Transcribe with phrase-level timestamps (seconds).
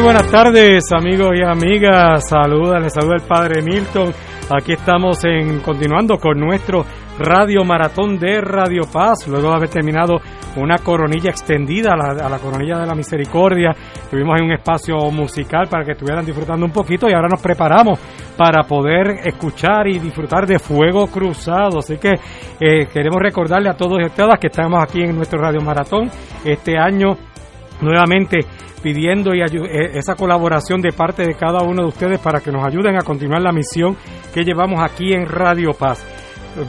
[0.00, 2.26] Muy buenas tardes, amigos y amigas.
[2.26, 4.10] Saluda, les saluda el Padre Milton.
[4.48, 6.86] Aquí estamos en continuando con nuestro
[7.18, 10.16] Radio Maratón de Radio Paz, luego de haber terminado
[10.56, 13.76] una coronilla extendida a la, coronilla de la misericordia.
[14.10, 18.00] Tuvimos en un espacio musical para que estuvieran disfrutando un poquito y ahora nos preparamos
[18.38, 21.80] para poder escuchar y disfrutar de Fuego Cruzado.
[21.80, 22.14] Así que
[22.58, 26.10] eh, queremos recordarle a todos y a todas que estamos aquí en nuestro Radio Maratón
[26.42, 27.18] este año
[27.80, 28.40] nuevamente
[28.82, 32.66] pidiendo y eh, esa colaboración de parte de cada uno de ustedes para que nos
[32.66, 33.96] ayuden a continuar la misión
[34.32, 36.04] que llevamos aquí en Radio Paz.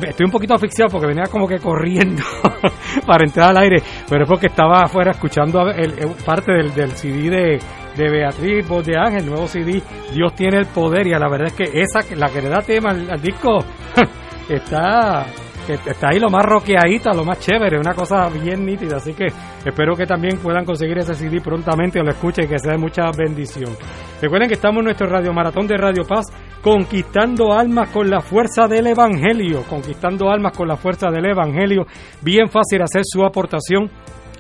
[0.08, 2.22] Estoy un poquito asfixiado porque venía como que corriendo
[3.08, 5.94] para entrar al aire, pero es porque estaba afuera escuchando el,
[6.24, 7.60] parte del, CD
[7.98, 9.82] de, Beatriz Voz de Ángel, el nuevo CD,
[10.14, 12.92] Dios tiene el poder, y la verdad es que esa, la que le da tema
[12.92, 13.58] al, al disco,
[14.50, 15.26] está
[15.74, 18.98] está ahí lo más roqueadita, lo más chévere, una cosa bien nítida.
[18.98, 19.28] Así que
[19.66, 23.04] espero que también puedan conseguir ese CD prontamente o lo escuchen, que sea de mucha
[23.18, 23.76] bendición.
[24.22, 26.26] Recuerden que estamos en nuestro Radio Maratón de Radio Paz,
[26.62, 31.86] conquistando almas con la fuerza del Evangelio, conquistando almas con la fuerza del Evangelio.
[32.22, 33.90] Bien fácil hacer su aportación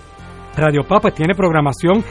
[0.55, 2.03] Radio Paz pues tiene programación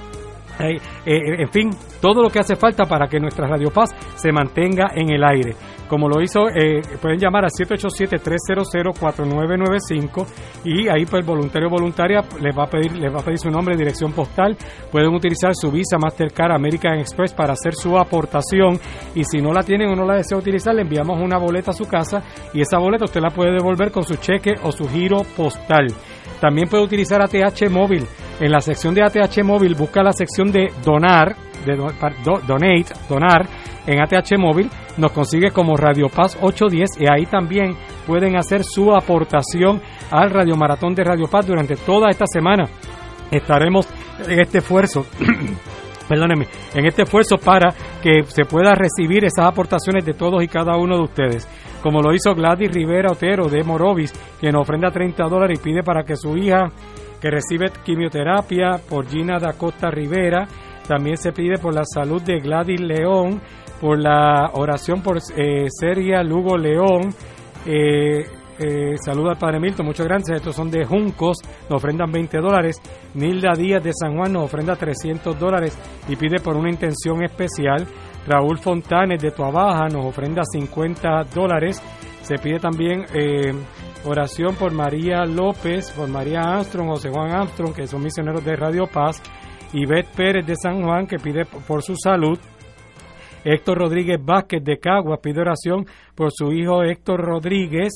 [0.61, 0.77] Eh,
[1.07, 4.91] eh, en fin, todo lo que hace falta para que nuestra Radio Paz se mantenga
[4.95, 5.55] en el aire.
[5.89, 10.27] Como lo hizo, eh, pueden llamar al 787-300-4995
[10.65, 13.39] y ahí pues el voluntario o voluntaria les va a pedir les va a pedir
[13.39, 14.57] su nombre dirección postal.
[14.93, 18.79] Pueden utilizar su Visa Mastercard American Express para hacer su aportación
[19.17, 21.75] y si no la tienen o no la desea utilizar, le enviamos una boleta a
[21.75, 22.23] su casa
[22.55, 25.89] y esa boleta usted la puede devolver con su cheque o su giro postal.
[26.41, 28.07] También puede utilizar ATH móvil.
[28.41, 33.47] En la sección de ATH móvil busca la sección de donar, de do, donate, donar
[33.87, 37.75] en ATH móvil, nos consigue como Radio Paz 810 y ahí también
[38.07, 42.69] pueden hacer su aportación al Radio Maratón de Radio Paz durante toda esta semana.
[43.31, 43.87] Estaremos
[44.27, 45.07] en este esfuerzo
[46.11, 47.73] perdónenme, en este esfuerzo para
[48.03, 51.49] que se pueda recibir esas aportaciones de todos y cada uno de ustedes.
[51.85, 56.03] Como lo hizo Gladys Rivera Otero de Morovis, quien ofrenda 30 dólares y pide para
[56.03, 56.73] que su hija,
[57.21, 60.49] que recibe quimioterapia por Gina da Costa Rivera,
[60.89, 63.41] también se pide por la salud de Gladys León,
[63.81, 65.69] por la oración por eh,
[66.25, 67.15] Lugo León,
[67.67, 68.25] Eh,
[68.61, 70.37] eh, saluda al Padre Milton, muchas gracias.
[70.37, 72.77] Estos son de Juncos, nos ofrendan 20 dólares.
[73.15, 75.79] Nilda Díaz de San Juan nos ofrenda 300 dólares
[76.09, 77.87] y pide por una intención especial.
[78.27, 81.83] Raúl Fontanes de Tuabaja nos ofrenda 50 dólares.
[82.21, 83.53] Se pide también eh,
[84.05, 88.87] oración por María López, por María Armstrong, José Juan Armstrong, que son misioneros de Radio
[88.87, 89.23] Paz.
[89.73, 92.39] Beth Pérez de San Juan, que pide por su salud.
[93.45, 97.93] Héctor Rodríguez Vázquez de Cagua pide oración por su hijo Héctor Rodríguez.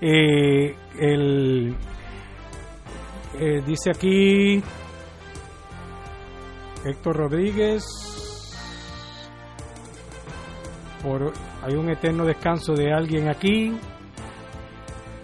[0.00, 1.74] Eh, el,
[3.40, 4.62] eh, dice aquí
[6.84, 7.84] Héctor Rodríguez.
[11.02, 13.76] Por, hay un eterno descanso de alguien aquí.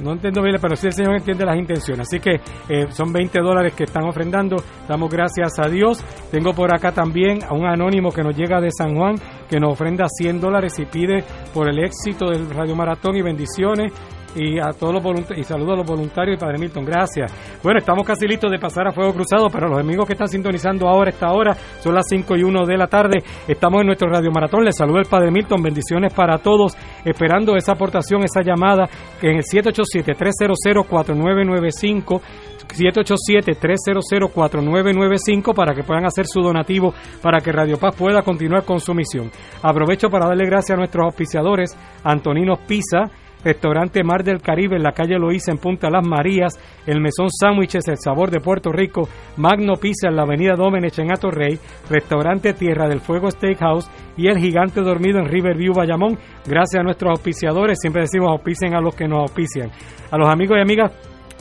[0.00, 2.08] No entiendo bien, pero sí el Señor entiende las intenciones.
[2.08, 4.56] Así que eh, son 20 dólares que están ofrendando.
[4.88, 6.04] Damos gracias a Dios.
[6.30, 9.14] Tengo por acá también a un anónimo que nos llega de San Juan,
[9.48, 13.92] que nos ofrenda 100 dólares y pide por el éxito del Radio Maratón y bendiciones
[14.34, 15.04] y a todos los
[15.36, 17.32] y saludo a los voluntarios y Padre Milton, gracias.
[17.62, 20.88] Bueno, estamos casi listos de pasar a fuego cruzado, pero los amigos que están sintonizando
[20.88, 23.22] ahora esta hora son las 5 y 1 de la tarde.
[23.46, 24.64] Estamos en nuestro radio maratón.
[24.64, 28.88] Les saludo el Padre Milton, bendiciones para todos, esperando esa aportación, esa llamada
[29.22, 32.20] en el 787-300-4995.
[32.64, 38.94] 787-300-4995 para que puedan hacer su donativo para que Radio Paz pueda continuar con su
[38.94, 39.30] misión.
[39.62, 43.10] Aprovecho para darle gracias a nuestros auspiciadores, Antonino Pisa,
[43.44, 47.86] Restaurante Mar del Caribe en la calle Loíza en Punta Las Marías, el Mesón Sándwiches
[47.88, 51.58] El Sabor de Puerto Rico, Magno Pizza en la avenida Domenech en Rey,
[51.90, 56.18] Restaurante Tierra del Fuego Steakhouse y El Gigante Dormido en Riverview, Bayamón.
[56.46, 59.70] Gracias a nuestros auspiciadores, siempre decimos auspicien a los que nos auspician.
[60.10, 60.92] A los amigos y amigas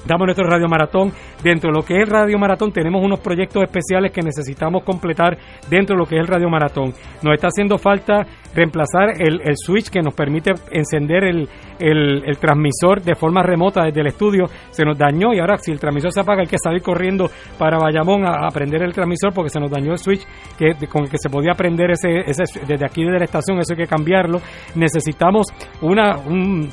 [0.05, 1.11] Damos nuestro Radio Maratón.
[1.41, 5.37] Dentro de lo que es el Radio Maratón tenemos unos proyectos especiales que necesitamos completar
[5.69, 6.93] dentro de lo que es el Radio Maratón.
[7.21, 13.15] Nos está haciendo falta reemplazar el, switch que nos permite encender el, el, transmisor de
[13.15, 14.45] forma remota desde el estudio.
[14.69, 17.77] Se nos dañó y ahora si el transmisor se apaga hay que salir corriendo para
[17.77, 20.25] Bayamón a, prender el transmisor porque se nos dañó el switch
[20.57, 23.57] que, con el que se podía prender ese, ese, desde aquí desde la estación.
[23.59, 24.39] Eso hay que cambiarlo.
[24.75, 25.47] Necesitamos
[25.81, 26.17] una...
[26.17, 26.69] Un,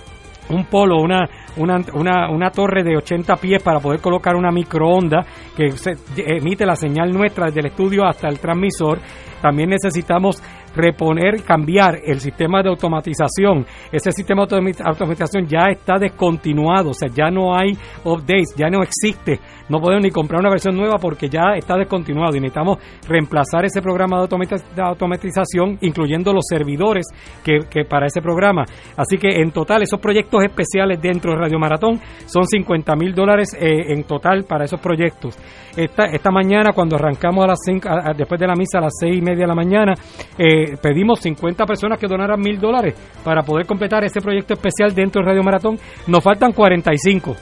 [0.51, 5.25] un polo, una, una, una, una, torre de 80 pies para poder colocar una microonda
[5.57, 5.73] que
[6.17, 8.99] emite la señal nuestra desde el estudio hasta el transmisor.
[9.41, 10.43] También necesitamos
[10.75, 13.67] reponer, cambiar el sistema de automatización.
[13.93, 17.73] Ese sistema de automatización ya está descontinuado, o sea, ya no hay
[18.05, 19.41] updates, ya no existe.
[19.69, 23.81] No podemos ni comprar una versión nueva porque ya está descontinuado y necesitamos reemplazar ese
[23.81, 27.07] programa de automatización, incluyendo los servidores
[27.45, 28.65] que, que para ese programa.
[28.97, 33.57] Así que en total, esos proyectos especiales dentro de Radio Maratón son 50 mil dólares
[33.59, 35.39] eh, en total para esos proyectos.
[35.77, 39.19] Esta, esta mañana, cuando arrancamos a las cinco, después de la misa a las seis
[39.19, 39.95] y media de la mañana,
[40.37, 45.23] eh, pedimos 50 personas que donaran mil dólares para poder completar ese proyecto especial dentro
[45.23, 45.79] de Radio Maratón.
[46.07, 47.37] Nos faltan 45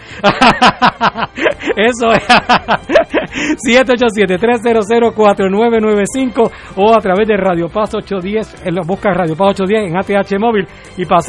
[1.77, 2.27] Eso es.
[3.65, 10.37] 787-300-4995 o a través de Radio Paz 810, en busca Radio Paz 810 en ATH
[10.37, 10.67] móvil
[10.97, 11.28] y pasemos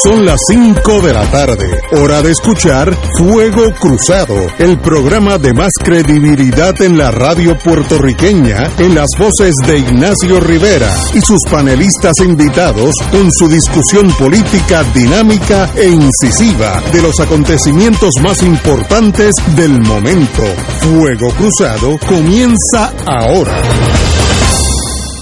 [0.00, 5.70] Son las 5 de la tarde, hora de escuchar Fuego Cruzado, el programa de más
[5.78, 12.94] credibilidad en la radio puertorriqueña, en las voces de Ignacio Rivera y sus panelistas invitados
[13.10, 20.42] con su discusión política dinámica e incisiva de los acontecimientos más importantes del momento.
[20.80, 23.62] Fuego Cruzado comienza ahora.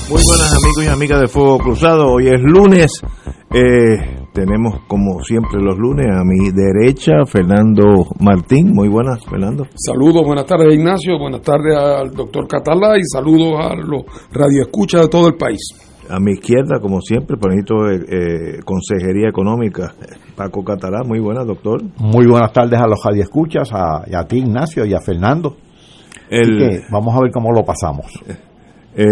[0.08, 2.12] Muy buenas amigos y amigas de Fuego Cruzado.
[2.12, 2.90] Hoy es lunes.
[3.52, 8.72] Eh, tenemos como siempre los lunes a mi derecha Fernando Martín.
[8.72, 9.66] Muy buenas, Fernando.
[9.74, 15.08] Saludos, buenas tardes Ignacio, buenas tardes al doctor Catalá y saludos a los radioescuchas de
[15.08, 15.60] todo el país.
[16.08, 19.94] A mi izquierda, como siempre, panito de eh, Consejería Económica,
[20.34, 21.04] Paco Catalá.
[21.04, 21.82] Muy buenas, doctor.
[21.98, 25.54] Muy buenas tardes a los radioescuchas, a, a ti Ignacio y a Fernando.
[26.30, 28.06] El, vamos a ver cómo lo pasamos.
[28.96, 29.04] Eh,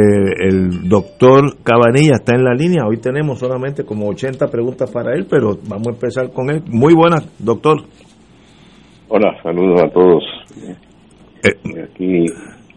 [0.49, 2.85] el doctor Cabanilla está en la línea.
[2.87, 6.63] Hoy tenemos solamente como 80 preguntas para él, pero vamos a empezar con él.
[6.67, 7.83] Muy buenas, doctor.
[9.09, 10.25] Hola, saludos a todos.
[11.45, 12.27] Eh, Aquí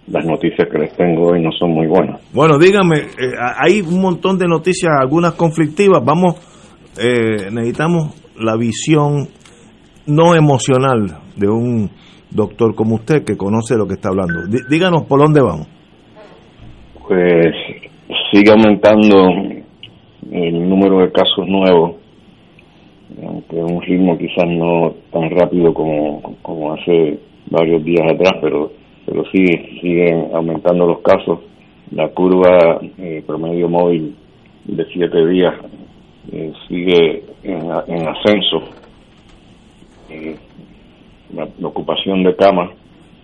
[0.07, 2.21] las noticias que les tengo hoy no son muy buenas.
[2.33, 6.03] Bueno, dígame, eh, hay un montón de noticias, algunas conflictivas.
[6.05, 6.35] Vamos,
[7.51, 9.27] necesitamos la visión
[10.05, 11.89] no emocional de un
[12.29, 14.45] doctor como usted que conoce lo que está hablando.
[14.47, 15.67] Dí- díganos por dónde vamos.
[17.11, 17.53] Pues
[18.31, 19.33] sigue aumentando
[20.31, 21.95] el número de casos nuevos,
[23.21, 28.71] aunque un ritmo quizás no tan rápido como, como hace varios días atrás, pero
[29.05, 29.45] pero sí
[29.81, 31.39] siguen aumentando los casos.
[31.91, 34.15] La curva eh, promedio móvil
[34.63, 35.55] de siete días
[36.31, 38.61] eh, sigue en, en ascenso.
[40.09, 40.37] Eh,
[41.35, 42.69] la ocupación de camas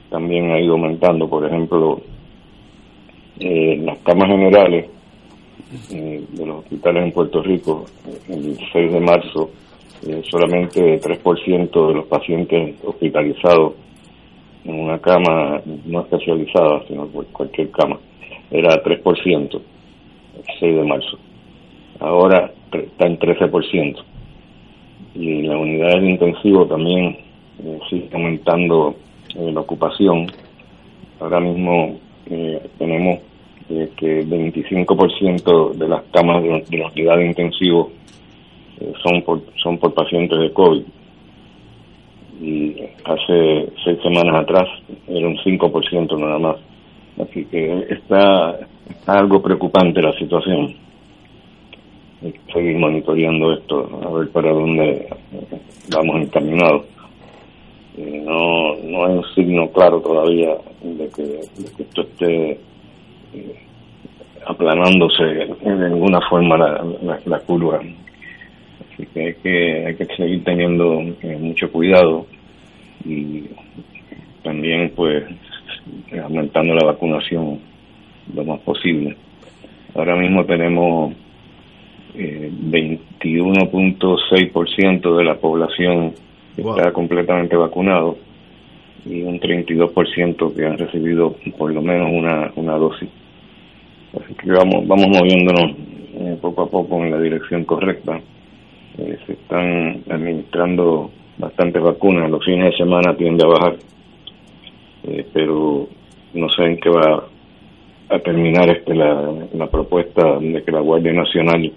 [0.09, 1.29] también ha ido aumentando.
[1.29, 2.01] Por ejemplo,
[3.39, 4.85] eh, las camas generales
[5.91, 7.85] eh, de los hospitales en Puerto Rico,
[8.29, 9.51] el 6 de marzo,
[10.07, 13.73] eh, solamente 3% de los pacientes hospitalizados
[14.63, 17.97] en una cama no especializada, sino cualquier cama,
[18.51, 19.61] era 3%, el
[20.59, 21.17] 6 de marzo.
[21.99, 24.03] Ahora está en 13%.
[25.15, 27.17] Y la unidad de intensivo también
[27.63, 28.95] eh, sigue aumentando
[29.35, 30.27] eh, la ocupación.
[31.19, 31.97] Ahora mismo
[32.29, 33.19] eh, tenemos
[33.69, 37.91] eh, que el 25% de las camas de, de intensivo
[38.79, 40.83] eh, son por son por pacientes de COVID.
[42.39, 44.67] Y hace seis semanas atrás
[45.07, 46.57] era un 5% nada más.
[47.19, 50.75] Así que está, está algo preocupante la situación.
[52.53, 55.07] Seguir monitoreando esto a ver para dónde
[55.89, 56.85] vamos encaminados
[57.97, 62.59] no no hay un signo claro todavía de que, de que esto esté eh,
[64.45, 67.79] aplanándose de ninguna forma la, la, la curva.
[67.79, 72.25] Así que hay que, hay que seguir teniendo eh, mucho cuidado
[73.05, 73.45] y
[74.43, 75.23] también pues
[76.23, 77.59] aumentando la vacunación
[78.33, 79.15] lo más posible.
[79.95, 81.13] Ahora mismo tenemos
[82.15, 86.13] eh, 21.6% de la población
[86.57, 86.77] Wow.
[86.77, 88.17] está completamente vacunado
[89.05, 93.09] y un 32% que han recibido por lo menos una, una dosis.
[94.13, 95.71] Así que vamos, vamos moviéndonos
[96.15, 98.19] eh, poco a poco en la dirección correcta.
[98.97, 103.75] Eh, se están administrando bastantes vacunas, los fines de semana tiende a bajar,
[105.03, 105.87] eh, pero
[106.33, 107.23] no sé en qué va
[108.09, 111.71] a terminar este la, la propuesta de que la Guardia Nacional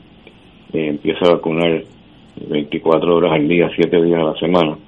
[0.72, 1.82] empiece a vacunar
[2.48, 4.78] 24 horas al día, 7 días a la semana.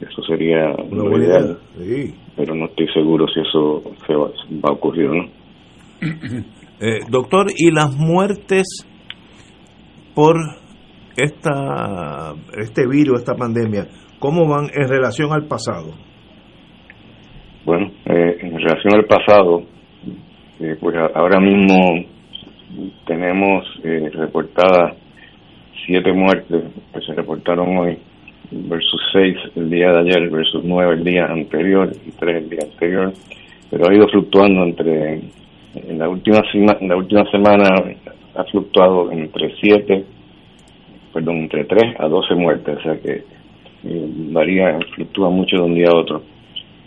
[0.00, 2.06] Eso sería Una lo buena ideal, idea.
[2.08, 2.14] Sí.
[2.36, 5.28] pero no estoy seguro si eso se va, va a ocurrir o no.
[6.84, 8.84] Eh, doctor, ¿y las muertes
[10.16, 10.34] por
[11.16, 13.86] esta este virus, esta pandemia,
[14.18, 15.92] cómo van en relación al pasado?
[17.64, 19.62] Bueno, eh, en relación al pasado,
[20.58, 22.04] eh, pues ahora mismo
[23.06, 24.96] tenemos eh, reportadas
[25.86, 27.98] siete muertes que se reportaron hoy
[28.50, 32.60] versus seis el día de ayer versus nueve el día anterior y tres el día
[32.70, 33.12] anterior,
[33.70, 35.20] pero ha ido fluctuando entre
[35.74, 36.42] en la última
[37.30, 37.68] semana
[38.34, 40.04] ha fluctuado entre siete,
[41.12, 43.24] perdón, entre tres a doce muertes, o sea que
[43.84, 46.22] eh, varía, fluctúa mucho de un día a otro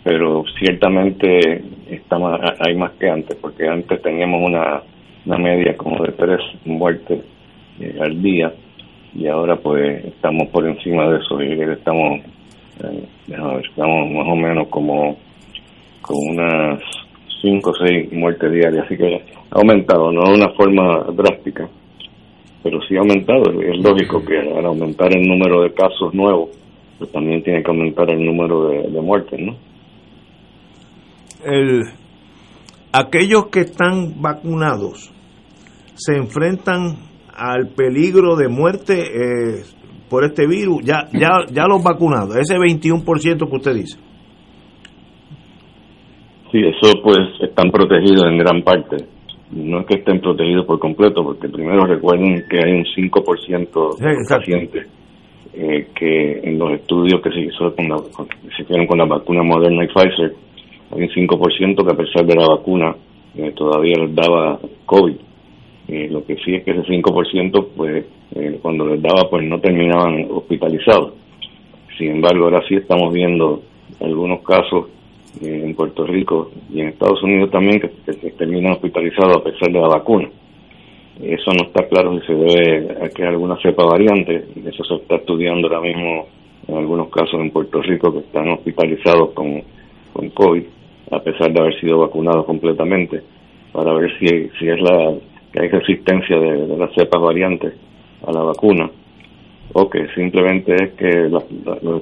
[0.06, 4.80] pero ciertamente está más, hay más que antes, porque antes teníamos una,
[5.24, 7.24] una media como de tres muertes
[7.80, 8.52] eh, al día
[9.16, 12.20] y ahora pues estamos por encima de eso y estamos,
[12.84, 15.16] eh, ver, más o menos como
[16.02, 16.80] con unas
[17.40, 19.16] cinco o seis muertes diarias, así que
[19.50, 21.68] ha aumentado, no de una forma drástica,
[22.62, 23.42] pero sí ha aumentado.
[23.62, 26.50] Es lógico que al aumentar el número de casos nuevos,
[26.98, 29.56] pues también tiene que aumentar el número de, de muertes, ¿no?
[31.44, 31.84] El,
[32.92, 35.12] aquellos que están vacunados
[35.94, 36.96] se enfrentan
[37.36, 39.62] al peligro de muerte eh,
[40.08, 43.98] por este virus, ya, ya, ya los vacunados, ese 21% que usted dice.
[46.52, 48.96] Sí, eso pues están protegidos en gran parte.
[49.50, 54.16] No es que estén protegidos por completo, porque primero recuerden que hay un 5% de
[54.28, 54.86] pacientes
[55.54, 59.04] eh, que en los estudios que se, hizo con la, con- se hicieron con la
[59.06, 60.34] vacuna Moderna y Pfizer,
[60.92, 62.94] hay un 5% que a pesar de la vacuna
[63.36, 65.16] eh, todavía les daba COVID.
[65.88, 69.60] Eh, lo que sí es que ese 5%, pues eh, cuando les daba, pues no
[69.60, 71.12] terminaban hospitalizados.
[71.96, 73.62] Sin embargo, ahora sí estamos viendo
[74.00, 74.88] algunos casos
[75.42, 79.70] eh, en Puerto Rico y en Estados Unidos también que, que terminan hospitalizados a pesar
[79.70, 80.28] de la vacuna.
[81.22, 85.16] Eso no está claro si se debe a que alguna cepa variante, eso se está
[85.16, 86.26] estudiando ahora mismo
[86.68, 89.62] en algunos casos en Puerto Rico que están hospitalizados con,
[90.12, 90.64] con COVID,
[91.12, 93.22] a pesar de haber sido vacunados completamente,
[93.72, 94.26] para ver si,
[94.58, 95.14] si es la
[95.56, 97.72] que hay resistencia de, las cepas variantes
[98.26, 98.90] a la vacuna,
[99.72, 101.44] o que simplemente es que los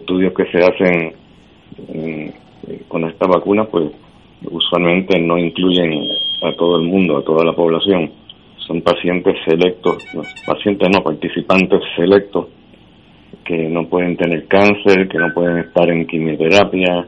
[0.00, 1.12] estudios que se hacen
[1.88, 2.34] en-
[2.66, 3.92] eh, con esta vacuna, pues
[4.50, 6.04] usualmente no incluyen
[6.42, 8.10] a todo el mundo, a toda la población.
[8.58, 10.04] Son pacientes selectos,
[10.46, 12.46] pacientes no, participantes selectos
[13.44, 17.06] que no pueden tener cáncer, que no pueden estar en quimioterapia,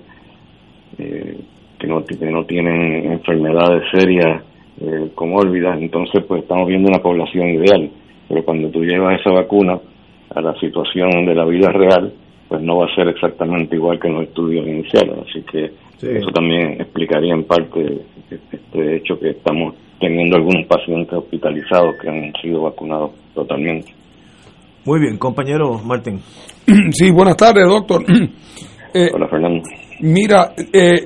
[0.99, 1.39] eh,
[1.79, 4.43] que, no, que no tienen enfermedades serias
[4.81, 5.81] eh, comórbidas.
[5.81, 7.91] Entonces, pues estamos viendo una población ideal.
[8.29, 9.79] Pero cuando tú llevas esa vacuna
[10.35, 12.13] a la situación de la vida real,
[12.49, 15.17] pues no va a ser exactamente igual que en los estudios iniciales.
[15.29, 16.09] Así que Sí.
[16.11, 22.33] eso también explicaría en parte este hecho que estamos teniendo algunos pacientes hospitalizados que han
[22.43, 23.93] sido vacunados totalmente.
[24.85, 26.21] Muy bien, compañero Martín.
[26.91, 28.05] Sí, buenas tardes, doctor.
[28.95, 29.63] Eh, Hola, Fernando.
[30.01, 30.99] Mira, eh,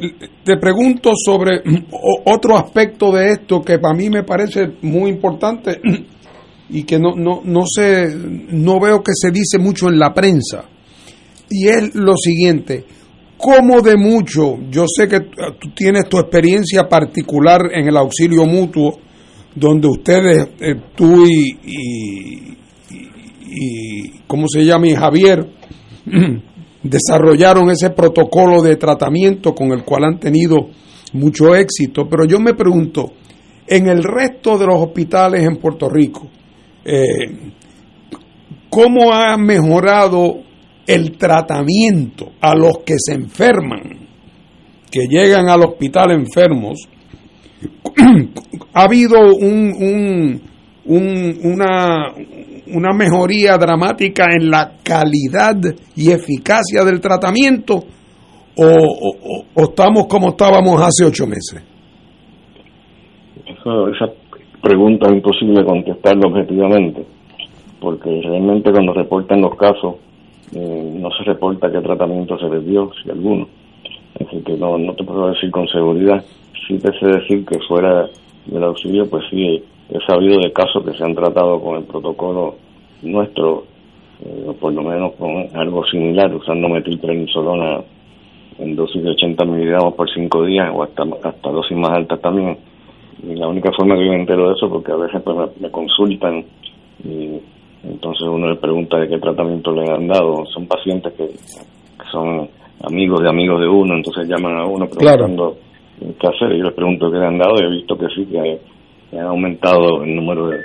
[0.45, 1.59] te pregunto sobre
[1.93, 5.81] o- otro aspecto de esto que para mí me parece muy importante
[6.71, 7.65] y que no, no, no
[8.51, 10.65] no veo que se dice mucho en la prensa.
[11.49, 12.85] Y es lo siguiente,
[13.37, 14.59] ¿cómo de mucho?
[14.71, 18.99] Yo sé que tú tienes tu experiencia particular en el auxilio mutuo,
[19.55, 22.57] donde ustedes, eh, tú y, y,
[23.47, 24.87] y- ¿cómo se llama?
[24.89, 25.45] Y Javier,
[26.83, 30.69] desarrollaron ese protocolo de tratamiento con el cual han tenido
[31.13, 33.13] mucho éxito, pero yo me pregunto,
[33.67, 36.29] en el resto de los hospitales en Puerto Rico,
[36.85, 37.53] eh,
[38.69, 40.39] ¿cómo ha mejorado
[40.87, 44.09] el tratamiento a los que se enferman,
[44.91, 46.79] que llegan al hospital enfermos?
[48.73, 50.41] ¿Ha habido un, un-
[50.87, 52.15] un- una,
[52.75, 55.57] una mejoría dramática en la calidad
[55.97, 57.85] y eficacia del tratamiento
[58.57, 61.63] o, estamos como estábamos hace ocho meses?
[63.47, 64.07] Eso, esa
[64.63, 67.05] pregunta es imposible contestarla objetivamente,
[67.81, 69.97] porque realmente cuando reportan los casos
[70.55, 73.49] eh, no se reporta qué tratamiento se les dio, si alguno.
[74.15, 76.23] Así que no, no te puedo decir con seguridad.
[76.67, 78.07] Sí te sé decir que fuera
[78.47, 82.57] del auxilio, pues sí, he sabido de casos que se han tratado con el protocolo
[83.03, 83.65] nuestro,
[84.25, 87.81] eh, por lo menos con algo similar, usando metilprednisolona
[88.59, 92.57] en dosis de 80 miligramos por 5 días o hasta, hasta dosis más altas también.
[93.23, 95.47] Y la única forma que yo me entero de eso porque a veces pues, me,
[95.61, 96.45] me consultan
[97.05, 97.41] y
[97.85, 100.45] entonces uno le pregunta de qué tratamiento le han dado.
[100.47, 102.49] Son pacientes que, que son
[102.83, 105.57] amigos de amigos de uno, entonces llaman a uno preguntando
[106.19, 106.53] qué hacer.
[106.53, 108.61] Y yo les pregunto qué le han dado y he visto que sí, que,
[109.11, 110.59] que han aumentado el número de,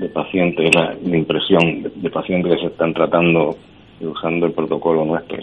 [0.00, 3.56] de pacientes, la, la impresión de, de pacientes que se están tratando
[4.00, 5.38] y usando el protocolo nuestro.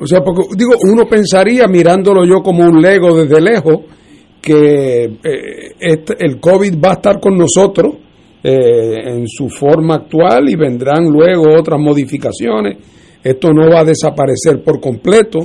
[0.00, 3.80] O sea, porque digo, uno pensaría mirándolo yo como un lego desde lejos
[4.40, 7.94] que eh, este- el COVID va a estar con nosotros
[8.42, 12.76] eh, en su forma actual y vendrán luego otras modificaciones.
[13.22, 15.38] Esto no va a desaparecer por completo,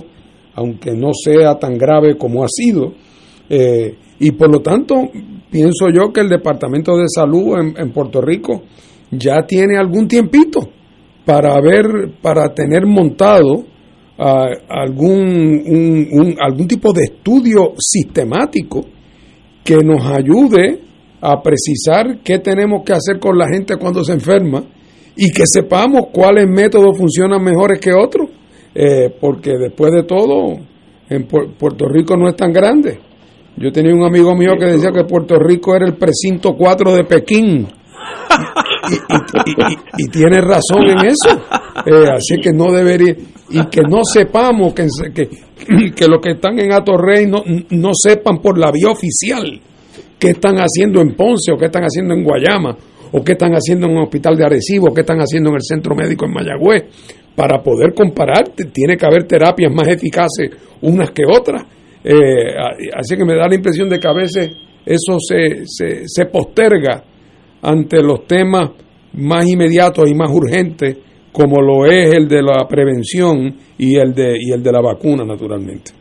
[0.55, 2.93] aunque no sea tan grave como ha sido.
[3.49, 4.95] Eh, y por lo tanto,
[5.49, 8.63] pienso yo que el Departamento de Salud en, en Puerto Rico
[9.11, 10.59] ya tiene algún tiempito
[11.25, 11.85] para ver,
[12.21, 13.63] para tener montado
[14.17, 15.63] ah, algún,
[16.11, 18.85] un- algún tipo de estudio sistemático
[19.63, 20.81] que nos ayude
[21.21, 24.63] a precisar qué tenemos que hacer con la gente cuando se enferma
[25.15, 28.29] y que sepamos cuáles métodos funcionan mejores que otros,
[28.73, 30.57] eh, porque después de todo,
[31.09, 32.99] en Pu- Puerto Rico no es tan grande.
[33.59, 37.03] Yo tenía un amigo mío que decía que Puerto Rico era el precinto 4 de
[37.03, 37.67] Pekín
[39.97, 41.29] y, tiene razón en eso.
[41.85, 43.15] Eh, así que no debería,
[43.49, 45.29] y que no sepamos que, que,
[45.95, 49.61] que los que están en Atorrey no, no sepan por la vía oficial
[50.17, 52.77] qué están haciendo en Ponce o qué están haciendo en Guayama
[53.11, 55.63] o qué están haciendo en un hospital de Arecibo o qué están haciendo en el
[55.63, 56.83] centro médico en Mayagüez.
[57.35, 60.49] Para poder comparar, tiene que haber terapias más eficaces
[60.81, 61.63] unas que otras.
[62.03, 62.55] Eh,
[62.95, 64.51] así que me da la impresión de que a veces
[64.85, 67.03] eso se, se, se posterga
[67.61, 68.71] ante los temas
[69.13, 70.97] más inmediatos y más urgentes
[71.31, 75.23] como lo es el de la prevención y el de y el de la vacuna
[75.23, 75.91] naturalmente.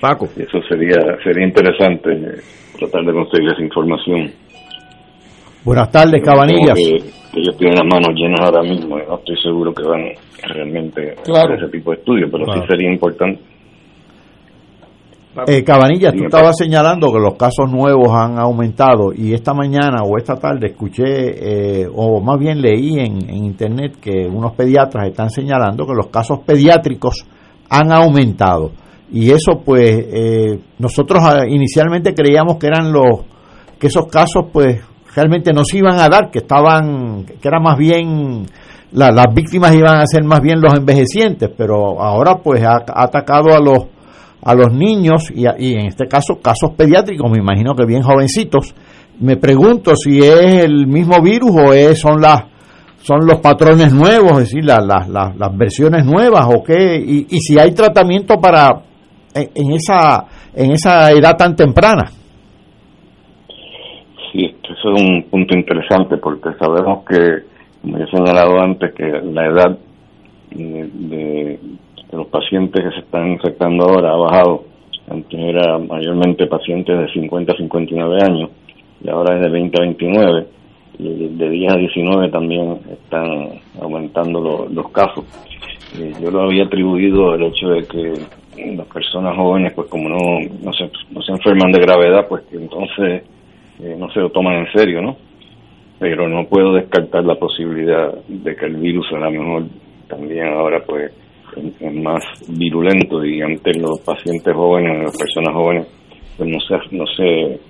[0.00, 2.40] Paco, eso sería sería interesante eh,
[2.78, 4.30] tratar de conseguir esa información.
[5.64, 6.74] Buenas tardes, Cabanillas.
[6.74, 11.12] Que, ellos tienen las manos llenas ahora mismo, no estoy seguro que van realmente a
[11.12, 13.40] hacer ese tipo de estudios, pero sí sería importante.
[15.46, 20.16] Eh, Cabanilla, tú estabas señalando que los casos nuevos han aumentado y esta mañana o
[20.16, 25.86] esta tarde escuché, eh, o más bien leí en, internet que unos pediatras están señalando
[25.86, 27.26] que los casos pediátricos
[27.68, 28.72] han aumentado.
[29.10, 33.20] Y eso pues eh, nosotros ah, inicialmente creíamos que eran los,
[33.78, 34.80] que esos casos pues
[35.14, 38.46] realmente no se iban a dar, que estaban, que era más bien
[38.92, 43.60] las víctimas iban a ser más bien los envejecientes, pero ahora pues ha atacado a
[43.60, 43.97] los
[44.42, 48.74] a los niños y, en este caso casos pediátricos, me imagino que bien jovencitos.
[49.20, 52.44] Me pregunto si es el mismo virus o es, son las
[53.00, 54.84] son los patrones nuevos, es decir, las,
[55.56, 58.82] versiones nuevas o qué, y, si hay tratamiento para
[59.34, 62.10] en, esa en esa edad tan temprana.
[64.32, 67.44] Sí, eso es un punto interesante porque sabemos que,
[67.80, 69.78] como he señalado antes, que la edad
[70.50, 71.58] de
[72.12, 74.64] los pacientes que se están infectando ahora ha bajado.
[75.10, 78.50] Antes era mayormente pacientes de 50 a 59 años
[79.02, 80.46] y ahora es de 20 a 29
[80.98, 85.24] y de 10 a 19 también están aumentando los casos.
[85.98, 88.12] Eh, yo lo había atribuido al hecho de que
[88.76, 90.18] las personas jóvenes, pues como no,
[90.62, 93.22] no, se, no se enferman de gravedad, pues entonces
[93.80, 95.16] eh, no se lo toman en serio, ¿no?
[95.98, 99.64] Pero no puedo descartar la posibilidad de que el virus a lo mejor
[100.08, 101.27] también ahora pues es
[101.92, 105.86] más virulento y antes los pacientes jóvenes, las personas jóvenes,
[106.36, 107.60] pues no se, no se,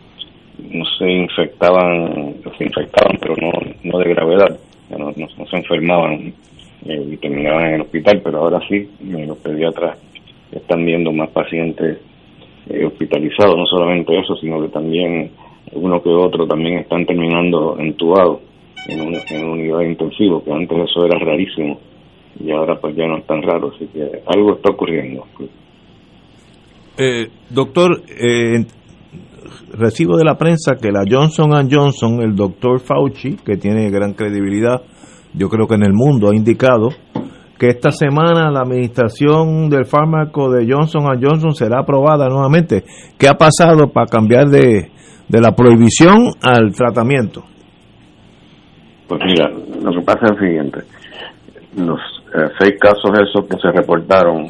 [0.70, 3.50] no se infectaban, se infectaban, pero no,
[3.84, 4.58] no de gravedad,
[4.90, 6.32] no, no, se enfermaban
[6.86, 9.98] eh, y terminaban en el hospital, pero ahora sí, los pediatras
[10.52, 11.98] están viendo más pacientes
[12.68, 15.30] eh, hospitalizados, no solamente eso, sino que también
[15.72, 18.40] uno que otro también están terminando entubados
[18.88, 21.78] en, un, en unidad intensiva, que antes eso era rarísimo
[22.40, 25.24] y ahora pues ya no es tan raro, así que algo está ocurriendo.
[26.96, 28.64] Eh, doctor, eh,
[29.72, 34.82] recibo de la prensa que la Johnson Johnson, el doctor Fauci, que tiene gran credibilidad,
[35.34, 36.88] yo creo que en el mundo, ha indicado
[37.58, 42.84] que esta semana la administración del fármaco de Johnson Johnson será aprobada nuevamente.
[43.18, 44.90] ¿Qué ha pasado para cambiar de,
[45.28, 47.42] de la prohibición al tratamiento?
[49.08, 50.80] Pues mira, lo que pasa es el siguiente.
[51.76, 52.00] Los
[52.34, 54.46] eh, seis casos esos que se reportaron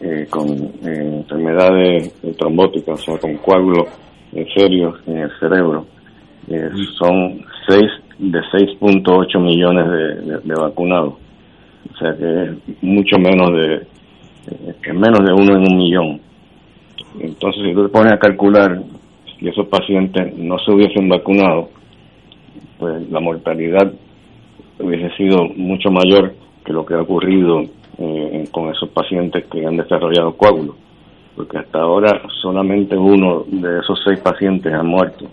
[0.00, 3.88] eh, con eh, enfermedades trombóticas, o sea, con coágulos
[4.56, 5.86] serios en el cerebro,
[6.98, 11.14] son seis de 6.8 millones de, vacunados.
[11.92, 13.86] O sea que es mucho menos de,
[14.82, 16.20] que menos de uno en un millón.
[17.20, 18.82] Entonces, si tú te pones a calcular
[19.38, 21.68] si esos pacientes no se hubiesen vacunado,
[22.78, 23.92] pues la mortalidad
[24.78, 27.62] hubiese sido mucho mayor que lo que ha ocurrido
[27.98, 30.76] eh, con esos pacientes que han desarrollado coágulos,
[31.36, 35.26] porque hasta ahora solamente uno de esos seis pacientes ha muerto.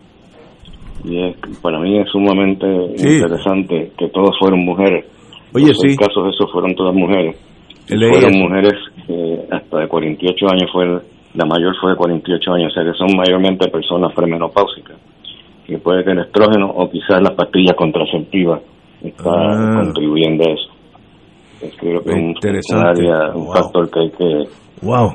[1.06, 5.06] Y es, para mí es sumamente interesante que todos fueron mujeres.
[5.54, 5.96] Oye, Los sí.
[5.96, 7.38] casos esos fueron todas mujeres.
[7.88, 8.74] Fueron mujeres
[9.50, 10.86] hasta de 48 años, fue
[11.34, 14.98] la mayor fue de 48 años, o sea que son mayormente personas premenopáusicas,
[15.66, 18.62] que puede que el estrógeno o quizás las pastillas contraceptivas
[19.02, 19.80] está ah.
[19.80, 20.79] contribuyendo a eso
[21.80, 24.44] creo que es un, factor que hay que,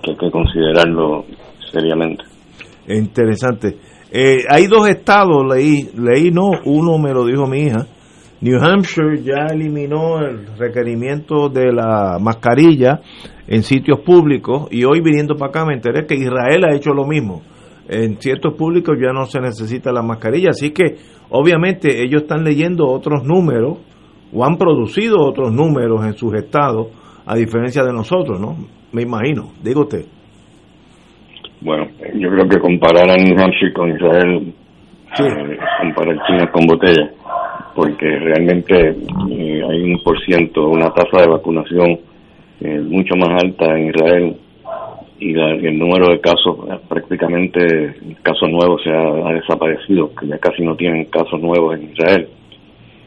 [0.03, 1.25] que hay que considerarlo
[1.73, 2.25] seriamente.
[2.89, 3.77] Interesante.
[4.11, 7.87] Eh, hay dos estados, leí, leí no, uno me lo dijo mi hija.
[8.41, 13.01] New Hampshire ya eliminó el requerimiento de la mascarilla
[13.47, 17.07] en sitios públicos y hoy viniendo para acá me enteré que Israel ha hecho lo
[17.07, 17.43] mismo.
[17.89, 20.97] En ciertos públicos ya no se necesita la mascarilla, así que
[21.31, 23.79] obviamente ellos están leyendo otros números
[24.35, 26.89] o han producido otros números en sus estados,
[27.25, 28.57] a diferencia de nosotros, ¿no?
[28.93, 30.05] Me imagino, digo usted.
[31.61, 34.53] Bueno, yo creo que comparar a New Hampshire con Israel,
[35.19, 37.11] eh, comparar China con botella,
[37.75, 38.91] porque realmente
[39.31, 41.99] eh, hay un por ciento, una tasa de vacunación
[42.61, 44.37] eh, mucho más alta en Israel
[45.19, 50.77] y, el número de casos, prácticamente casos nuevos se ha, desaparecido, que ya casi no
[50.77, 52.29] tienen casos nuevos en Israel,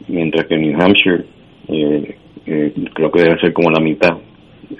[0.08, 1.24] mientras que en New Hampshire
[1.68, 2.14] eh,
[2.94, 4.16] creo que debe ser como la mitad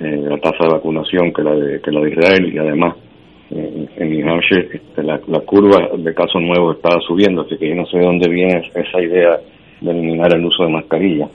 [0.00, 2.94] la tasa de vacunación que la de, que la de Israel y además
[3.50, 7.74] en New Hampshire este, la, la, curva de casos nuevos estaba subiendo, así que yo
[7.74, 9.40] no sé de dónde viene esa idea
[9.80, 11.28] de eliminar el uso de mascarilla.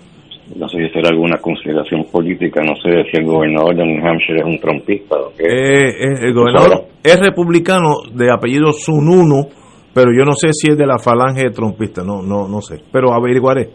[0.55, 4.39] No sé si será alguna consideración política, no sé si el gobernador de New Hampshire
[4.39, 5.43] es un trompista o qué.
[5.43, 9.47] Eh, eh, el gobernador es republicano de apellido Sununu,
[9.93, 12.81] pero yo no sé si es de la falange de trompistas, no, no, no sé,
[12.91, 13.69] pero averiguaré.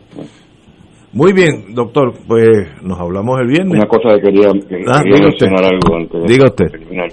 [1.12, 3.78] Muy bien, doctor, pues nos hablamos el viernes.
[3.78, 6.66] Una cosa que quería, ah, mencionar algo antes diga usted.
[6.70, 7.08] terminar,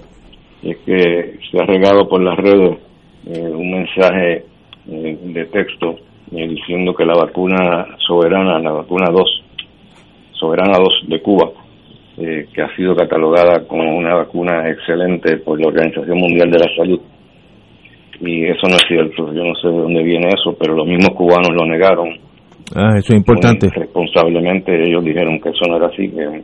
[0.64, 2.78] es que se ha regado por las redes
[3.28, 4.44] eh, un mensaje
[4.86, 5.96] de texto
[6.32, 9.44] eh, diciendo que la vacuna soberana, la vacuna 2,
[10.34, 11.52] soberana 2 de Cuba,
[12.18, 16.76] eh, que ha sido catalogada como una vacuna excelente por la Organización Mundial de la
[16.76, 17.00] Salud.
[18.22, 21.16] Y eso no es cierto, yo no sé de dónde viene eso, pero los mismos
[21.16, 22.10] cubanos lo negaron.
[22.76, 23.70] Ah, eso es importante.
[23.74, 26.42] Responsablemente ellos dijeron que eso no era así, que,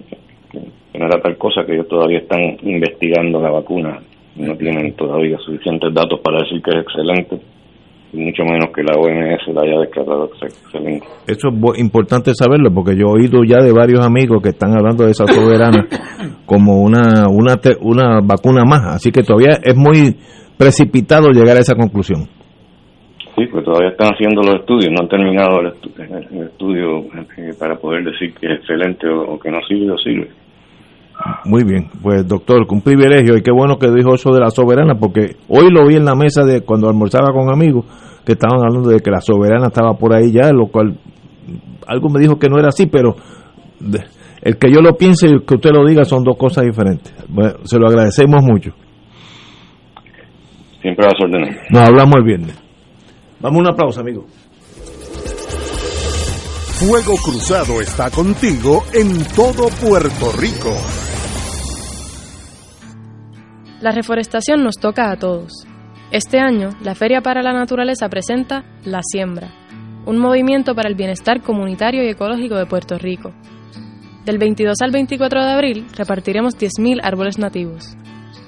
[0.91, 3.99] que no era tal cosa, que ellos todavía están investigando la vacuna,
[4.35, 7.39] no tienen todavía suficientes datos para decir que es excelente
[8.13, 11.07] mucho menos que la OMS la haya declarado excelente.
[11.27, 15.05] Eso es importante saberlo porque yo he oído ya de varios amigos que están hablando
[15.05, 15.87] de esa soberana
[16.45, 20.17] como una, una, una vacuna más, así que todavía es muy
[20.61, 22.27] precipitado llegar a esa conclusión.
[23.35, 26.99] Sí, pues todavía están haciendo los estudios, no han terminado el, estudio
[27.37, 30.29] eh, para poder decir que es excelente o, que no sirve o sirve.
[31.45, 34.95] Muy bien, pues doctor, un privilegio y qué bueno que dijo eso de la soberana,
[34.95, 37.85] porque hoy lo vi en la mesa de cuando almorzaba con amigos
[38.23, 40.97] que estaban hablando de que la soberana estaba por ahí ya, lo cual
[41.87, 43.15] algo me dijo que no era así, pero
[44.41, 47.13] el que yo lo piense y el que usted lo diga son dos cosas diferentes.
[47.29, 48.73] Bueno, se lo agradecemos mucho.
[50.81, 51.57] Siempre a las órdenes.
[51.69, 52.55] Nos hablamos el viernes.
[53.39, 54.25] Vamos a una pausa, amigo.
[56.81, 60.75] Fuego Cruzado está contigo en todo Puerto Rico.
[63.81, 65.67] La reforestación nos toca a todos.
[66.11, 69.49] Este año, la Feria para la Naturaleza presenta La Siembra,
[70.05, 73.31] un movimiento para el bienestar comunitario y ecológico de Puerto Rico.
[74.25, 77.95] Del 22 al 24 de abril repartiremos 10.000 árboles nativos.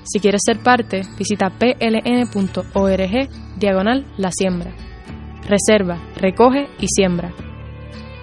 [0.03, 4.71] Si quieres ser parte, visita pln.org diagonal La Siembra.
[5.47, 7.33] Reserva, recoge y siembra.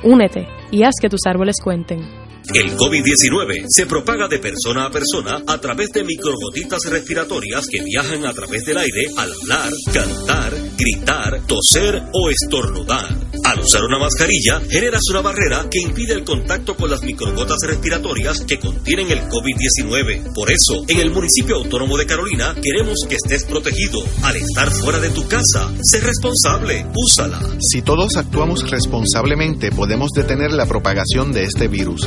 [0.03, 2.20] Únete y haz que tus árboles cuenten.
[2.55, 8.27] El COVID-19 se propaga de persona a persona a través de microgotitas respiratorias que viajan
[8.27, 13.09] a través del aire al hablar, cantar, gritar, toser o estornudar.
[13.45, 18.41] Al usar una mascarilla, generas una barrera que impide el contacto con las microgotas respiratorias
[18.41, 20.35] que contienen el COVID-19.
[20.35, 24.03] Por eso, en el municipio autónomo de Carolina, queremos que estés protegido.
[24.23, 27.41] Al estar fuera de tu casa, sé responsable, úsala.
[27.61, 32.07] Si todos actuamos responsablemente, podemos detener la propagación de este virus.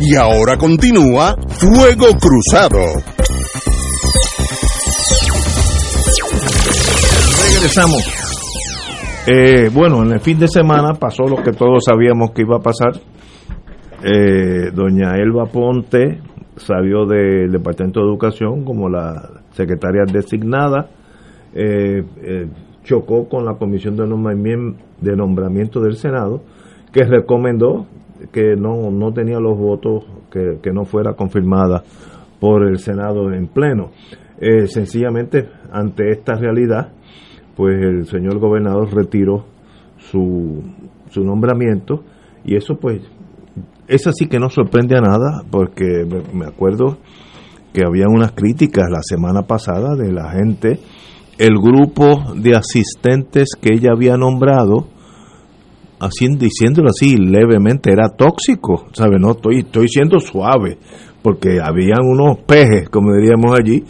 [0.00, 2.78] Y ahora continúa Fuego Cruzado.
[7.42, 8.02] Regresamos.
[9.26, 12.60] Eh, bueno, en el fin de semana pasó lo que todos sabíamos que iba a
[12.60, 12.92] pasar.
[14.04, 16.20] eh, doña Elba Ponte
[16.56, 20.88] salió del Departamento de Educación como la secretaria designada,
[21.54, 22.46] eh, eh,
[22.84, 26.42] chocó con la Comisión de Nombramiento, de Nombramiento del Senado,
[26.92, 27.86] que recomendó
[28.32, 31.82] que no, no tenía los votos, que, que no fuera confirmada
[32.40, 33.90] por el Senado en pleno.
[34.40, 36.92] Eh, sencillamente, ante esta realidad,
[37.56, 39.44] pues el señor gobernador retiró
[39.98, 40.62] su,
[41.10, 42.04] su nombramiento
[42.44, 43.02] y eso pues
[43.88, 46.98] es así que no sorprende a nada porque me acuerdo
[47.72, 50.78] que había unas críticas la semana pasada de la gente
[51.38, 54.88] el grupo de asistentes que ella había nombrado
[56.00, 60.78] así, diciéndolo así levemente era tóxico sabe no estoy estoy siendo suave
[61.22, 63.84] porque habían unos pejes como diríamos allí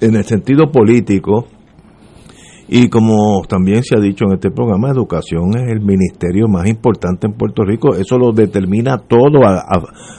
[0.00, 1.46] en el sentido político
[2.68, 7.28] y como también se ha dicho en este programa, educación es el ministerio más importante
[7.28, 7.94] en Puerto Rico.
[7.94, 9.62] Eso lo determina todo a,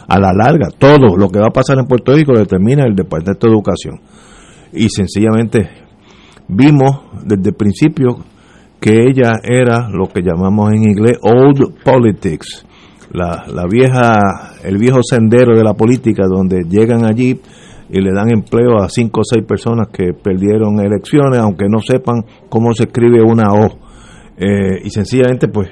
[0.08, 0.70] a, la larga.
[0.78, 4.00] Todo lo que va a pasar en Puerto Rico lo determina el Departamento de Educación.
[4.72, 5.70] Y sencillamente
[6.48, 8.18] vimos desde el principio
[8.80, 12.66] que ella era lo que llamamos en inglés old politics.
[13.12, 17.40] La, la vieja, el viejo sendero de la política donde llegan allí
[17.90, 22.24] y le dan empleo a cinco o seis personas que perdieron elecciones, aunque no sepan
[22.50, 23.66] cómo se escribe una O.
[24.38, 25.70] Eh, y sencillamente, pues,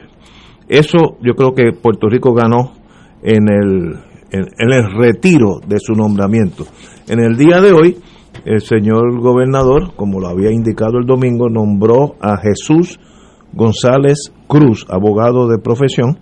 [0.67, 2.73] eso yo creo que Puerto Rico ganó
[3.21, 3.99] en el,
[4.31, 6.65] en, el retiro de su nombramiento.
[7.07, 7.97] En el día de hoy,
[8.43, 12.99] el señor gobernador, como lo había indicado el domingo, nombró a Jesús
[13.53, 16.19] González Cruz, abogado de profesión,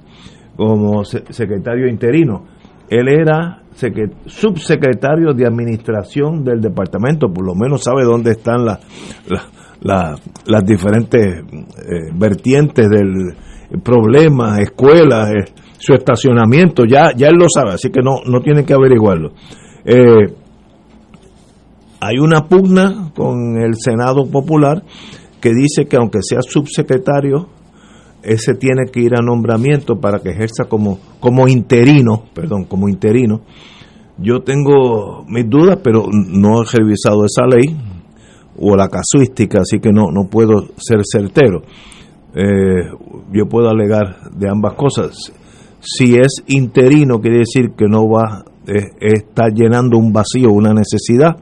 [0.55, 2.45] como secretario interino.
[2.89, 3.63] Él era
[4.25, 8.79] subsecretario de administración del departamento, por lo menos sabe dónde están las,
[10.65, 13.33] diferentes eh, vertientes del
[13.83, 15.45] problema, escuelas, eh,
[15.79, 19.31] su estacionamiento, ya, ya él lo sabe, así que no, no tiene que averiguarlo.
[19.83, 20.42] Eh,
[22.05, 24.83] hay una pugna con el Senado Popular
[25.39, 27.47] que dice que aunque sea subsecretario
[28.23, 33.41] ese tiene que ir a nombramiento para que ejerza como, como interino, perdón, como interino.
[34.17, 37.75] Yo tengo mis dudas, pero no he revisado esa ley
[38.57, 41.63] o la casuística, así que no, no puedo ser certero.
[42.35, 42.89] Eh,
[43.31, 45.33] yo puedo alegar de ambas cosas.
[45.81, 51.37] Si es interino, quiere decir que no va, eh, está llenando un vacío, una necesidad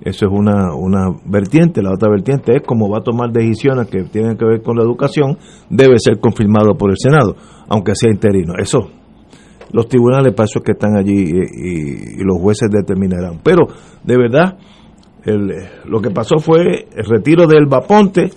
[0.00, 1.82] eso es una, una vertiente.
[1.82, 4.82] La otra vertiente es cómo va a tomar decisiones que tienen que ver con la
[4.82, 5.38] educación,
[5.70, 7.36] debe ser confirmado por el Senado,
[7.68, 8.54] aunque sea interino.
[8.58, 8.88] Eso,
[9.72, 13.40] los tribunales para eso que están allí y, los jueces determinarán.
[13.42, 13.66] Pero,
[14.04, 14.56] de verdad,
[15.84, 18.30] lo que pasó fue el retiro del Vaponte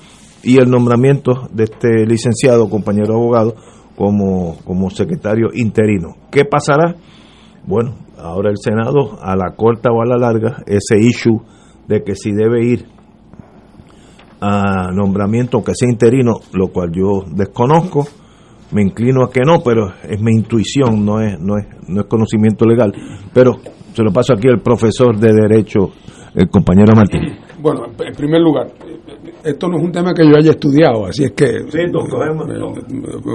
[0.44, 3.56] y el nombramiento de este licenciado, compañero abogado,
[3.96, 6.16] como, como secretario interino.
[6.32, 6.96] ¿Qué pasará?
[7.66, 11.40] Bueno, ahora el Senado, a la corta o a la larga, ese issue
[11.88, 12.86] de que si debe ir
[14.42, 18.08] a nombramiento, aunque sea interino, lo cual yo desconozco,
[18.72, 22.08] me inclino a que no, pero es mi intuición, no es, no es, no es
[22.08, 22.92] conocimiento legal.
[23.34, 23.58] Pero
[23.94, 25.92] se lo paso aquí al profesor de Derecho,
[26.34, 27.38] el compañero Martín.
[27.62, 28.68] Bueno, en primer lugar,
[29.44, 31.46] esto no es un tema que yo haya estudiado, así es que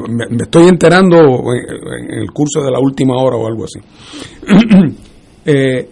[0.09, 1.17] me, estoy enterando
[1.53, 3.81] en, el curso de la última hora o algo así.
[5.45, 5.89] eh,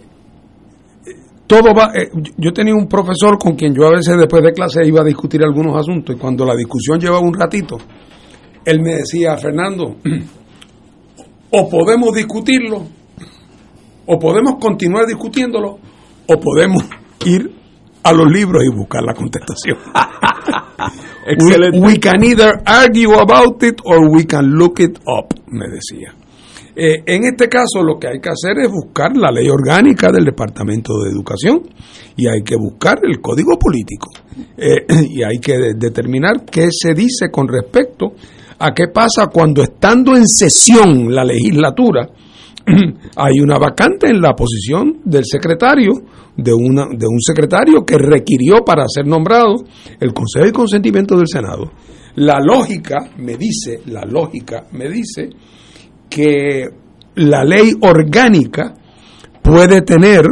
[1.47, 4.85] todo va, eh, yo tenía un profesor con quien yo a veces después de clase
[4.85, 7.77] iba a discutir algunos asuntos y cuando la discusión llevaba un ratito,
[8.65, 9.97] él me decía, Fernando,
[11.51, 12.83] o podemos discutirlo,
[14.07, 15.77] o podemos continuar discutiéndolo,
[16.27, 16.83] o podemos
[17.25, 17.54] ir
[18.05, 19.79] a los libros y buscar la contestación.
[21.81, 26.13] we, can either argue about it or we can look it up, me decía.
[26.75, 30.25] Eh, en este caso lo que hay que hacer es buscar la ley orgánica del
[30.25, 31.61] Departamento de Educación
[32.15, 34.11] y hay que buscar el código político
[34.57, 38.13] eh, y hay que determinar qué se dice con respecto
[38.59, 42.09] a qué pasa cuando estando en sesión la legislatura
[43.15, 45.93] hay una vacante en la posición del secretario
[46.35, 49.63] de, una, de un secretario que requirió para ser nombrado
[49.99, 51.71] el Consejo de Consentimiento del Senado.
[52.15, 55.29] La lógica me dice, la lógica me dice
[56.09, 56.65] que
[57.15, 58.73] la ley orgánica
[59.41, 60.25] puede tener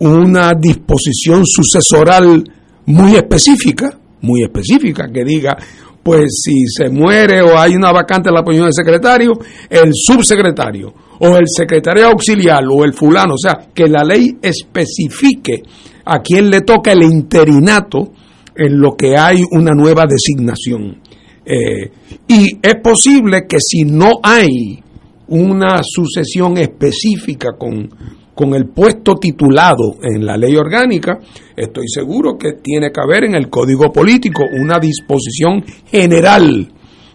[0.00, 2.44] una disposición sucesoral
[2.86, 5.56] muy específica, muy específica, que diga,
[6.02, 9.32] pues si se muere o hay una vacante en la posición del secretario,
[9.70, 15.62] el subsecretario o el secretario auxiliar o el fulano, o sea, que la ley especifique
[16.04, 18.12] a quién le toca el interinato
[18.56, 21.00] en lo que hay una nueva designación.
[21.44, 21.90] Eh,
[22.28, 24.82] y es posible que si no hay
[25.28, 27.88] una sucesión específica con,
[28.34, 31.18] con el puesto titulado en la ley orgánica,
[31.56, 36.68] estoy seguro que tiene que haber en el Código Político una disposición general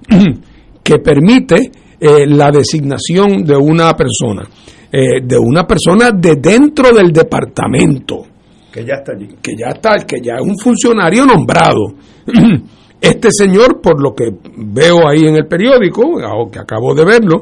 [0.84, 4.48] que permite eh, la designación de una persona,
[4.92, 8.26] eh, de una persona de dentro del departamento.
[8.72, 9.28] Que ya está allí.
[9.42, 11.94] Que ya está, que ya es un funcionario nombrado.
[13.00, 14.26] Este señor, por lo que
[14.58, 17.42] veo ahí en el periódico, o que acabo de verlo,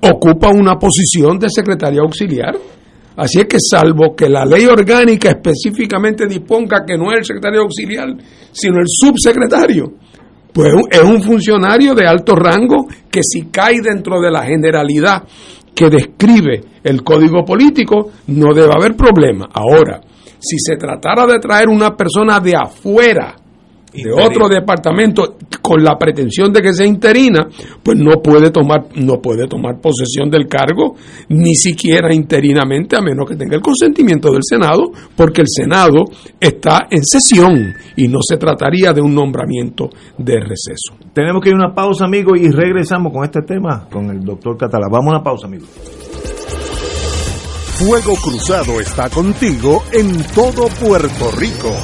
[0.00, 2.56] ocupa una posición de secretario auxiliar.
[3.20, 7.60] Así es que salvo que la ley orgánica específicamente disponga que no es el secretario
[7.60, 8.08] auxiliar,
[8.50, 9.92] sino el subsecretario,
[10.50, 15.24] pues es un funcionario de alto rango que si cae dentro de la generalidad
[15.74, 19.50] que describe el código político, no debe haber problema.
[19.52, 20.00] Ahora,
[20.38, 23.36] si se tratara de traer una persona de afuera,
[23.92, 27.48] de otro departamento con la pretensión de que sea interina,
[27.82, 30.94] pues no puede tomar no puede tomar posesión del cargo
[31.28, 36.04] ni siquiera interinamente a menos que tenga el consentimiento del Senado, porque el Senado
[36.38, 40.94] está en sesión y no se trataría de un nombramiento de receso.
[41.12, 44.56] Tenemos que ir a una pausa, amigo, y regresamos con este tema con el doctor
[44.56, 44.86] Catalá.
[44.90, 45.66] Vamos a una pausa, amigo.
[47.80, 51.74] Fuego Cruzado está contigo en todo Puerto Rico.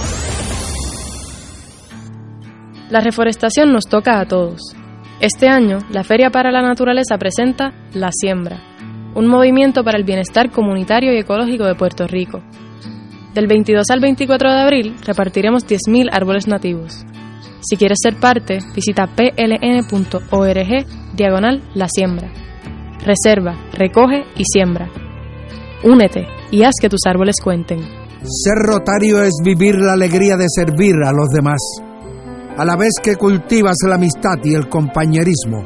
[2.91, 4.61] La reforestación nos toca a todos.
[5.21, 8.61] Este año, la Feria para la Naturaleza presenta La Siembra,
[9.15, 12.43] un movimiento para el bienestar comunitario y ecológico de Puerto Rico.
[13.35, 17.05] Del 22 al 24 de abril repartiremos 10.000 árboles nativos.
[17.61, 22.31] Si quieres ser parte, visita pln.org diagonal La Siembra.
[23.05, 24.89] Reserva, recoge y siembra.
[25.83, 27.81] Únete y haz que tus árboles cuenten.
[28.23, 31.59] Ser rotario es vivir la alegría de servir a los demás
[32.57, 35.63] a la vez que cultivas la amistad y el compañerismo,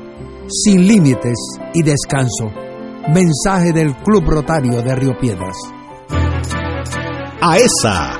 [0.49, 1.39] sin límites
[1.73, 2.51] y descanso.
[3.15, 5.57] Mensaje del Club Rotario de Río Piedras.
[7.41, 8.20] AESA,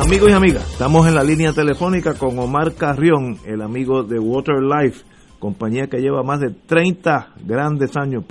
[0.00, 4.56] Amigos y amigas, estamos en la línea telefónica con Omar Carrión, el amigo de Water
[4.62, 5.04] Life,
[5.38, 8.24] compañía que lleva más de 30 grandes años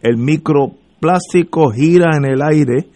[0.01, 2.87] el microplástico gira en el aire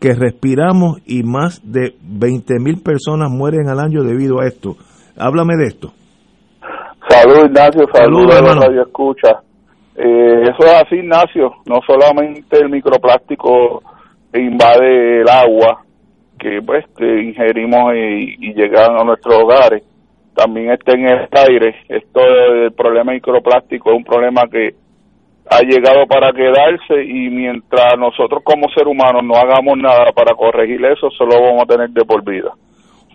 [0.00, 4.76] que respiramos y más de 20 mil personas mueren al año debido a esto.
[5.16, 5.92] Háblame de esto.
[7.08, 7.86] Salud, Ignacio.
[7.92, 8.62] Salud, hermano.
[8.82, 9.42] Escucha.
[9.98, 11.54] Eh, eso es así, Ignacio.
[11.66, 13.82] No solamente el microplástico
[14.34, 15.82] invade el agua
[16.38, 19.82] que pues que ingerimos y, llegan a nuestros hogares,
[20.34, 21.76] también está en el aire.
[21.88, 24.74] Esto del problema microplástico es un problema que
[25.48, 30.84] ha llegado para quedarse y mientras nosotros como seres humanos no hagamos nada para corregir
[30.84, 32.52] eso, solo vamos a tener de por vida.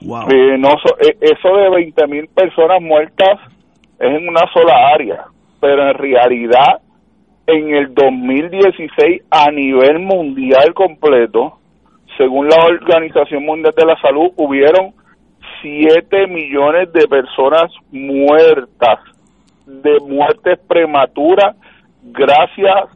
[0.01, 0.69] Eh, no,
[0.99, 3.39] eh, eso de 20 mil personas muertas
[3.99, 5.25] es en una sola área
[5.61, 6.81] pero en realidad
[7.47, 11.59] en el 2016 a nivel mundial completo,
[12.17, 14.93] según la Organización Mundial de la Salud, hubieron
[15.61, 18.99] 7 millones de personas muertas,
[19.65, 21.55] de muertes prematuras,
[22.03, 22.89] gracias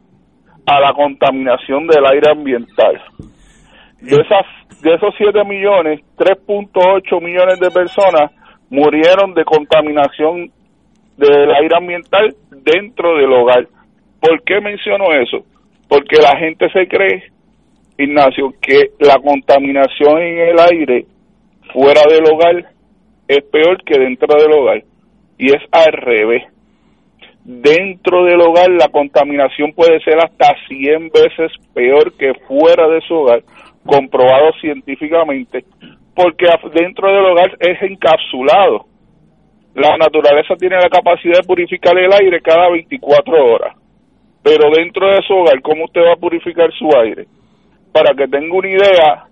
[0.66, 3.00] a la contaminación del aire ambiental.
[4.00, 8.32] De, esas, de esos 7 millones, 3.8 millones de personas
[8.68, 10.50] murieron de contaminación
[11.16, 13.66] del aire ambiental dentro del hogar.
[14.20, 15.44] ¿Por qué menciono eso?
[15.88, 17.24] Porque la gente se cree,
[17.98, 21.06] Ignacio, que la contaminación en el aire
[21.72, 22.64] fuera del hogar
[23.28, 24.82] es peor que dentro del hogar.
[25.38, 26.44] Y es al revés.
[27.46, 33.14] dentro del hogar la contaminación puede ser hasta 100 veces peor que fuera de su
[33.14, 33.42] hogar,
[33.84, 35.64] comprobado científicamente,
[36.14, 38.86] porque dentro del hogar es encapsulado.
[39.76, 43.76] La naturaleza tiene la capacidad de purificar el aire cada 24 horas,
[44.42, 47.26] pero dentro de su hogar, ¿cómo usted va a purificar su aire?
[47.92, 49.24] Para que tenga una idea,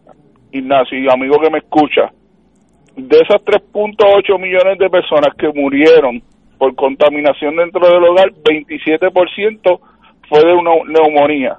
[0.53, 2.13] Ignacio y amigo que me escucha,
[2.95, 6.23] de esas 3.8 millones de personas que murieron
[6.59, 9.81] por contaminación dentro del hogar, 27%
[10.29, 11.57] fue de una neumonía,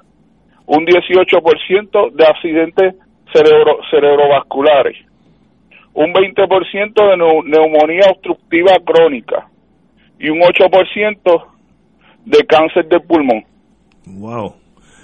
[0.66, 2.94] un 18% de accidentes
[3.32, 4.96] cerebro, cerebrovasculares,
[5.96, 7.16] un 20% de
[7.50, 9.48] neumonía obstructiva crónica
[10.20, 11.46] y un 8%
[12.24, 13.44] de cáncer de pulmón.
[14.06, 14.54] Wow.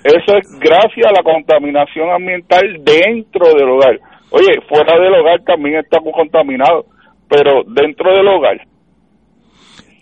[0.05, 3.99] Eso es gracias a la contaminación ambiental dentro del hogar.
[4.31, 6.87] Oye, fuera del hogar también estamos contaminados,
[7.29, 8.61] pero dentro del hogar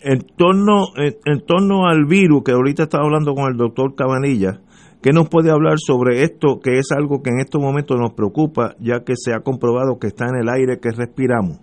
[0.03, 4.59] en torno, en, torno al virus que ahorita estaba hablando con el doctor Cabanilla,
[5.01, 8.75] ¿qué nos puede hablar sobre esto que es algo que en estos momentos nos preocupa
[8.79, 11.59] ya que se ha comprobado que está en el aire que respiramos?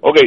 [0.00, 0.18] Ok,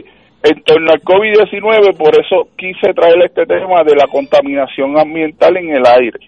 [0.43, 5.69] en torno al COVID-19, por eso quise traer este tema de la contaminación ambiental en
[5.69, 6.19] el aire,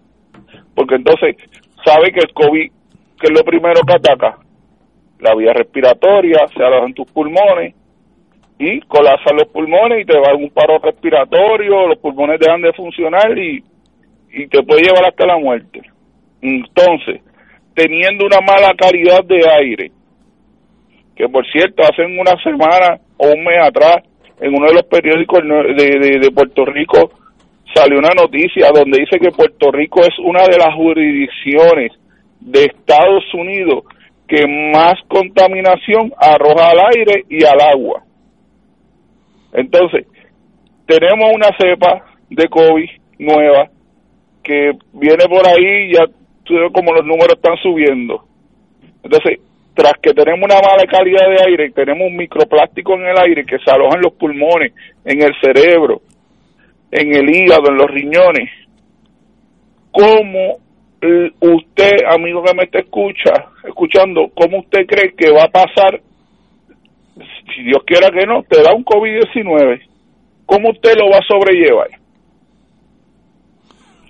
[0.76, 1.36] porque entonces
[1.84, 2.72] sabe que el COVID,
[3.20, 4.38] que es lo primero que ataca,
[5.20, 7.76] la vía respiratoria, se aloja en tus pulmones,
[8.60, 12.72] y colapsan los pulmones y te va a un paro respiratorio, los pulmones dejan de
[12.74, 13.64] funcionar y,
[14.34, 15.82] y te puede llevar hasta la muerte.
[16.42, 17.22] Entonces,
[17.76, 19.92] teniendo una mala calidad de aire,
[21.16, 23.98] que por cierto, hace una semana o un mes atrás,
[24.40, 27.12] en uno de los periódicos de, de Puerto Rico
[27.76, 31.92] salió una noticia donde dice que Puerto Rico es una de las jurisdicciones
[32.40, 33.84] de Estados Unidos
[34.28, 38.04] que más contaminación arroja al aire y al agua.
[39.54, 40.08] Entonces,
[40.88, 43.70] tenemos una cepa de COVID nueva
[44.44, 46.06] que viene por ahí, ya
[46.74, 48.26] como los números están subiendo.
[49.04, 49.40] Entonces,
[49.74, 53.58] tras que tenemos una mala calidad de aire, tenemos un microplástico en el aire que
[53.60, 54.74] se aloja en los pulmones,
[55.06, 56.02] en el cerebro,
[56.92, 58.50] en el hígado, en los riñones.
[59.92, 60.58] ¿Cómo
[61.40, 63.32] usted, amigo que me está escucha,
[63.68, 66.02] escuchando, cómo usted cree que va a pasar
[67.56, 69.82] si Dios quiera que no, te da un COVID-19,
[70.46, 71.90] ¿cómo usted lo va a sobrellevar?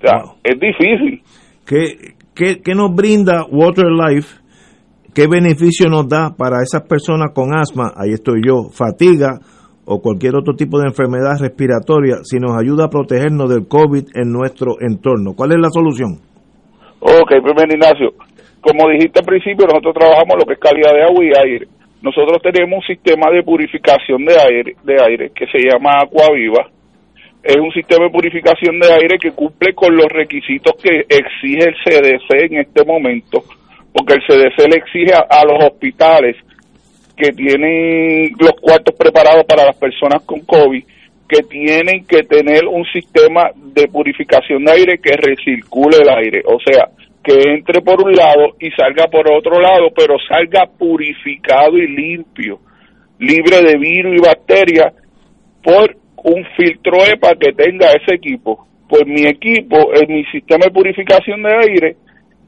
[0.02, 1.22] O sea, es difícil.
[1.66, 4.40] ¿Qué, qué, qué nos brinda Water Life?
[5.14, 7.92] ¿Qué beneficio nos da para esas personas con asma?
[7.96, 9.40] Ahí estoy yo, fatiga
[9.86, 14.32] o cualquier otro tipo de enfermedad respiratoria, si nos ayuda a protegernos del COVID en
[14.32, 15.34] nuestro entorno.
[15.36, 16.18] ¿Cuál es la solución?
[17.02, 18.14] Ok, primer Ignacio,
[18.62, 21.68] como dijiste al principio, nosotros trabajamos lo que es calidad de agua y aire
[22.02, 26.68] nosotros tenemos un sistema de purificación de aire, de aire que se llama Viva.
[27.44, 31.76] Es un sistema de purificación de aire que cumple con los requisitos que exige el
[31.84, 33.44] CDC en este momento,
[33.92, 36.36] porque el CDC le exige a, los hospitales
[37.18, 40.84] que tienen los cuartos preparados para las personas con COVID,
[41.28, 46.44] que tienen que tener un sistema de purificación de aire que recircule el aire.
[46.46, 46.90] O sea,
[47.24, 52.60] que entre por un lado y salga por otro lado, pero salga purificado y limpio,
[53.18, 54.94] libre de virus y bacterias,
[55.64, 58.68] por un filtro EPA que tenga ese equipo.
[58.88, 61.96] Pues mi equipo, en mi sistema de purificación de aire,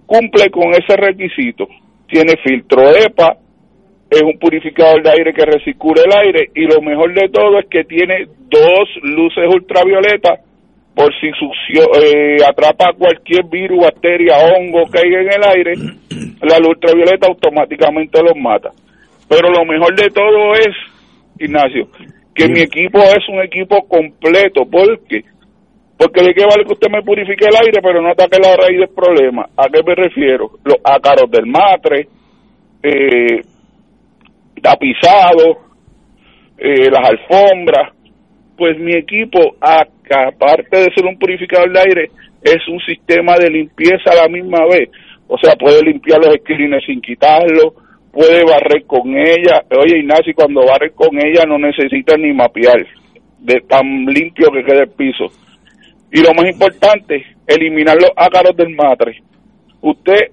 [0.06, 1.68] cumple con ese requisito.
[2.08, 3.38] Tiene filtro EPA,
[4.10, 7.66] es un purificador de aire que recircula el aire y lo mejor de todo es
[7.68, 10.42] que tiene dos luces ultravioletas
[10.96, 15.74] por si eh, atrapa cualquier virus, bacteria, hongo que haya en el aire,
[16.42, 18.70] la luz ultravioleta automáticamente los mata.
[19.28, 20.76] Pero lo mejor de todo es,
[21.40, 21.88] Ignacio,
[22.36, 24.66] que mi equipo es un equipo completo.
[24.66, 25.24] ¿Por qué?
[25.98, 28.80] Porque de qué vale que usted me purifique el aire, pero no ataque la raíz
[28.80, 29.48] del problema.
[29.56, 30.52] ¿A qué me refiero?
[30.64, 32.08] Los ácaros del matre,
[32.82, 33.42] eh,
[34.62, 35.60] tapizado,
[36.58, 37.94] eh, las alfombras,
[38.58, 42.12] pues mi equipo, aparte de ser un purificador de aire,
[42.42, 44.90] es un sistema de limpieza a la misma vez.
[45.28, 47.76] O sea, puede limpiar los esquilines sin quitarlo,
[48.14, 49.64] puede barrer con ella.
[49.78, 52.86] Oye, Ignacio, cuando barre con ella no necesita ni mapear,
[53.40, 55.26] de tan limpio que quede el piso.
[56.12, 59.22] Y lo más importante, eliminar los ácaros del matre.
[59.82, 60.32] Usted,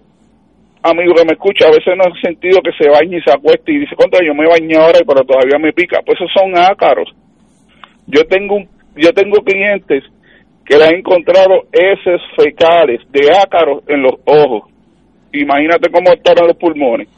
[0.83, 3.73] amigo que me escucha, a veces no ha sentido que se bañe y se acueste
[3.73, 6.01] y dice, contra, yo me bañé ahora, pero todavía me pica.
[6.05, 7.09] Pues esos son ácaros
[8.11, 8.59] yo tengo
[8.97, 10.05] yo tengo clientes
[10.65, 14.71] que le han encontrado heces fecales de ácaros en los ojos.
[15.33, 17.09] Imagínate cómo están los pulmones.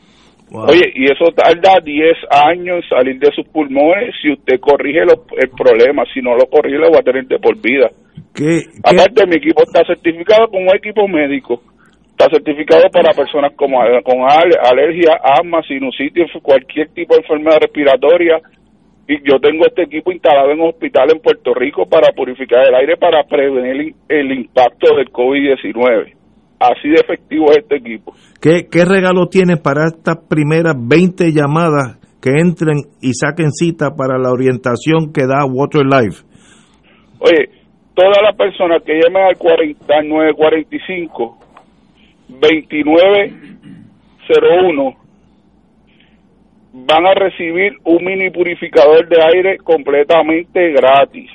[0.50, 5.50] Oye, y eso tarda 10 años en salir de sus pulmones si usted corrige el
[5.50, 6.04] problema.
[6.12, 7.90] Si no lo corrige, lo va a tener de por vida.
[8.34, 11.62] ¿Qué, Aparte, mi equipo está certificado como equipo médico.
[12.10, 18.40] Está certificado para personas como, con alergia, asma, sinusitis, cualquier tipo de enfermedad respiratoria.
[19.08, 22.74] Y yo tengo este equipo instalado en un hospital en Puerto Rico para purificar el
[22.74, 26.21] aire para prevenir el impacto del COVID-19
[26.62, 28.14] Así de efectivo es este equipo.
[28.40, 34.16] ¿Qué, qué regalo tienes para estas primeras 20 llamadas que entren y saquen cita para
[34.16, 36.22] la orientación que da Water Life?
[37.18, 37.50] Oye,
[37.94, 41.38] todas las personas que llamen al 4945
[42.28, 44.96] 2901
[46.74, 51.28] van a recibir un mini purificador de aire completamente gratis.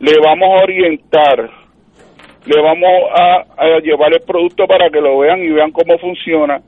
[0.00, 1.63] Le vamos a orientar
[2.46, 3.44] le vamos a,
[3.82, 6.60] llevar el producto para que lo vean y vean cómo funciona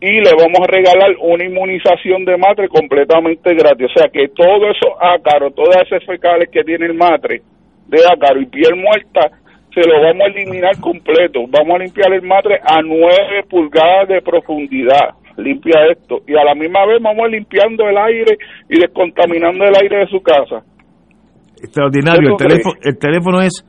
[0.00, 3.86] y le vamos a regalar una inmunización de matre completamente gratis.
[3.86, 7.40] O sea que todo eso ácaro, todas esas fecales que tiene el matre
[7.88, 9.30] de ácaro y piel muerta,
[9.74, 11.40] se lo vamos a eliminar completo.
[11.48, 15.16] Vamos a limpiar el matre a 9 pulgadas de profundidad.
[15.38, 16.20] Limpia esto.
[16.26, 20.20] Y a la misma vez vamos limpiando el aire y descontaminando el aire de su
[20.22, 20.64] casa.
[21.62, 22.30] Extraordinario.
[22.30, 23.64] El teléfono, el teléfono es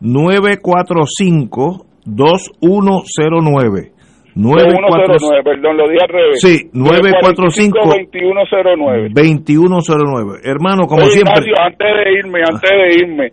[0.00, 3.92] 945 2109
[4.34, 6.40] 949, perdón, lo dije al revés.
[6.40, 9.08] Sí, 945 2109.
[9.12, 10.40] 2109.
[10.44, 11.42] Hermano, como siempre.
[11.42, 13.30] Ignacio, antes de irme, antes de irme,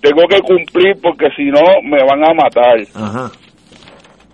[0.00, 2.76] tengo que cumplir porque si no me van a matar.
[2.94, 3.30] Ajá.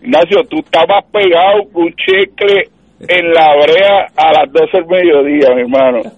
[0.01, 5.55] Ignacio, tú estabas pegado con un cheque en la brea a las 12 del mediodía,
[5.55, 6.01] mi hermano.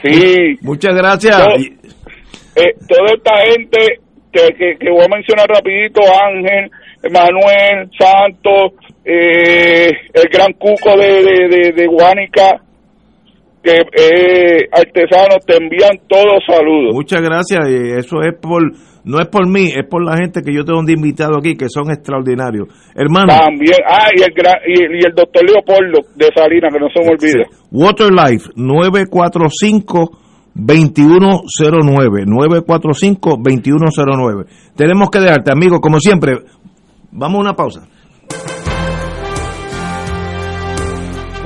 [0.00, 0.56] Sí.
[0.62, 1.36] Muchas gracias.
[2.54, 3.98] eh, toda esta gente
[4.32, 6.70] que, que, voy a mencionar rapidito, Ángel,
[7.10, 8.72] Manuel, Santos,
[9.04, 12.60] eh, el gran cuco de, de, de, Guánica,
[13.62, 16.94] que eh, artesanos te envían todos saludos.
[16.94, 18.62] Muchas gracias, y eso es por,
[19.04, 21.66] no es por mí, es por la gente que yo tengo de invitado aquí, que
[21.68, 22.68] son extraordinarios.
[22.94, 23.28] Hermano.
[23.28, 24.32] También, ah, y el,
[24.66, 27.44] y, el doctor Leopoldo de Salinas, que no se me olvide.
[27.70, 34.44] Water Life, 945 2109 945 2109
[34.74, 36.38] tenemos que dejarte amigo como siempre.
[37.10, 37.88] Vamos a una pausa.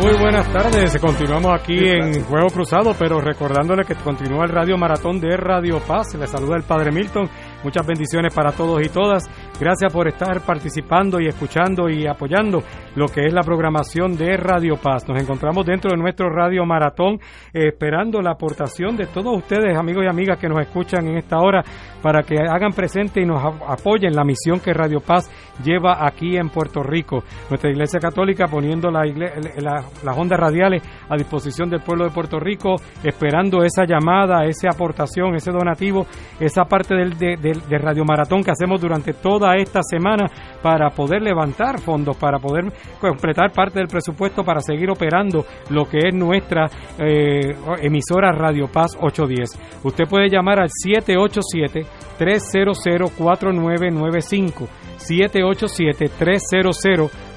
[0.02, 5.20] Muy buenas tardes, continuamos aquí en Juego Cruzado, pero recordándole que continúa el Radio Maratón
[5.20, 6.14] de Radio Paz.
[6.16, 7.28] Le saluda el Padre Milton.
[7.62, 9.30] Muchas bendiciones para todos y todas.
[9.62, 12.64] Gracias por estar participando y escuchando y apoyando
[12.96, 15.08] lo que es la programación de Radio Paz.
[15.08, 17.20] Nos encontramos dentro de nuestro Radio Maratón
[17.54, 21.38] eh, esperando la aportación de todos ustedes, amigos y amigas que nos escuchan en esta
[21.38, 21.62] hora,
[22.02, 25.30] para que hagan presente y nos apoyen la misión que Radio Paz
[25.64, 27.22] lleva aquí en Puerto Rico.
[27.48, 32.74] Nuestra Iglesia Católica poniendo la, las ondas radiales a disposición del pueblo de Puerto Rico,
[33.04, 36.04] esperando esa llamada, esa aportación, ese donativo,
[36.40, 40.30] esa parte del, de de, Radio Maratón que hacemos durante toda esta semana
[40.62, 46.08] para poder levantar fondos, para poder completar parte del presupuesto para seguir operando lo que
[46.08, 49.84] es nuestra eh, emisora Radio Paz 810.
[49.84, 51.86] Usted puede llamar al 787
[52.18, 52.78] 300
[53.16, 56.76] 4995 787 300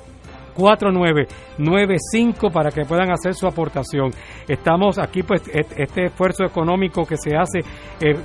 [0.57, 4.09] 4995 para que puedan hacer su aportación.
[4.47, 7.59] Estamos aquí, pues, este esfuerzo económico que se hace
[8.01, 8.15] eh,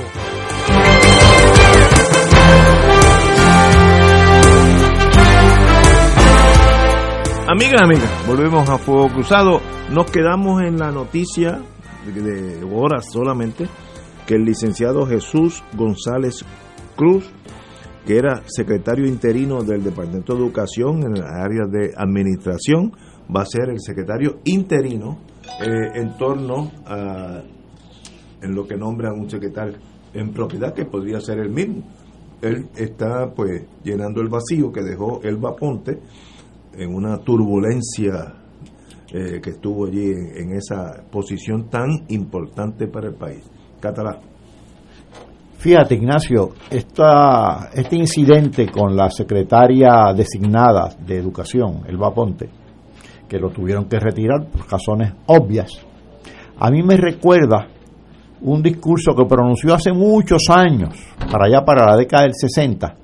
[7.51, 9.59] Amigas, amigas, volvemos a Fuego Cruzado.
[9.91, 11.59] Nos quedamos en la noticia
[12.05, 13.67] de horas solamente
[14.25, 16.45] que el licenciado Jesús González
[16.95, 17.29] Cruz,
[18.05, 22.93] que era secretario interino del Departamento de Educación en la área de administración,
[23.27, 25.17] va a ser el secretario interino
[25.59, 27.41] eh, en torno a
[28.41, 29.75] en lo que nombran un secretario
[30.13, 31.83] en propiedad que podría ser el mismo.
[32.41, 35.99] Él está pues llenando el vacío que dejó Elba Ponte
[36.77, 38.33] en una turbulencia
[39.13, 43.43] eh, que estuvo allí en, esa posición tan importante para el país.
[43.79, 44.19] Catalá.
[45.57, 52.49] Fíjate, Ignacio, esta, este incidente con la secretaria designada de Educación, Elba Ponte,
[53.27, 55.71] que lo tuvieron que retirar por razones obvias,
[56.57, 57.67] a mí me recuerda
[58.41, 60.95] un discurso que pronunció hace muchos años,
[61.31, 62.95] para allá para la década del 60,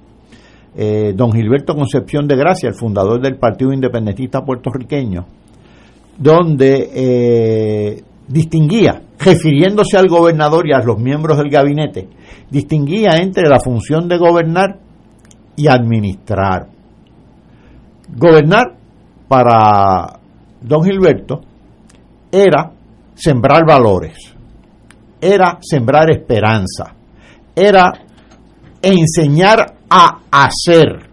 [0.79, 5.25] eh, don Gilberto Concepción de Gracia, el fundador del Partido Independentista puertorriqueño,
[6.19, 12.07] donde eh, distinguía, refiriéndose al gobernador y a los miembros del gabinete,
[12.51, 14.77] distinguía entre la función de gobernar
[15.55, 16.67] y administrar.
[18.15, 18.75] Gobernar
[19.27, 20.19] para
[20.61, 21.41] don Gilberto
[22.31, 22.71] era
[23.15, 24.15] sembrar valores,
[25.19, 26.93] era sembrar esperanza,
[27.55, 27.91] era
[28.93, 31.09] enseñar a hacer,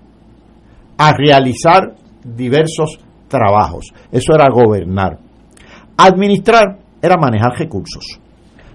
[0.96, 1.94] a realizar
[2.24, 2.98] diversos
[3.28, 3.86] trabajos.
[4.10, 5.18] Eso era gobernar.
[5.96, 8.04] Administrar era manejar recursos.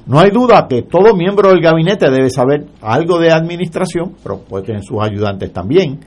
[0.05, 4.65] No hay duda que todo miembro del gabinete debe saber algo de administración, pero puede
[4.65, 5.99] tener sus ayudantes también,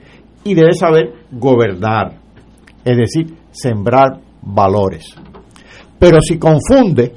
[0.44, 2.14] y debe saber gobernar,
[2.84, 5.14] es decir, sembrar valores.
[5.98, 7.12] Pero si confunde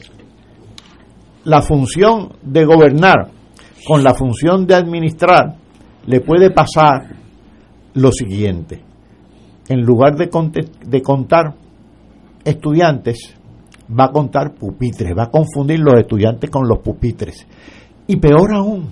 [1.45, 3.29] la función de gobernar
[3.87, 5.55] con la función de administrar,
[6.07, 7.15] le puede pasar
[7.93, 8.81] lo siguiente.
[9.67, 10.29] En lugar de,
[11.01, 11.55] contar
[12.43, 13.35] estudiantes,
[13.89, 17.47] va a contar pupitres, va a confundir los estudiantes con los pupitres.
[18.05, 18.89] Y peor aún,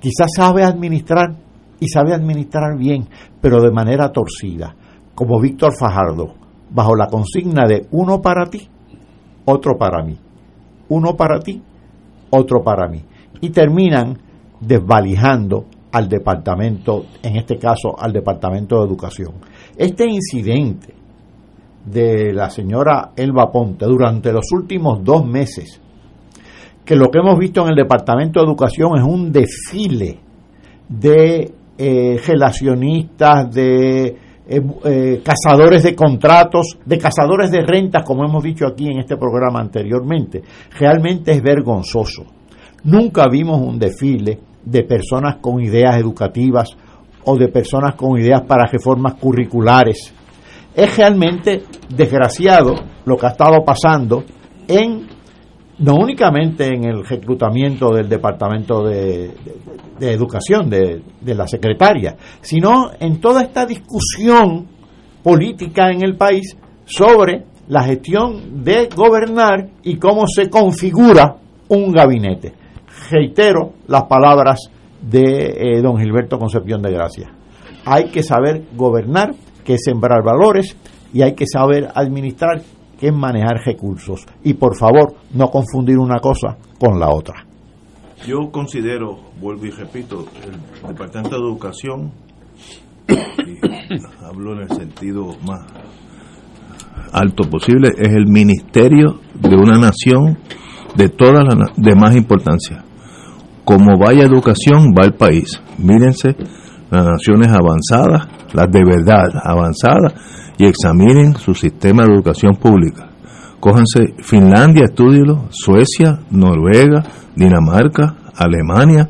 [0.00, 1.36] quizás sabe administrar
[1.78, 3.06] y sabe administrar bien,
[3.40, 4.74] pero de manera torcida,
[5.14, 6.34] como Víctor Fajardo,
[6.70, 8.68] bajo la consigna de uno para ti,
[9.44, 10.18] otro para mí,
[10.88, 11.62] uno para ti,
[12.30, 13.04] otro para mí.
[13.40, 14.18] Y terminan
[14.60, 15.66] desvalijando
[15.96, 19.32] al departamento, en este caso al departamento de educación.
[19.78, 20.92] Este incidente
[21.86, 25.80] de la señora Elba Ponte durante los últimos dos meses,
[26.84, 30.20] que lo que hemos visto en el Departamento de Educación es un desfile
[30.86, 34.06] de eh, relacionistas, de
[34.48, 39.16] eh, eh, cazadores de contratos, de cazadores de rentas, como hemos dicho aquí en este
[39.16, 40.42] programa anteriormente.
[40.78, 42.26] Realmente es vergonzoso.
[42.84, 46.76] Nunca vimos un desfile de personas con ideas educativas
[47.24, 50.12] o de personas con ideas para reformas curriculares
[50.74, 52.74] es realmente desgraciado
[53.06, 54.24] lo que ha estado pasando
[54.68, 55.06] en
[55.78, 59.30] no únicamente en el reclutamiento del Departamento de,
[60.00, 64.66] Educación, de, de, la secretaria, sino en toda esta discusión
[65.22, 71.36] política en el país sobre la gestión de gobernar y cómo se configura
[71.68, 72.65] un gabinete.
[73.10, 77.32] Reitero las palabras de eh, don Gilberto Concepción de Gracia.
[77.84, 79.34] Hay que saber gobernar
[79.66, 80.76] que sembrar valores
[81.12, 82.62] y hay que saber administrar,
[82.98, 84.24] que es manejar recursos.
[84.44, 87.44] Y por favor, no confundir una cosa con la otra.
[88.26, 92.12] Yo considero, vuelvo y repito, el Departamento de Educación,
[93.08, 95.66] y hablo en el sentido más
[97.12, 100.38] alto posible, es el ministerio de una nación
[100.96, 102.85] de todas las de más importancia.
[103.66, 105.60] Como vaya educación, va el país.
[105.76, 106.34] Mírense
[106.90, 110.14] las naciones avanzadas las de verdad avanzadas,
[110.58, 113.10] y examinen su sistema de educación pública.
[113.60, 117.02] Cójanse Finlandia, estudienlo, Suecia, Noruega,
[117.34, 119.08] Dinamarca, Alemania,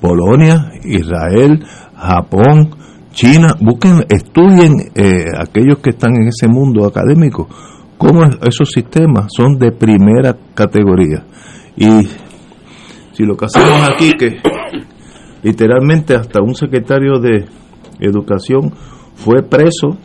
[0.00, 1.64] Polonia, Israel,
[1.96, 2.70] Japón,
[3.12, 7.48] China, busquen, estudien eh, aquellos que están en ese mundo académico,
[7.98, 11.24] cómo esos sistemas son de primera categoría.
[11.76, 12.06] Y
[13.14, 14.36] si lo que hacemos aquí, que
[15.42, 17.46] literalmente hasta un secretario de
[18.00, 18.72] Educación
[19.14, 19.96] fue preso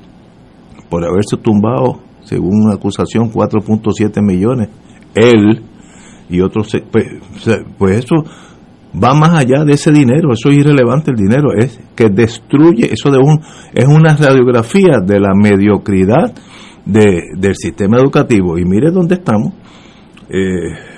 [0.89, 4.70] por haberse tumbado, según una acusación, 4.7 millones.
[5.16, 5.64] Él
[6.30, 7.05] y otros, pues,
[7.78, 8.16] pues eso
[8.93, 13.10] va más allá de ese dinero, eso es irrelevante el dinero, es que destruye, eso
[13.10, 13.39] de un,
[13.74, 16.34] es una radiografía de la mediocridad
[16.86, 18.57] de, del sistema educativo.
[18.57, 19.53] Y mire dónde estamos.
[20.30, 20.88] Eh,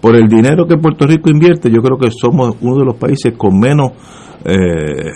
[0.00, 3.34] por el dinero que Puerto Rico invierte, yo creo que somos uno de los países
[3.36, 3.92] con menos
[4.44, 5.12] eh,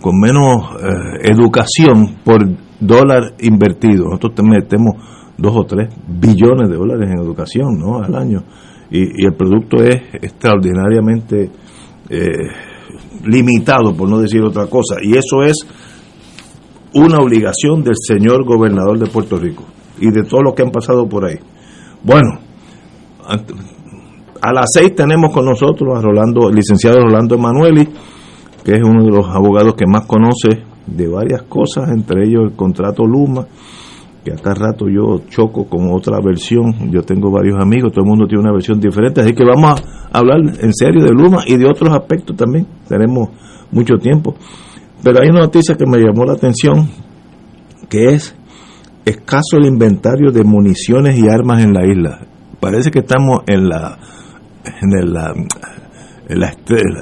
[0.00, 2.46] con menos eh, educación por
[2.80, 4.04] dólar invertido.
[4.04, 4.94] Nosotros metemos
[5.36, 7.98] dos o tres billones de dólares en educación ¿no?
[7.98, 8.42] al año
[8.90, 11.50] y, el producto es extraordinariamente
[12.08, 12.28] eh,
[13.24, 14.96] limitado, por no decir otra cosa.
[15.02, 15.56] Y eso es
[16.94, 19.64] una obligación del señor gobernador de Puerto Rico
[20.00, 21.36] y de todos los que han pasado por ahí.
[22.02, 22.40] Bueno,
[23.28, 27.88] a las seis tenemos con nosotros a Rolando, el licenciado Rolando Emanueli
[28.68, 32.52] que es uno de los abogados que más conoce de varias cosas, entre ellos el
[32.52, 33.46] contrato Luma,
[34.22, 38.26] que acá rato yo choco con otra versión, yo tengo varios amigos, todo el mundo
[38.26, 41.66] tiene una versión diferente, así que vamos a hablar en serio de Luma y de
[41.66, 43.30] otros aspectos también, tenemos
[43.70, 44.34] mucho tiempo.
[45.02, 46.90] Pero hay una noticia que me llamó la atención,
[47.88, 48.36] que es
[49.06, 52.20] escaso el inventario de municiones y armas en la isla.
[52.60, 53.98] Parece que estamos en la
[54.64, 55.32] en la,
[56.28, 56.52] en la,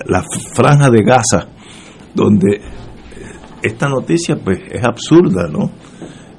[0.06, 1.48] la franja de Gaza
[2.14, 2.60] donde
[3.62, 5.70] esta noticia pues es absurda, ¿no?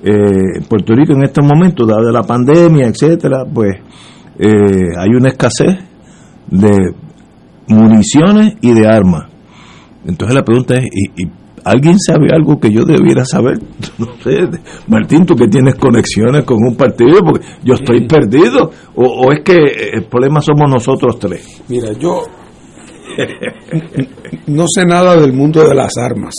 [0.04, 3.76] eh, Puerto Rico en estos momentos, dada la pandemia, etcétera, pues
[4.40, 5.78] eh, hay una escasez
[6.50, 6.94] de
[7.68, 9.30] municiones y de armas.
[10.06, 11.32] Entonces la pregunta es, ¿y, y
[11.70, 13.60] alguien sabe algo que yo debiera saber?
[13.98, 14.48] No sé,
[14.88, 19.44] Martín, tú que tienes conexiones con un partido, porque yo estoy perdido, o, o es
[19.44, 19.56] que
[19.94, 21.62] el problema somos nosotros tres.
[21.68, 22.24] Mira, yo
[24.48, 26.36] no sé nada del mundo de las armas.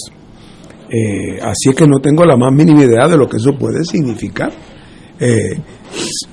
[0.90, 3.84] Eh, así es que no tengo la más mínima idea de lo que eso puede
[3.84, 4.50] significar.
[5.20, 5.58] Eh,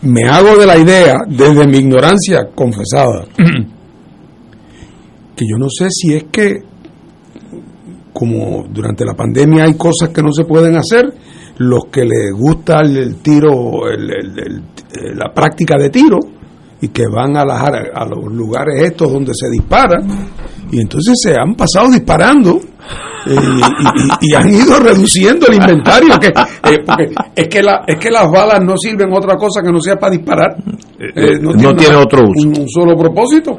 [0.04, 3.26] me hago de la idea, desde mi ignorancia confesada,
[5.36, 6.58] que yo no sé si es que,
[8.16, 11.04] como durante la pandemia hay cosas que no se pueden hacer,
[11.58, 16.20] los que les gusta el, tiro, el- el- el- eh, la práctica de tiro,
[16.82, 19.98] y que van a, las, a los lugares estos donde se dispara,
[20.72, 22.58] y entonces se han pasado disparando
[23.28, 27.98] y, y- y han ido reduciendo el inventario que eh, porque es que la, es
[27.98, 30.56] que las balas no sirven otra cosa que no sea para disparar
[31.00, 32.48] Eh, no tiene otro uso.
[32.48, 33.58] un, un solo propósito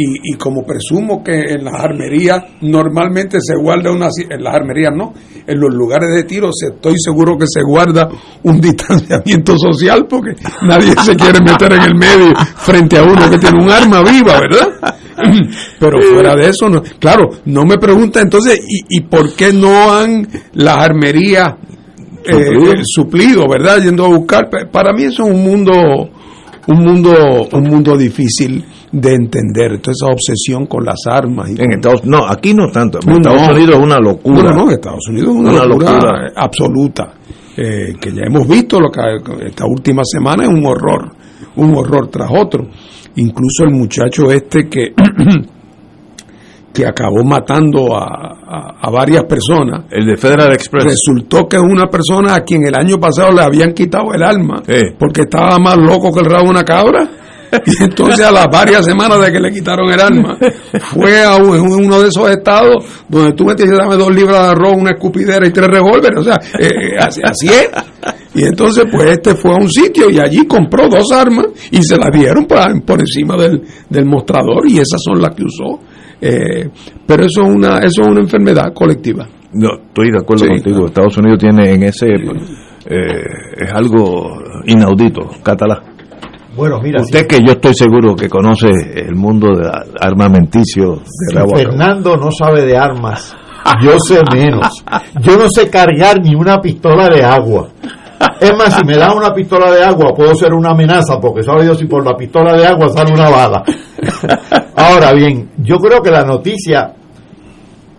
[0.00, 4.92] y, y como presumo que en las armerías normalmente se guarda una en las armerías
[4.94, 5.12] no
[5.46, 8.08] en los lugares de tiro se- estoy seguro que se guarda
[8.44, 10.32] un distanciamiento social porque
[10.68, 14.38] nadie se quiere meter en el medio frente a uno que tiene un arma viva
[14.40, 14.68] verdad
[15.80, 19.92] pero fuera de eso no claro no me pregunta entonces y, y por qué no
[19.92, 21.54] han las armerías
[22.24, 22.72] eh, Suplido.
[22.72, 25.72] eh, suplido verdad yendo a buscar Pa- para mí eso es un mundo
[26.68, 31.72] un mundo un mundo difícil de entender toda esa obsesión con las armas y En
[31.72, 32.98] Estados no, aquí no tanto.
[33.02, 33.48] En No, Estados.
[33.56, 34.42] Unidos es una locura.
[34.42, 36.32] no, no, no, Estados Unidos es una, Una locura, locura.
[36.36, 37.12] absoluta.
[37.56, 39.00] eh, que ya hemos visto lo que
[39.46, 41.10] esta última semana es un horror,
[41.56, 42.68] un horror tras otro.
[43.16, 44.94] Incluso el muchacho este que
[46.72, 49.86] que acabó matando a, a- a varias personas.
[49.90, 50.84] El de Federal Express.
[50.84, 54.62] Resultó que es una persona a quien el año pasado le habían quitado el alma
[54.68, 54.94] Eh.
[54.98, 57.08] porque estaba más loco que el rabo de una cabra.
[57.66, 60.36] Y entonces a las varias semanas de que le quitaron el arma,
[60.94, 64.48] fue a uno de esos estados donde tú me tienes que darme dos libras de
[64.52, 66.18] arroz, una escupidera y tres revólveres.
[66.20, 67.70] O sea, eh, eh, así, así es.
[68.34, 71.96] Y entonces pues este fue a un sitio y allí compró dos armas y se
[71.96, 75.80] las dieron por, por encima del, del mostrador y esas son las que usó.
[76.20, 76.68] Eh,
[77.06, 79.26] pero eso es una eso es una enfermedad colectiva.
[79.52, 80.86] No, estoy de acuerdo Sí, contigo.
[80.86, 82.06] Estados Unidos tiene en ese.
[82.06, 83.22] eh,
[83.56, 84.36] es algo
[84.66, 85.82] inaudito, Catalá.
[86.58, 91.02] Bueno, mira, Usted que yo estoy seguro que conoce el mundo de armamenticio
[91.32, 91.46] de.
[91.54, 93.32] Fernando no sabe de armas,
[93.80, 94.66] yo sé menos.
[95.20, 97.68] Yo no sé cargar ni una pistola de agua.
[98.40, 101.62] Es más, si me dan una pistola de agua, puedo ser una amenaza, porque sabe
[101.62, 103.62] Dios si por la pistola de agua sale una bala.
[104.74, 106.92] Ahora bien, yo creo que la noticia,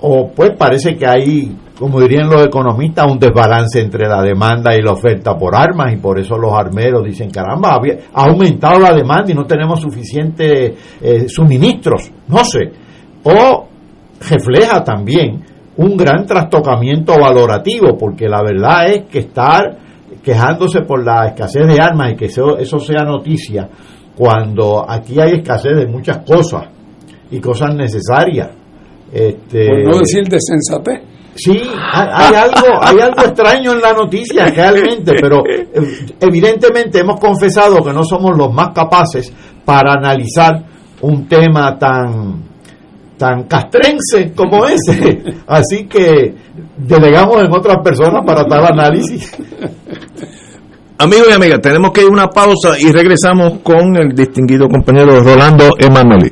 [0.01, 4.81] o pues parece que hay, como dirían los economistas, un desbalance entre la demanda y
[4.81, 7.79] la oferta por armas, y por eso los armeros dicen, caramba,
[8.13, 12.71] ha aumentado la demanda y no tenemos suficientes eh, suministros, no sé.
[13.23, 13.67] O
[14.29, 15.41] refleja también
[15.77, 19.77] un gran trastocamiento valorativo, porque la verdad es que estar
[20.21, 23.69] quejándose por la escasez de armas y que eso, eso sea noticia,
[24.17, 26.67] cuando aquí hay escasez de muchas cosas
[27.31, 28.49] y cosas necesarias.
[29.13, 31.18] Este, Por no decir de sensatez.
[31.41, 31.57] Sí,
[31.93, 35.69] hay, algo, hay algo extraño en la noticia realmente, pero eh,
[36.19, 39.31] evidentemente hemos confesado que no somos los más capaces
[39.63, 40.61] para analizar
[41.01, 42.49] un tema tan
[43.17, 45.23] tan castrense como ese.
[45.47, 46.33] Así que
[46.77, 49.31] delegamos en otras personas para tal análisis.
[50.97, 55.21] Amigos y amigas, tenemos que ir a una pausa y regresamos con el distinguido compañero
[55.21, 56.31] Rolando Emanueli.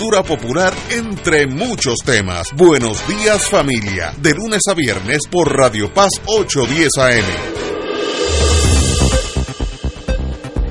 [0.09, 2.51] popular entre muchos temas.
[2.57, 7.25] Buenos días familia, de lunes a viernes por Radio Paz 810 AM.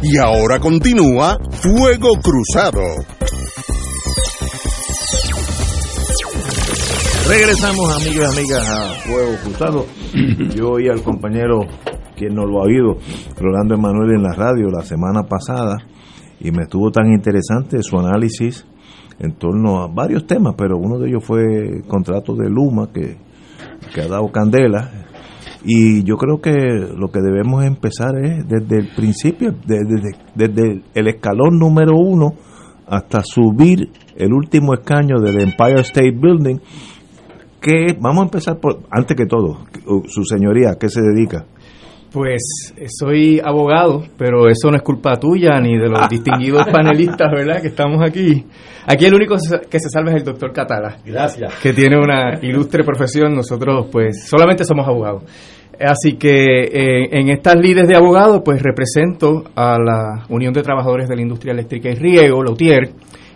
[0.03, 2.83] Y ahora continúa Fuego Cruzado.
[7.29, 9.87] Regresamos, amigas y amigas, a Fuego Cruzado.
[10.57, 11.61] Yo y al compañero,
[12.17, 12.99] quien no lo ha oído,
[13.39, 15.79] Rolando Emanuel en la radio la semana pasada,
[16.41, 18.67] y me estuvo tan interesante su análisis
[19.21, 23.17] en torno a varios temas, pero uno de ellos fue el contrato de Luma que,
[24.01, 25.07] ha dado candela.
[25.63, 31.09] Y yo creo que lo que debemos empezar es desde el principio, desde, desde el
[31.09, 32.33] escalón número uno
[32.87, 36.59] hasta subir el último escaño del Empire State Building.
[37.61, 39.59] Que vamos a empezar por, antes que todo,
[40.07, 41.45] su señoría, ¿qué se dedica?
[42.13, 47.61] Pues soy abogado, pero eso no es culpa tuya ni de los distinguidos panelistas, ¿verdad?
[47.61, 48.45] Que estamos aquí.
[48.87, 49.37] Aquí el único
[49.71, 50.97] que se salva es el doctor Catala.
[51.05, 51.55] Gracias.
[51.63, 53.35] Que tiene una ilustre profesión.
[53.35, 55.23] Nosotros, pues, solamente somos abogados.
[55.81, 61.09] Así que eh, en estas lides de abogados, pues represento a la Unión de Trabajadores
[61.09, 62.91] de la Industria Eléctrica y Riego, la UTIER,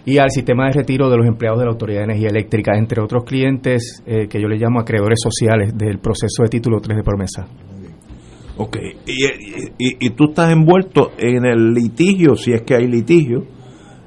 [0.05, 3.01] y al sistema de retiro de los empleados de la Autoridad de Energía Eléctrica, entre
[3.01, 7.03] otros clientes eh, que yo le llamo acreedores sociales del proceso de título 3 de
[7.03, 7.47] promesa.
[8.57, 8.77] Ok,
[9.07, 13.45] y, y, tú estás envuelto en el litigio, si es que hay litigio,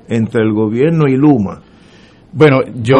[0.07, 1.61] entre el gobierno y Luma.
[2.31, 2.97] Bueno, yo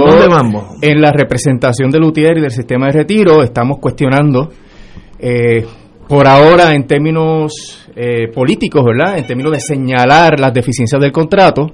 [0.82, 4.50] en la representación del UTIER y del sistema de retiro estamos cuestionando,
[5.20, 5.66] eh,
[6.10, 9.18] por ahora en términos eh, políticos, ¿verdad?
[9.18, 11.72] En términos de señalar las deficiencias del contrato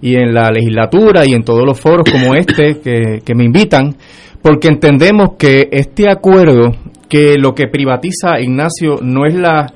[0.00, 3.96] y en la legislatura y en todos los foros como este que, que me invitan,
[4.40, 6.72] porque entendemos que este acuerdo
[7.08, 9.66] que lo que privatiza Ignacio no es la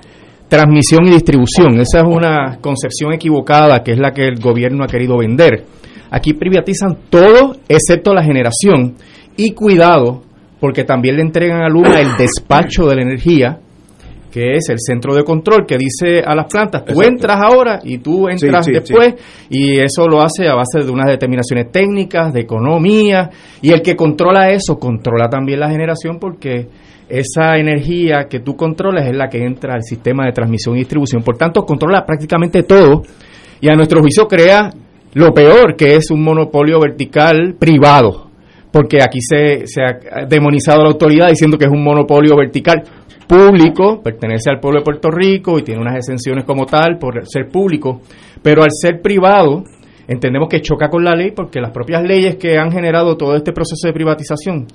[0.48, 4.88] transmisión y distribución, esa es una concepción equivocada que es la que el gobierno ha
[4.88, 5.64] querido vender.
[6.10, 8.96] Aquí privatizan todo excepto la generación
[9.36, 10.22] y cuidado
[10.58, 13.60] porque también le entregan a Luma el despacho de la energía
[14.30, 17.98] que es el centro de control que dice a las plantas, tú entras ahora y
[17.98, 19.14] tú entras después,
[19.50, 23.28] y eso lo hace a base de unas determinaciones técnicas, de economía,
[23.60, 26.68] y el que controla eso controla también la generación porque
[27.10, 31.22] esa energía que tú controlas es la que entra al sistema de transmisión y distribución.
[31.22, 33.02] Por tanto, controla prácticamente todo
[33.60, 34.70] y a nuestro juicio crea
[35.14, 38.30] lo peor, que es un monopolio vertical privado.
[38.72, 42.84] Porque aquí se, se ha demonizado la autoridad diciendo que es un monopolio vertical
[43.26, 47.48] público, pertenece al pueblo de Puerto Rico y tiene unas exenciones como tal por ser
[47.48, 48.00] público,
[48.42, 49.64] pero al ser privado
[50.08, 53.52] entendemos que choca con la ley porque las propias leyes que han generado todo este
[53.52, 54.66] proceso de privatización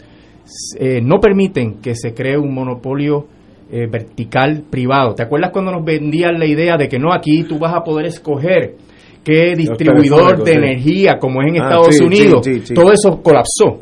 [0.79, 3.27] eh, no permiten que se cree un monopolio
[3.71, 5.15] eh, vertical privado.
[5.15, 8.05] ¿Te acuerdas cuando nos vendían la idea de que no, aquí tú vas a poder
[8.05, 8.75] escoger
[9.23, 12.47] qué distribuidor de energía, como es en ah, Estados Unidos?
[12.73, 13.81] Todo eso colapsó.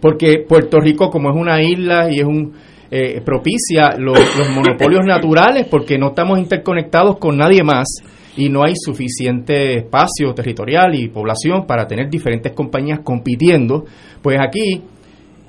[0.00, 2.54] Porque Puerto Rico, como es una isla y es un
[2.90, 4.18] eh, propicia los
[4.52, 7.86] monopolios naturales, porque no estamos interconectados con nadie más
[8.36, 13.84] y no hay suficiente espacio territorial y población para tener diferentes compañías compitiendo,
[14.22, 14.82] pues aquí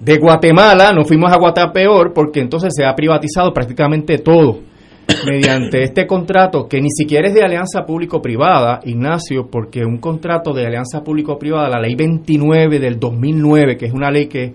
[0.02, 4.60] de Guatemala nos fuimos a Guatapeor porque entonces se ha privatizado prácticamente todo.
[5.28, 10.66] Mediante este contrato que ni siquiera es de alianza público-privada, Ignacio, porque un contrato de
[10.66, 14.54] alianza público-privada, la ley 29 del 2009, que es una ley que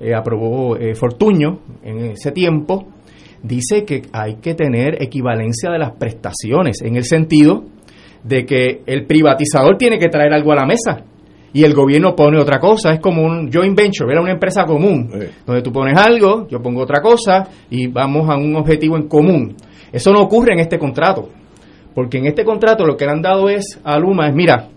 [0.00, 2.88] eh, aprobó eh, Fortuño en ese tiempo,
[3.42, 7.64] dice que hay que tener equivalencia de las prestaciones, en el sentido
[8.24, 11.04] de que el privatizador tiene que traer algo a la mesa
[11.52, 12.92] y el gobierno pone otra cosa.
[12.92, 15.10] Es como un joint venture, era una empresa común,
[15.46, 19.54] donde tú pones algo, yo pongo otra cosa y vamos a un objetivo en común.
[19.92, 21.28] Eso no ocurre en este contrato,
[21.94, 24.68] porque en este contrato lo que le han dado es a Luma es, mira,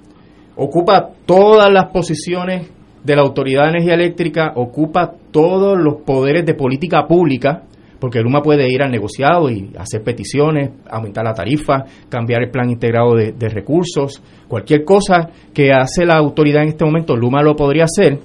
[0.56, 2.70] ocupa todas las posiciones
[3.04, 7.64] de la Autoridad de Energía Eléctrica, ocupa todos los poderes de política pública,
[8.02, 12.72] porque Luma puede ir al negociado y hacer peticiones, aumentar la tarifa, cambiar el plan
[12.72, 17.56] integrado de, de, recursos, cualquier cosa que hace la autoridad en este momento, Luma lo
[17.56, 18.20] podría hacer,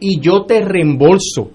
[0.00, 1.50] y yo te reembolso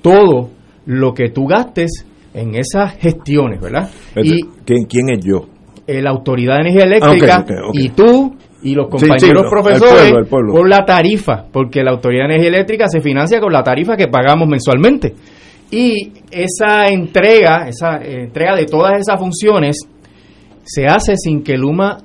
[0.00, 0.50] todo
[0.86, 3.90] lo que tú gastes en esas gestiones, ¿verdad?
[4.16, 5.46] Y ¿Quién, quién es yo?
[5.86, 7.84] La Autoridad de Energía Eléctrica ah, okay, okay, okay.
[7.84, 10.52] y tú y los compañeros sí, sí, no, profesores el pueblo, el pueblo.
[10.54, 14.08] por la tarifa, porque la Autoridad de Energía Eléctrica se financia con la tarifa que
[14.08, 15.14] pagamos mensualmente.
[15.70, 19.76] Y esa entrega, esa eh, entrega de todas esas funciones
[20.64, 21.98] se hace sin que Luma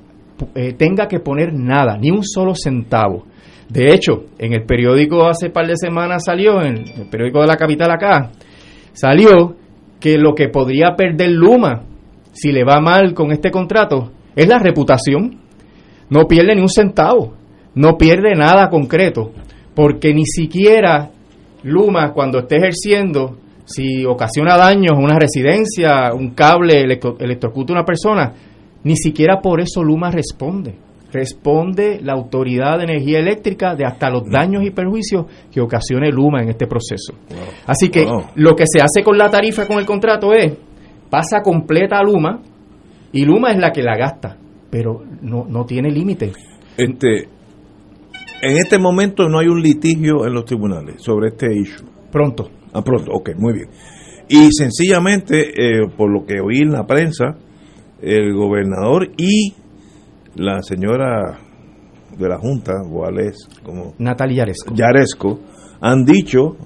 [0.54, 3.24] eh, tenga que poner nada, ni un solo centavo.
[3.68, 7.56] De hecho, en el periódico hace par de semanas salió, en el periódico de la
[7.56, 8.30] capital acá,
[8.92, 9.56] salió
[10.00, 11.84] que lo que podría perder Luma
[12.32, 15.38] si le va mal con este contrato es la reputación.
[16.10, 17.34] No pierde ni un centavo,
[17.74, 19.32] no pierde nada concreto,
[19.74, 21.10] porque ni siquiera
[21.62, 27.76] Luma cuando esté ejerciendo, si ocasiona daños a una residencia, un cable electro, electrocuta a
[27.76, 28.32] una persona,
[28.84, 30.74] ni siquiera por eso Luma responde.
[31.12, 36.42] Responde la Autoridad de Energía Eléctrica de hasta los daños y perjuicios que ocasione Luma
[36.42, 37.12] en este proceso.
[37.28, 37.38] Wow.
[37.66, 38.22] Así que wow.
[38.34, 40.54] lo que se hace con la tarifa, con el contrato es,
[41.10, 42.40] pasa completa a Luma
[43.12, 44.38] y Luma es la que la gasta,
[44.70, 46.32] pero no, no tiene límite.
[46.78, 47.28] Este,
[48.42, 51.86] en este momento no hay un litigio en los tribunales sobre este issue.
[52.10, 52.61] Pronto.
[52.72, 53.68] Ah, pronto, ok, muy bien.
[54.28, 57.36] Y sencillamente, eh, por lo que oí en la prensa,
[58.00, 59.52] el gobernador y
[60.36, 61.38] la señora
[62.18, 63.48] de la Junta, ¿cuál es?
[63.62, 64.74] Como Natalia Yaresco.
[64.74, 65.40] Yaresco,
[65.80, 66.56] han dicho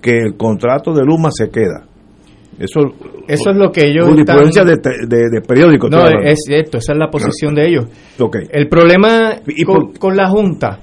[0.00, 1.86] que el contrato de Luma se queda.
[2.58, 2.80] Eso,
[3.26, 4.08] eso es lo que ellos.
[4.16, 4.66] Están...
[4.66, 4.76] De,
[5.08, 5.90] de, de periódicos.
[5.90, 7.86] No, es cierto, esa es la posición de ellos.
[8.18, 8.42] Okay.
[8.50, 9.98] El problema con, por...
[9.98, 10.80] con la Junta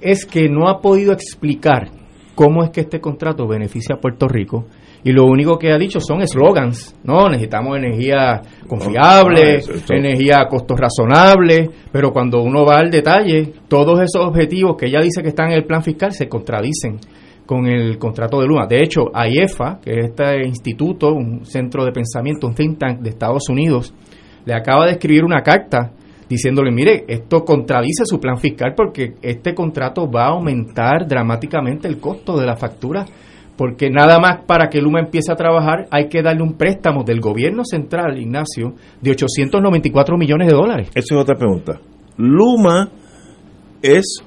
[0.00, 1.90] es que no ha podido explicar
[2.34, 4.66] cómo es que este contrato beneficia a Puerto Rico
[5.04, 7.28] y lo único que ha dicho son eslogans, ¿no?
[7.28, 14.00] Necesitamos energía confiable, ah, energía a costos razonables, pero cuando uno va al detalle, todos
[14.00, 16.98] esos objetivos que ella dice que están en el plan fiscal se contradicen
[17.44, 18.66] con el contrato de Luma.
[18.66, 23.10] De hecho, AIEFA, que es este instituto, un centro de pensamiento, un think tank de
[23.10, 23.92] Estados Unidos,
[24.46, 25.92] le acaba de escribir una carta
[26.34, 31.98] diciéndole, mire, esto contradice su plan fiscal porque este contrato va a aumentar dramáticamente el
[31.98, 33.06] costo de la factura
[33.56, 37.20] porque nada más para que Luma empiece a trabajar hay que darle un préstamo del
[37.20, 40.88] gobierno central, Ignacio, de 894 millones de dólares.
[40.94, 41.80] Esa es otra pregunta.
[42.16, 42.90] Luma
[43.82, 44.24] es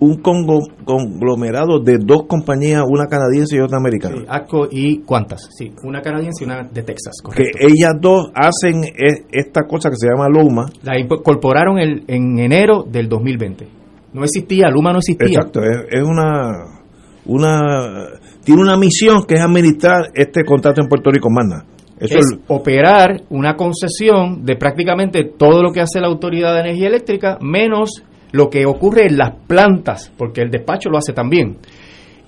[0.00, 4.16] un conglomerado de dos compañías, una canadiense y otra americana.
[4.18, 7.58] Sí, ACO y cuántas, sí, una canadiense y una de Texas, correcto.
[7.58, 8.82] Que ellas dos hacen
[9.30, 10.66] esta cosa que se llama Luma.
[10.82, 13.66] La incorporaron el, en enero del 2020.
[14.12, 15.26] No existía, Luma no existía.
[15.26, 16.78] Exacto, es, es una
[17.26, 18.08] una
[18.44, 21.64] tiene una misión que es administrar este contrato en Puerto Rico, más
[22.00, 26.60] Eso es, es operar una concesión de prácticamente todo lo que hace la Autoridad de
[26.60, 28.02] Energía Eléctrica, menos
[28.32, 31.58] lo que ocurre en las plantas, porque el despacho lo hace también.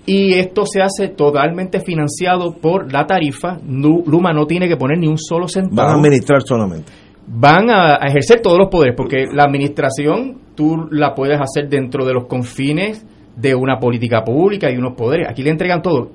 [0.07, 3.59] Y esto se hace totalmente financiado por la tarifa.
[3.67, 5.77] Luma no tiene que poner ni un solo centavo.
[5.77, 6.91] Van a administrar solamente.
[7.27, 12.05] Van a, a ejercer todos los poderes, porque la administración tú la puedes hacer dentro
[12.05, 13.07] de los confines
[13.37, 15.29] de una política pública y unos poderes.
[15.29, 16.11] Aquí le entregan todo.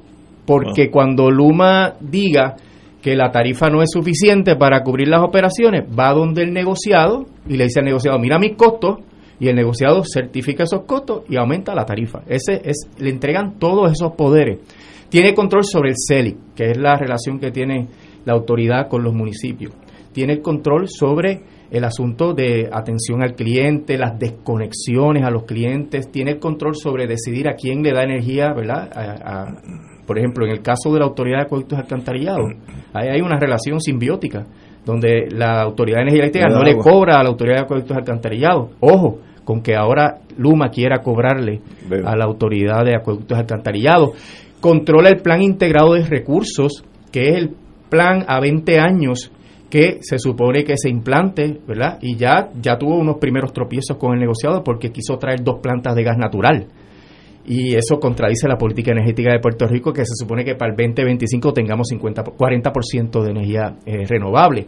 [0.45, 0.91] Porque oh.
[0.91, 2.55] cuando Luma diga
[3.01, 7.55] que la tarifa no es suficiente para cubrir las operaciones, va donde el negociado y
[7.55, 8.97] le dice al negociado, mira mis costos,
[9.39, 12.21] y el negociado certifica esos costos y aumenta la tarifa.
[12.27, 14.59] Ese es, le entregan todos esos poderes.
[15.09, 17.87] Tiene control sobre el CELIC, que es la relación que tiene
[18.25, 19.73] la autoridad con los municipios.
[20.13, 26.31] Tiene control sobre el asunto de atención al cliente, las desconexiones a los clientes, tiene
[26.31, 28.89] el control sobre decidir a quién le da energía, ¿verdad?
[28.95, 29.45] A,
[30.05, 32.53] por ejemplo, en el caso de la Autoridad de Acueductos Alcantarillados,
[32.93, 34.45] ahí hay una relación simbiótica
[34.85, 38.71] donde la Autoridad de Energía Eléctrica no, le cobra a la Autoridad de Acueductos Alcantarillados.
[38.79, 41.61] Ojo, con que ahora Luma quiera cobrarle
[42.03, 44.11] a la Autoridad de Acueductos Alcantarillados.
[44.61, 47.55] Controla el Plan Integrado de Recursos, que es el
[47.89, 49.31] plan a 20 años
[49.69, 51.97] que se supone que se implante, ¿verdad?
[52.01, 55.95] Y ya, ya tuvo unos primeros tropiezos con el negociado porque quiso traer dos plantas
[55.95, 56.67] de gas natural.
[57.47, 60.77] Y eso contradice la política energética de Puerto Rico, que se supone que para el
[60.77, 64.67] 2025 tengamos 50, 40% de energía eh, renovable.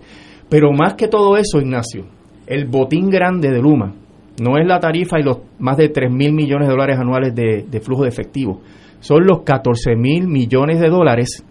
[0.50, 2.06] Pero más que todo eso, Ignacio,
[2.46, 3.94] el botín grande de Luma
[4.42, 7.66] no es la tarifa y los más de 3 mil millones de dólares anuales de,
[7.68, 8.62] de flujo de efectivo,
[9.00, 11.44] son los 14 mil millones de dólares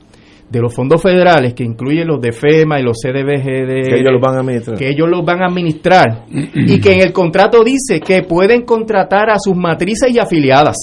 [0.50, 4.20] de los fondos federales, que incluyen los de FEMA y los CDBG, que ellos los
[4.20, 6.24] van a administrar, que ellos los van a administrar
[6.54, 10.76] y que en el contrato dice que pueden contratar a sus matrices y afiliadas.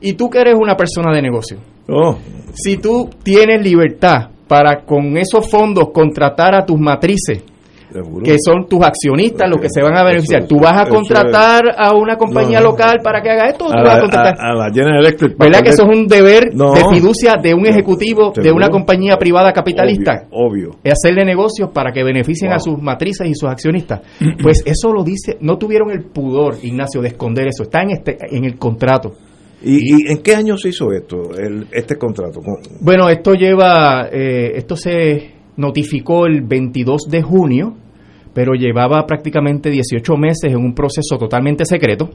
[0.00, 1.58] Y tú que eres una persona de negocio,
[1.88, 2.16] oh.
[2.54, 7.42] si tú tienes libertad para con esos fondos contratar a tus matrices,
[8.22, 10.46] que son tus accionistas los que se van a beneficiar.
[10.46, 13.66] ¿Tú vas a contratar a una compañía local para que haga esto?
[13.66, 14.34] ¿o tú vas a, contratar?
[14.38, 15.38] A, la General Electric.
[15.38, 19.52] ¿Verdad que eso es un deber de fiducia de un ejecutivo de una compañía privada
[19.52, 20.26] capitalista?
[20.30, 20.76] Obvio.
[20.84, 24.00] Es hacerle negocios para que beneficien a sus matrices y sus accionistas.
[24.40, 27.64] Pues eso lo dice, no tuvieron el pudor, Ignacio, de esconder eso.
[27.64, 29.12] Está en, este, en el contrato.
[29.62, 32.40] ¿Y, en qué año se hizo esto, el, este contrato?
[32.80, 37.76] Bueno, esto lleva, eh, esto se notificó el 22 de junio,
[38.32, 42.10] pero llevaba prácticamente 18 meses en un proceso totalmente secreto.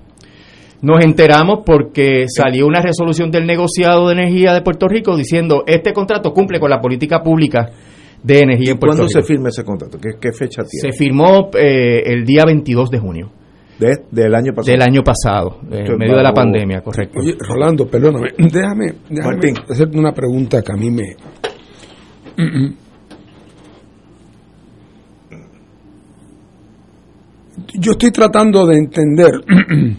[0.81, 5.93] Nos enteramos porque salió una resolución del negociado de energía de Puerto Rico diciendo este
[5.93, 7.69] contrato cumple con la política pública
[8.21, 9.97] de energía en Puerto ¿Cuándo se firma ese contrato?
[9.97, 10.91] ¿Qué, fecha tiene?
[10.91, 13.31] Se firmó eh, el día 22 de junio.
[14.11, 14.71] Del año pasado.
[14.71, 17.19] Del año pasado, en medio de la pandemia, correcto.
[17.19, 21.15] Oye, Rolando, perdóname, déjame, déjame hacerte una pregunta que a mí me,
[27.79, 29.31] yo estoy tratando de entender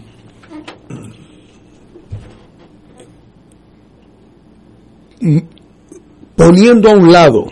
[6.35, 7.45] poniendo a un lado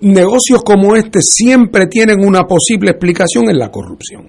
[0.00, 4.28] negocios como este siempre tienen una posible explicación en la corrupción.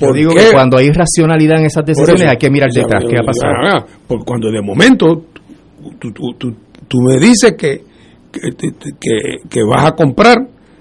[0.00, 3.22] Yo digo que cuando hay racionalidad en esas decisiones hay que mirar detrás qué ha
[3.22, 3.86] pasado.
[4.06, 5.26] Porque cuando de momento
[5.98, 6.54] tú, tú,
[6.88, 7.92] tú me dices que
[8.32, 10.38] que, que, vas a comprar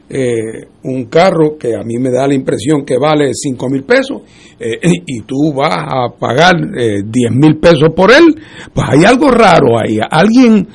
[0.09, 4.21] eh, un carro que a mí me da la impresión que vale 5 mil pesos
[4.59, 8.35] eh, y tú vas a pagar eh, 10 mil pesos por él,
[8.73, 9.99] pues hay algo raro ahí.
[10.09, 10.67] Alguien.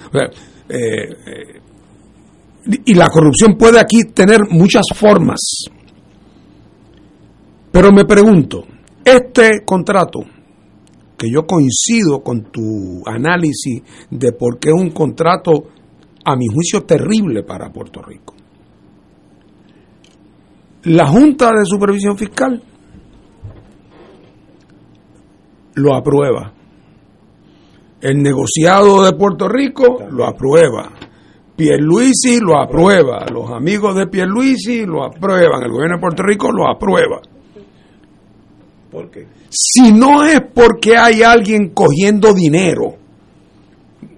[0.68, 1.60] Eh,
[2.84, 5.40] y la corrupción puede aquí tener muchas formas.
[7.70, 8.64] Pero me pregunto,
[9.04, 10.20] este contrato,
[11.16, 15.68] que yo coincido con tu análisis de por qué es un contrato
[16.24, 18.34] a mi juicio, terrible para Puerto Rico.
[20.84, 22.62] La Junta de Supervisión Fiscal
[25.74, 26.52] lo aprueba.
[28.00, 30.92] El negociado de Puerto Rico lo aprueba.
[31.56, 33.24] Pierluisi lo aprueba.
[33.32, 35.62] Los amigos de Pierluisi lo aprueban.
[35.62, 37.22] El gobierno de Puerto Rico lo aprueba.
[38.90, 39.26] ¿Por qué?
[39.48, 42.96] Si no es porque hay alguien cogiendo dinero,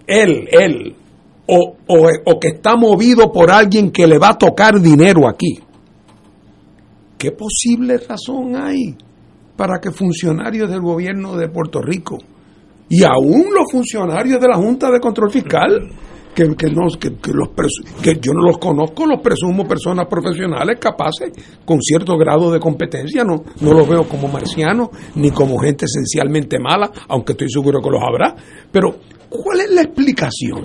[0.07, 0.97] él, él,
[1.47, 5.61] o, o, que está movido por alguien que le va a tocar dinero aquí.
[7.17, 8.97] ¿Qué posible razón hay
[9.57, 12.19] para que funcionarios del gobierno de Puerto Rico
[12.89, 15.89] y aún los funcionarios de la Junta de Control Fiscal,
[16.35, 17.49] que, que, no, que, los
[18.01, 21.33] que yo no los conozco, los presumo personas profesionales capaces
[21.65, 26.59] con cierto grado de competencia, no, no los veo como marcianos ni como gente esencialmente
[26.59, 28.37] mala, aunque estoy seguro que los habrá,
[28.71, 28.97] pero
[29.29, 30.63] ¿cuál es la explicación?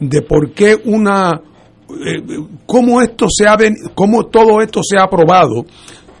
[0.00, 1.40] de por qué una
[1.88, 2.22] eh,
[2.66, 3.56] cómo esto se ha
[3.94, 5.64] cómo todo esto se ha aprobado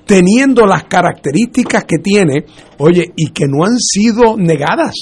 [0.06, 2.46] teniendo las características que tiene,
[2.78, 4.94] oye, y que no han sido negadas.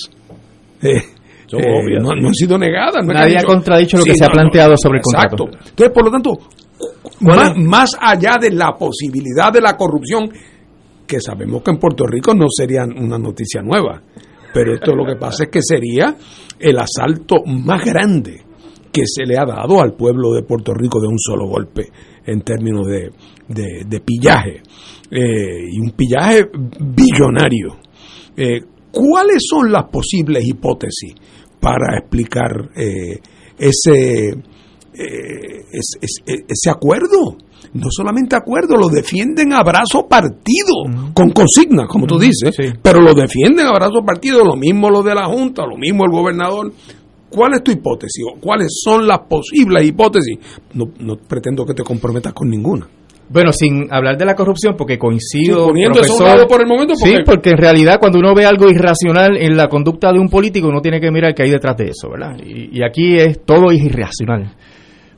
[0.82, 0.96] Eh,
[1.52, 3.04] eh, no, han sido negadas.
[3.06, 5.44] Nadie ha contradicho lo que se ha planteado sobre el contrato.
[5.44, 5.70] Exacto.
[5.70, 6.38] Entonces, por lo tanto,
[7.20, 10.30] más, más, allá de la posibilidad de la corrupción,
[11.06, 14.02] que sabemos que en Puerto Rico no sería una noticia nueva,
[14.52, 16.16] pero esto lo que pasa es que sería
[16.58, 18.42] el asalto más grande
[18.92, 21.90] que se le ha dado al pueblo de Puerto Rico de un solo golpe
[22.24, 23.12] en términos de,
[23.48, 24.62] de, pillaje
[25.10, 26.46] eh, y un pillaje
[26.80, 27.76] billonario.
[28.36, 28.60] Eh,
[28.96, 31.14] ¿Cuáles son las posibles hipótesis
[31.60, 33.20] para explicar eh,
[33.58, 34.34] ese,
[34.94, 37.36] ese, acuerdo?
[37.74, 43.12] no solamente acuerdo, lo defienden a brazo partido, con consignas, como tú dices, pero lo
[43.12, 46.72] defienden a brazo partido, lo mismo lo de la Junta, lo mismo el gobernador.
[47.28, 48.24] ¿cuál es tu hipótesis?
[48.24, 50.38] ¿O ¿Cuáles son las posibles hipótesis?
[50.74, 52.88] No, no pretendo que te comprometas con ninguna.
[53.28, 55.64] Bueno, sin hablar de la corrupción, porque coincido.
[55.64, 58.34] Sí, poniendo eso a un lado por el momento, Sí, porque en realidad cuando uno
[58.34, 61.50] ve algo irracional en la conducta de un político, uno tiene que mirar qué hay
[61.50, 62.36] detrás de eso, ¿verdad?
[62.44, 64.54] Y, y aquí es todo es irracional.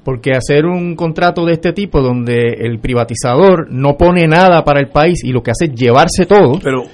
[0.05, 4.89] Porque hacer un contrato de este tipo donde el privatizador no pone nada para el
[4.89, 6.85] país y lo que hace es llevarse todo, Pero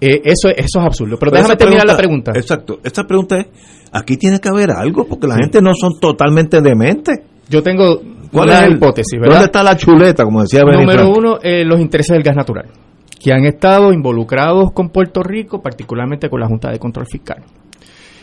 [0.00, 1.16] eh, eso, eso es absurdo.
[1.18, 2.32] Pero, Pero déjame terminar la pregunta.
[2.34, 2.80] Exacto.
[2.82, 3.46] Esta pregunta es,
[3.92, 7.20] aquí tiene que haber algo, porque la gente no son totalmente dementes.
[7.48, 8.00] Yo tengo
[8.36, 9.34] ¿Cuál es el- hipótesis, ¿verdad?
[9.34, 12.66] ¿Dónde está la chuleta, como decía Benny Número uno, eh, los intereses del gas natural,
[13.22, 17.42] que han estado involucrados con Puerto Rico, particularmente con la Junta de Control Fiscal.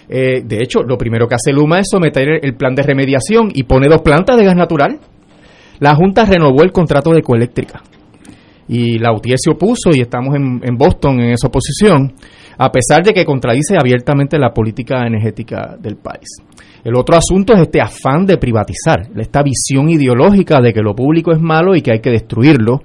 [0.10, 3.64] Eh, de hecho, lo primero que hace Luma es someter el plan de remediación y
[3.64, 5.00] pone dos plantas de gas natural.
[5.80, 7.82] La Junta renovó el contrato de Ecoeléctrica
[8.68, 12.14] y la UTIER se opuso y estamos en, en Boston en esa oposición,
[12.58, 16.28] a pesar de que contradice abiertamente la política energética del país.
[16.84, 21.32] El otro asunto es este afán de privatizar, esta visión ideológica de que lo público
[21.32, 22.82] es malo y que hay que destruirlo.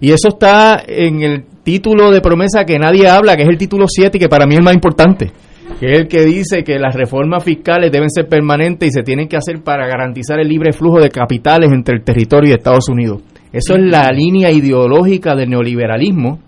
[0.00, 3.84] Y eso está en el título de promesa que nadie habla, que es el título
[3.86, 5.30] 7 y que para mí es el más importante,
[5.78, 9.28] que es el que dice que las reformas fiscales deben ser permanentes y se tienen
[9.28, 13.22] que hacer para garantizar el libre flujo de capitales entre el territorio y Estados Unidos.
[13.52, 16.40] Eso es la línea ideológica del neoliberalismo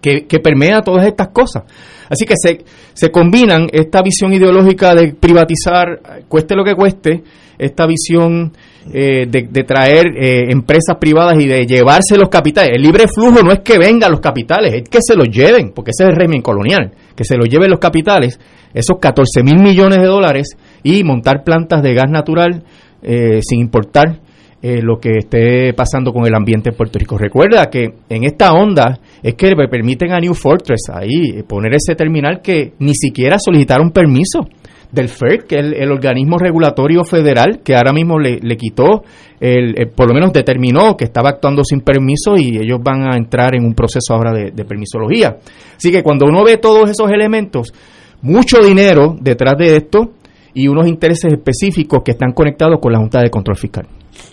[0.00, 1.64] que, que permea todas estas cosas.
[2.12, 2.62] Así que se,
[2.92, 7.22] se combinan esta visión ideológica de privatizar, cueste lo que cueste,
[7.58, 8.52] esta visión
[8.92, 12.72] eh, de, de traer eh, empresas privadas y de llevarse los capitales.
[12.74, 15.92] El libre flujo no es que vengan los capitales, es que se los lleven, porque
[15.92, 18.38] ese es el régimen colonial, que se los lleven los capitales,
[18.74, 20.48] esos 14 mil millones de dólares,
[20.82, 22.62] y montar plantas de gas natural
[23.02, 24.18] eh, sin importar
[24.62, 27.18] eh, lo que esté pasando con el ambiente en Puerto Rico.
[27.18, 31.74] Recuerda que en esta onda es que le permiten a New Fortress ahí eh, poner
[31.74, 34.46] ese terminal que ni siquiera solicitaron permiso
[34.92, 39.02] del FERC, que es el, organismo regulatorio federal que ahora mismo le, le quitó,
[39.40, 43.16] el, el- por lo menos determinó que estaba actuando sin permiso y ellos van a
[43.16, 45.38] entrar en un proceso ahora de, de permisología.
[45.76, 47.72] Así que cuando uno ve todos esos elementos,
[48.20, 50.12] mucho dinero detrás de esto
[50.54, 53.86] y unos intereses específicos que están conectados con la Junta de Control Fiscal.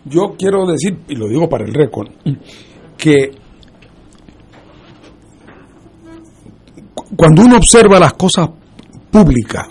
[0.06, 2.10] Yo quiero decir, y lo digo para el récord,
[2.98, 3.32] que
[6.94, 8.50] cu- cuando uno observa las cosas
[9.12, 9.68] públicas,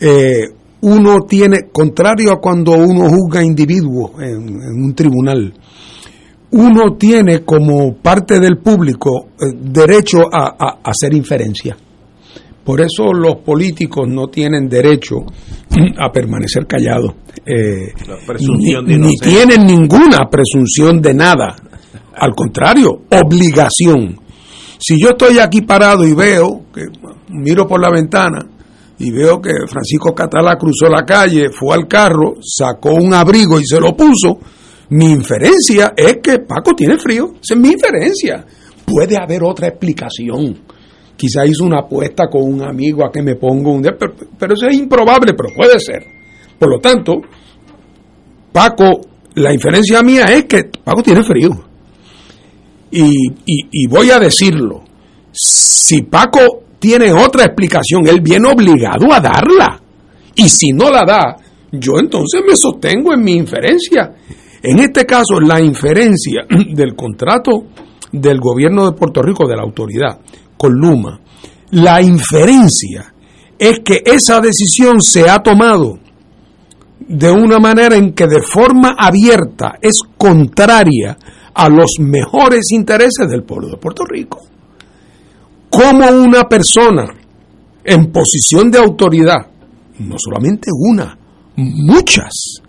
[0.00, 0.44] eh,
[0.82, 5.52] uno tiene, contrario a cuando uno juzga individuos en, en un tribunal,
[6.50, 11.76] uno tiene como parte del público eh, derecho a- a hacer inferencia.
[12.66, 15.18] Por eso los políticos no tienen derecho
[15.98, 17.14] a permanecer callados.
[17.46, 17.92] Eh,
[18.84, 21.54] de ni, tienen ninguna presunción de nada.
[22.16, 24.18] Al contrario, obligación.
[24.80, 26.86] Si yo estoy aquí parado y veo, que
[27.28, 28.44] miro por la ventana
[28.98, 33.64] y veo que Francisco Catalá cruzó la calle, fue al carro, sacó un abrigo y
[33.64, 34.40] se lo puso,
[34.88, 37.26] mi inferencia es que Paco tiene frío.
[37.40, 38.44] Esa es mi inferencia.
[38.84, 40.66] Puede haber otra explicación.
[41.16, 44.66] Quizá hizo una apuesta con un amigo a que me pongo un pero, pero eso
[44.66, 46.04] es improbable, pero puede ser.
[46.58, 47.14] Por lo tanto,
[48.52, 49.00] Paco,
[49.34, 51.50] la inferencia mía es que Paco tiene frío.
[52.90, 54.82] Y voy a decirlo,
[55.32, 56.40] si Paco
[56.78, 59.80] tiene otra explicación, él viene obligado a darla.
[60.34, 61.36] Y si no la da,
[61.72, 64.14] yo entonces me sostengo en mi inferencia.
[64.62, 67.66] En este caso, la inferencia del contrato
[68.12, 70.20] del gobierno de Puerto Rico, de la autoridad,
[70.56, 71.20] con Luma,
[71.70, 73.12] la inferencia
[73.58, 75.98] es que esa decisión se ha tomado
[77.08, 81.16] de una manera en que de forma abierta es contraria
[81.54, 84.40] a los mejores intereses del pueblo de Puerto Rico.
[85.70, 87.06] Como una persona
[87.84, 89.46] en posición de autoridad,
[90.00, 91.16] no solamente una,
[91.56, 92.60] muchas,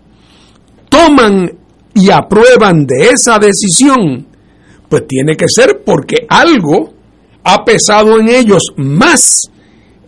[0.88, 1.50] toman
[1.94, 4.26] y aprueban de esa decisión,
[4.88, 6.94] pues tiene que ser porque algo
[7.44, 9.50] ha pesado en ellos más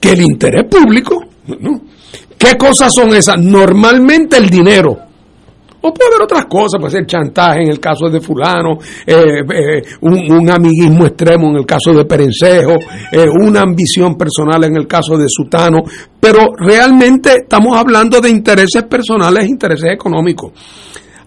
[0.01, 1.25] que el interés público.
[1.47, 1.81] ¿no?
[2.39, 3.37] ¿Qué cosas son esas?
[3.39, 4.97] Normalmente el dinero.
[5.83, 9.83] O puede haber otras cosas, puede ser chantaje en el caso de fulano, eh, eh,
[10.03, 12.75] un, un amiguismo extremo en el caso de Perencejo,
[13.13, 15.79] eh, una ambición personal en el caso de Sutano,
[16.19, 20.53] pero realmente estamos hablando de intereses personales intereses económicos.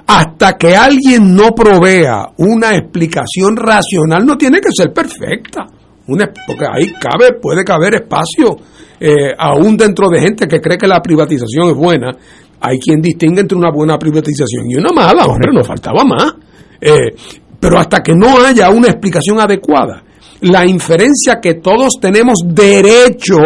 [0.05, 5.65] Hasta que alguien no provea una explicación racional, no tiene que ser perfecta,
[6.07, 8.57] una, porque ahí cabe, puede caber espacio,
[8.99, 12.11] eh, aún dentro de gente que cree que la privatización es buena,
[12.59, 16.33] hay quien distingue entre una buena privatización y una mala, hombre, nos faltaba más.
[16.79, 17.15] Eh,
[17.59, 20.03] pero hasta que no haya una explicación adecuada,
[20.41, 23.37] la inferencia que todos tenemos derecho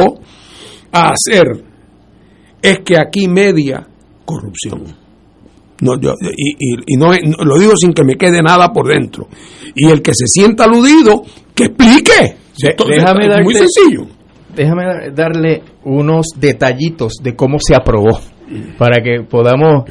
[0.92, 1.64] a hacer
[2.62, 3.88] es que aquí media
[4.26, 4.84] corrupción.
[5.82, 8.88] No, yo, y, y, y no, no, lo digo sin que me quede nada por
[8.88, 9.28] dentro.
[9.76, 11.22] Y el que se sienta aludido,
[11.58, 12.36] que explique.
[12.88, 14.08] Déjame es darte- muy sencillo.
[14.56, 18.20] Déjame dar- darle unos detallitos de cómo se aprobó
[18.78, 19.84] para que podamos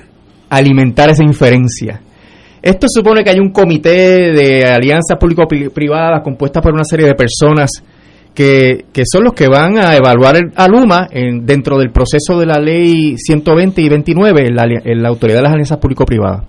[0.49, 2.01] alimentar esa inferencia.
[2.63, 7.71] Esto supone que hay un comité de alianzas público-privadas compuesta por una serie de personas
[8.35, 12.39] que, que son los que van a evaluar el- a Luma en- dentro del proceso
[12.39, 15.79] de la ley 120 y 29 en la, ali- en la autoridad de las alianzas
[15.79, 16.43] público-privadas.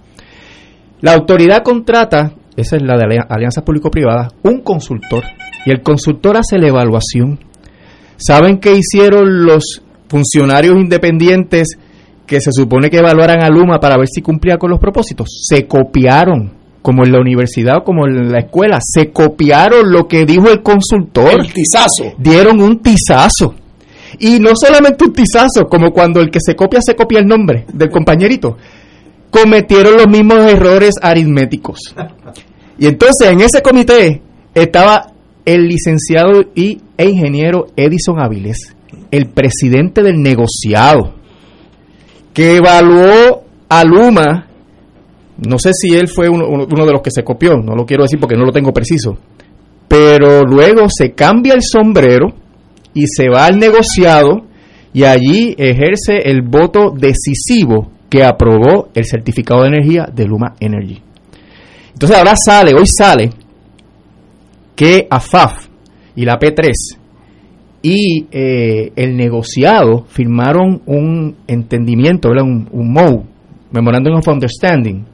[1.02, 5.24] La autoridad contrata, esa es la de ali- alianzas público-privadas, un consultor
[5.66, 7.40] y el consultor hace la evaluación.
[8.18, 11.78] ¿Saben qué hicieron los funcionarios independientes
[12.26, 15.28] que se supone que evaluaran a Luma para ver si cumplía con los propósitos?
[15.48, 16.52] Se copiaron,
[16.82, 20.62] como en la universidad o como en la escuela, se copiaron lo que dijo el
[20.64, 21.40] consultor.
[21.40, 22.16] El tizazo.
[22.18, 23.54] Dieron un tizazo.
[24.20, 27.66] Y no solamente un tizazo, como cuando el que se copia se copia el nombre
[27.72, 28.58] del compañerito.
[29.30, 31.94] Cometieron los mismos errores aritméticos.
[32.80, 34.22] Y entonces en ese comité
[34.54, 35.12] estaba
[35.46, 38.76] el licenciado y, e ingeniero Edison Avilés,
[39.12, 41.14] el presidente del negociado,
[42.34, 44.48] que evaluó a Luma,
[45.48, 48.04] no sé si él fue uno- uno de los que se copió, no lo quiero
[48.04, 49.18] decir porque no lo tengo preciso,
[49.88, 52.28] pero luego se cambia el sombrero
[52.94, 54.42] y se va al negociado
[54.94, 61.02] y allí ejerce el voto decisivo que aprobó el certificado de energía de Luma Energy.
[61.98, 63.32] Entonces ahora sale, hoy sale,
[64.76, 65.68] que AFAF
[66.16, 66.72] y la P3
[67.82, 73.26] y eh, el negociado firmaron un entendimiento, un, un MOU,
[73.72, 75.06] Memorandum of Understanding,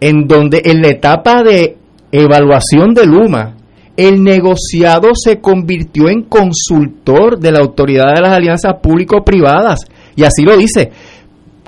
[0.00, 1.76] en donde en la etapa de
[2.10, 3.54] evaluación de Luma,
[3.96, 9.86] el negociado se convirtió en consultor de la Autoridad de las Alianzas Público-Privadas.
[10.16, 10.90] Y así lo dice,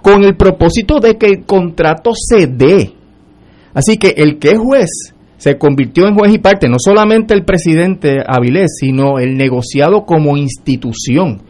[0.03, 2.96] con el propósito de que el contrato se dé.
[3.77, 4.89] Así que el que es juez
[5.37, 10.39] se convirtió en juez y parte, no solamente el presidente Avilés, sino el negociado como
[10.39, 11.43] institución.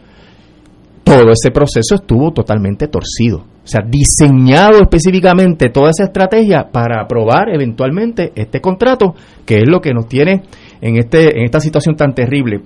[1.05, 3.37] Todo ese proceso estuvo totalmente torcido.
[3.37, 9.79] O sea, diseñado específicamente toda esa estrategia para aprobar eventualmente este contrato, que es lo
[9.79, 10.43] que nos tiene
[10.81, 12.59] en, este, en esta situación tan terrible.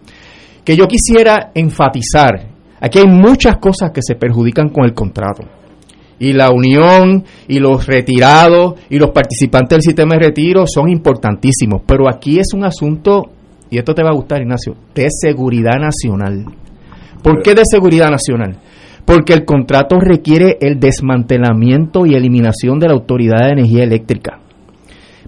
[0.65, 2.47] Que yo quisiera enfatizar,
[2.79, 5.60] aquí hay muchas cosas que se perjudican con el contrato
[6.21, 11.81] y la unión y los retirados y los participantes del sistema de retiro son importantísimos,
[11.85, 13.23] pero aquí es un asunto,
[13.69, 16.45] y esto te va a gustar Ignacio, de seguridad nacional.
[17.23, 18.57] ¿Por qué de seguridad nacional?
[19.03, 24.39] Porque el contrato requiere el desmantelamiento y eliminación de la Autoridad de Energía Eléctrica.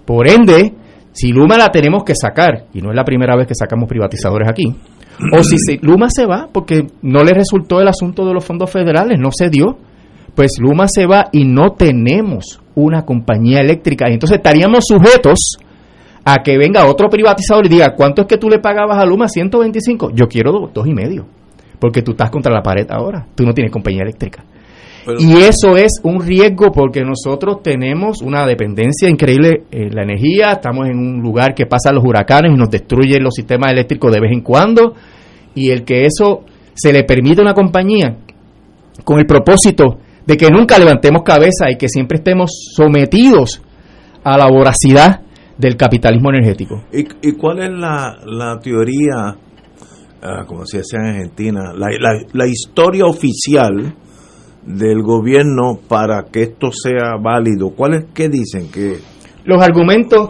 [0.04, 0.74] Por ende,
[1.12, 4.48] si Luma la tenemos que sacar, y no es la primera vez que sacamos privatizadores
[4.48, 4.64] aquí,
[5.32, 8.70] o si se- Luma se va porque no le resultó el asunto de los fondos
[8.70, 9.76] federales, no se dio,
[10.34, 14.06] pues Luma se va y no tenemos una compañía eléctrica.
[14.10, 15.56] Y entonces estaríamos sujetos
[16.24, 19.28] a que venga otro privatizador y diga, ¿cuánto es que tú le pagabas a Luma?
[19.28, 20.10] 125.
[20.14, 21.26] Yo quiero do- dos y medio,
[21.78, 24.42] porque tú estás contra la pared ahora, tú no tienes compañía eléctrica.
[25.18, 30.88] y eso es un riesgo porque nosotros tenemos una dependencia increíble en la energía, estamos
[30.88, 34.32] en un lugar que pasan los huracanes y nos destruyen los sistemas eléctricos de vez
[34.32, 34.94] en cuando,
[35.54, 38.16] y el que eso se le permite a una compañía
[39.04, 43.62] con el propósito de que nunca levantemos cabeza y que siempre estemos sometidos
[44.22, 45.20] a la voracidad
[45.58, 46.84] del capitalismo energético.
[46.92, 49.36] ¿Y, y cuál es la, la teoría,
[50.22, 53.94] ah, como se decía en Argentina, la, la, la historia oficial
[54.66, 57.70] del gobierno para que esto sea válido?
[57.70, 58.70] ¿Cuál es, ¿Qué dicen?
[58.70, 58.98] que
[59.44, 60.28] Los argumentos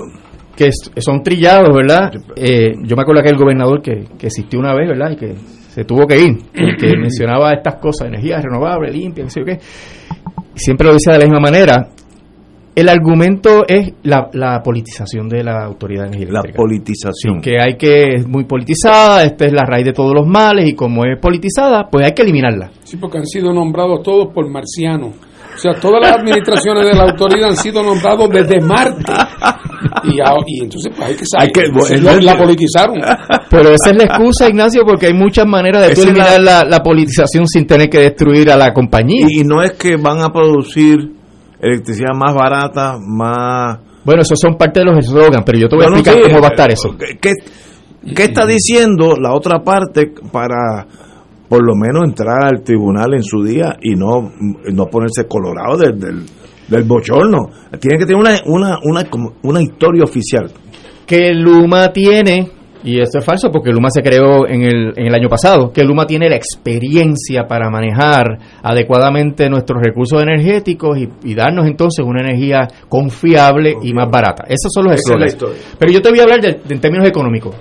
[0.56, 2.12] que son trillados, ¿verdad?
[2.36, 5.10] Eh, yo me acuerdo que el gobernador que, que existió una vez, ¿verdad?
[5.12, 5.34] Y que
[5.74, 6.38] se tuvo que ir,
[6.78, 9.59] que mencionaba estas cosas, energía renovable, limpia, no sé qué.
[10.55, 11.88] Y siempre lo dice de la misma manera.
[12.76, 16.56] El argumento es la, la politización de la autoridad de energía La eléctrica.
[16.56, 17.40] politización.
[17.40, 20.74] que hay que es muy politizada, esta es la raíz de todos los males y
[20.74, 22.70] como es politizada, pues hay que eliminarla.
[22.82, 25.14] Sí, porque han sido nombrados todos por marcianos.
[25.55, 29.12] O sea, todas las administraciones de la autoridad han sido nombrados desde Marte.
[30.05, 31.47] Y, a- y entonces pues hay que saber.
[31.47, 32.97] Hay que- la, la politizaron.
[33.51, 37.47] Pero esa es la excusa, Ignacio, porque hay muchas maneras de eliminar la, la politización
[37.47, 39.26] sin tener que destruir a la compañía.
[39.28, 41.12] Y, y no es que van a producir
[41.60, 43.78] electricidad más barata, más...
[44.05, 46.22] Bueno, esos son parte de los eslogans, pero yo te voy a No, no, explicar
[46.24, 46.97] sí, cómo va a eh, estar eso.
[46.98, 47.32] ¿Qué, qué,
[48.14, 50.86] qué está diciendo la otra parte para
[51.48, 54.32] por lo menos entrar al tribunal en su día y no,
[54.72, 56.22] no ponerse colorado del, del,
[56.68, 57.50] del bochorno?
[57.80, 59.04] Tiene que tener una, una, una,
[59.42, 60.50] una historia oficial.
[61.06, 62.50] Que Luma tiene
[62.82, 65.82] Y eso es falso porque Luma se creó en el, en el año pasado, que
[65.84, 72.68] Luma tiene la experiencia para manejar adecuadamente nuestros recursos energéticos y, darnos entonces una energía
[72.88, 74.44] confiable y más barata.
[74.48, 75.36] Esos son los eslóganos.
[75.78, 77.54] Pero yo te voy a hablar de, en términos económicos.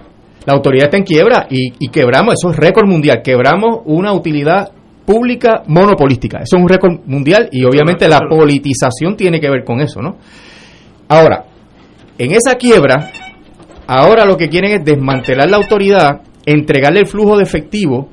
[0.45, 4.71] La autoridad está en quiebra y, y quebramos, eso es récord mundial, quebramos una utilidad
[5.05, 6.39] pública monopolística.
[6.39, 10.17] Eso es un récord mundial y obviamente la politización tiene que ver con eso, ¿no?
[11.07, 11.45] Ahora,
[12.17, 13.11] en esa quiebra,
[13.87, 18.09] ahora lo que quieren es desmantelar la autoridad, entregarle el flujo de efectivo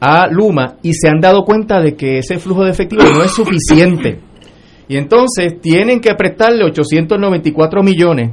[0.00, 3.32] a Luma y se han dado cuenta de que ese flujo de efectivo no es
[3.32, 4.20] suficiente.
[4.88, 8.30] Y entonces tienen que prestarle 894 millones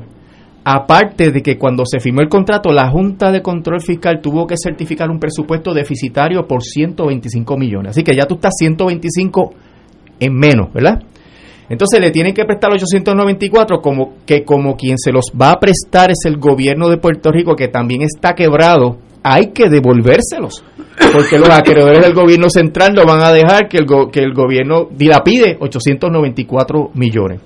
[0.64, 4.56] Aparte de que cuando se firmó el contrato, la Junta de Control Fiscal tuvo que
[4.62, 7.92] certificar un presupuesto deficitario por 125 millones.
[7.92, 9.54] Así que ya tú estás 125
[10.20, 11.02] en menos, ¿verdad?
[11.70, 16.10] Entonces le tienen que prestar 894 como que como quien se los va a prestar
[16.12, 20.64] es el gobierno de Puerto Rico que también está quebrado, hay que devolvérselos.
[21.14, 24.90] Porque los acreedores del gobierno central no van a dejar que el, que el gobierno
[24.92, 27.40] dilapide 894 millones.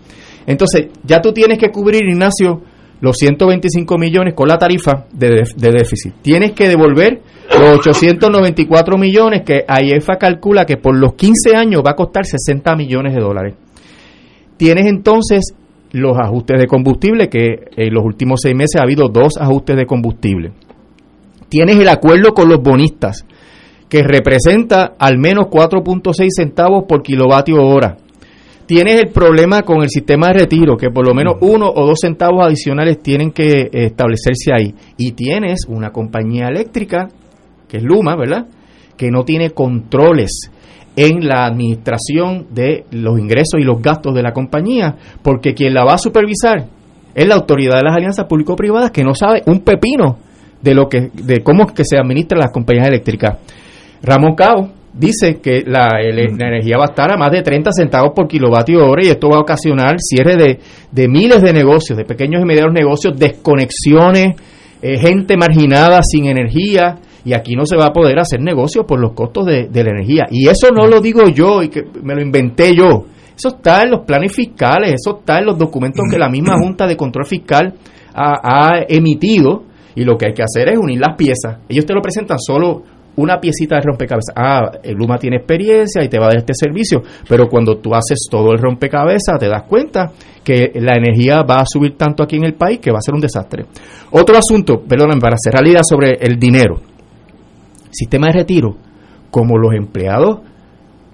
[0.47, 2.61] Entonces, ya tú tienes que cubrir, Ignacio,
[3.03, 6.13] los 125 millones con la tarifa de, déficit.
[6.21, 7.21] Tienes que devolver
[7.51, 12.73] los 894 millones que AIEFA calcula que por los 15 años va a costar 60
[12.77, 13.55] millones de dólares.
[14.55, 15.53] Tienes entonces
[15.91, 19.85] los ajustes de combustible, que en los últimos seis meses ha habido dos ajustes de
[19.85, 20.53] combustible.
[21.49, 23.25] Tienes el acuerdo con los bonistas,
[23.89, 27.97] que representa al menos 4.6 centavos por kilovatio hora
[28.65, 31.99] tienes el problema con el sistema de retiro, que por lo menos uno o dos
[32.01, 34.73] centavos adicionales tienen que establecerse ahí.
[34.97, 37.09] Y tienes una compañía eléctrica,
[37.67, 38.47] que es Luma, ¿verdad?
[38.97, 40.51] Que no tiene controles
[40.95, 45.83] en la administración de los ingresos y los gastos de la compañía, porque quien la
[45.83, 46.67] va a supervisar
[47.15, 50.17] es la autoridad de las alianzas público-privadas que no sabe un pepino
[50.61, 53.37] de lo que de cómo es que se administran las compañías eléctricas.
[54.01, 58.27] Ramón Cabo, dice que la, energía va a estar a más de 30 centavos por
[58.27, 60.59] kilovatio hora y esto va a ocasionar cierre de,
[60.91, 64.35] de miles de negocios, de pequeños y medianos negocios, desconexiones,
[64.81, 68.99] eh, gente marginada sin energía y aquí no se va a poder hacer negocio por
[68.99, 70.25] los costos de, la energía.
[70.29, 73.05] Y eso no lo digo yo y que me lo inventé yo.
[73.35, 76.85] Eso está en los planes fiscales, eso está en los documentos que la misma Junta
[76.85, 77.73] de Control Fiscal
[78.13, 79.63] ha, ha emitido
[79.95, 81.59] y lo que hay que hacer es unir las piezas.
[81.69, 82.83] Ellos te lo presentan solo
[83.15, 84.33] una piecita de rompecabezas.
[84.35, 87.93] Ah, el Luma tiene experiencia y te va a dar este servicio, pero cuando tú
[87.93, 90.11] haces todo el rompecabezas te das cuenta
[90.43, 93.13] que la energía va a subir tanto aquí en el país que va a ser
[93.13, 93.65] un desastre.
[94.11, 96.81] Otro asunto, perdóname, para hacer realidad sobre el dinero.
[97.91, 98.75] Sistema de retiro,
[99.31, 100.39] como los empleados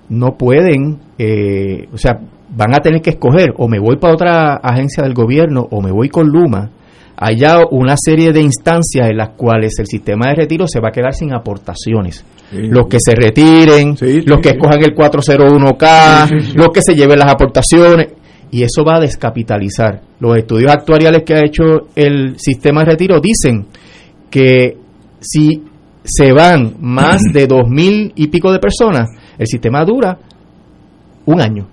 [0.09, 2.19] no pueden, eh, o sea,
[2.49, 5.91] van a tener que escoger o me voy para otra agencia del gobierno o me
[5.91, 6.71] voy con Luma
[7.21, 10.91] haya una serie de instancias en las cuales el sistema de retiro se va a
[10.91, 12.23] quedar sin aportaciones.
[12.51, 18.13] los que se retiren, los que escojan el 401k, los que se lleven las aportaciones,
[18.51, 20.01] y eso va a descapitalizar.
[20.19, 23.67] Los estudios actuariales que ha hecho el sistema de retiro dicen
[24.31, 24.77] que
[25.19, 25.61] si
[26.03, 30.17] se van más de dos mil y pico de personas, el sistema dura
[31.25, 31.67] un año.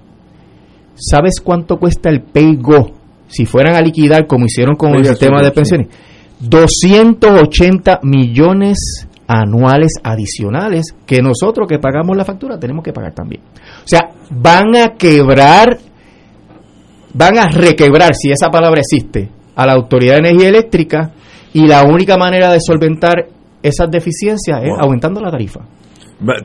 [0.97, 2.96] ¿Sabes cuánto cuesta el PayGo?
[3.29, 5.89] Si fueran a liquidar como hicieron con el sistema de pensiones,
[6.41, 13.43] 280 millones anuales adicionales que nosotros que pagamos la factura tenemos que pagar también.
[13.85, 15.79] O sea, van a quebrar,
[17.15, 21.13] van a requebrar, si esa palabra existe, a la Autoridad de Energía Eléctrica
[21.53, 23.27] y la única manera de solventar
[23.63, 25.61] esas deficiencias es aumentando la tarifa.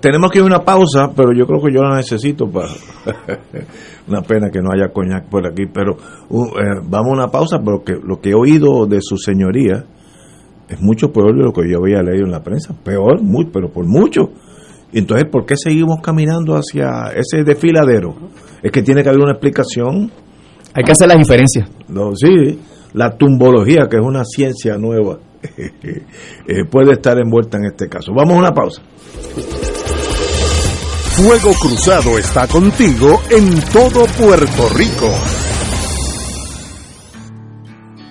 [0.02, 2.68] Tenemos que ir a una pausa, pero yo creo que yo la necesito para...
[4.12, 5.96] una pena que no haya coñac por aquí, pero
[6.30, 9.86] uh, eh, vamos a una pausa porque lo que he oído de su señoría
[10.68, 12.74] es mucho peor de lo que yo había leído en la prensa.
[12.84, 14.32] Peor, muy, pero por mucho.
[14.94, 18.14] Entonces, ¿por qué seguimos caminando hacia ese desfiladero?
[18.62, 20.12] Es que tiene que haber una explicación.
[20.74, 21.70] Hay que hacer las diferencias.
[21.90, 22.60] No, sí,
[22.94, 25.20] la tumbología, que es una ciencia nueva,
[25.58, 28.14] eh, puede estar envuelta en este caso.
[28.14, 28.82] Vamos a una pausa.
[31.24, 35.08] Fuego Cruzado está contigo en todo Puerto Rico.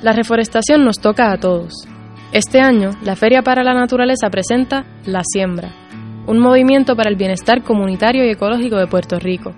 [0.00, 1.88] La reforestación nos toca a todos.
[2.32, 5.72] Este año, la Feria para la Naturaleza presenta La Siembra,
[6.28, 9.56] un movimiento para el bienestar comunitario y ecológico de Puerto Rico.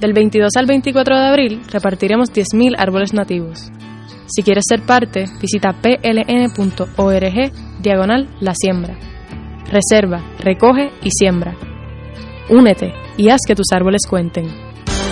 [0.00, 3.70] Del 22 al 24 de abril repartiremos 10.000 árboles nativos.
[4.24, 8.96] Si quieres ser parte, visita pln.org diagonal La Siembra.
[9.70, 11.54] Reserva, recoge y siembra.
[12.48, 14.63] Únete y haz que tus árboles cuenten.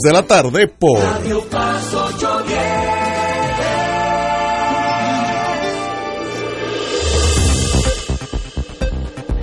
[0.00, 2.58] de la tarde por Radio Paz 810.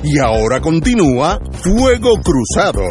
[0.03, 2.81] Y ahora continúa Fuego Cruzado.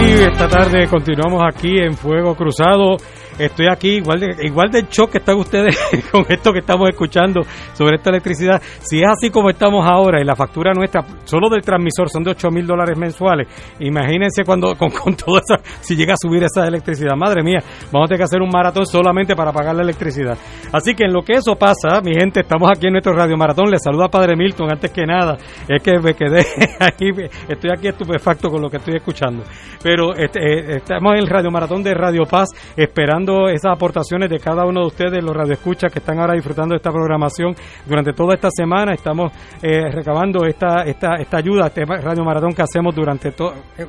[0.00, 2.96] Y esta tarde continuamos aquí en Fuego Cruzado
[3.38, 5.78] estoy aquí igual de igual de shock que están ustedes
[6.12, 7.42] con esto que estamos escuchando
[7.74, 8.60] sobre esta electricidad.
[8.80, 12.30] Si es así como estamos ahora y la factura nuestra solo del transmisor son de
[12.30, 13.48] 8 mil dólares mensuales,
[13.80, 15.42] imagínense cuando con, con todo
[15.80, 17.14] si llega a subir esa electricidad.
[17.16, 17.58] Madre mía,
[17.90, 20.36] vamos a tener que hacer un maratón solamente para pagar la electricidad.
[20.72, 23.70] Así que en lo que eso pasa, mi gente, estamos aquí en nuestro radio maratón.
[23.70, 25.36] Les saluda Padre Milton antes que nada.
[25.68, 26.40] Es que me quedé
[26.80, 27.10] aquí,
[27.48, 29.44] estoy aquí estupefacto con lo que estoy escuchando.
[29.82, 34.38] Pero este, eh, estamos en el radio maratón de Radio Paz esperando esas aportaciones de
[34.38, 37.54] cada uno de ustedes, los radioescuchas que están ahora disfrutando de esta programación
[37.86, 38.92] durante toda esta semana.
[38.92, 39.32] Estamos
[39.62, 43.32] eh, recabando esta, esta, esta ayuda, este Radio Maratón que hacemos durante eh,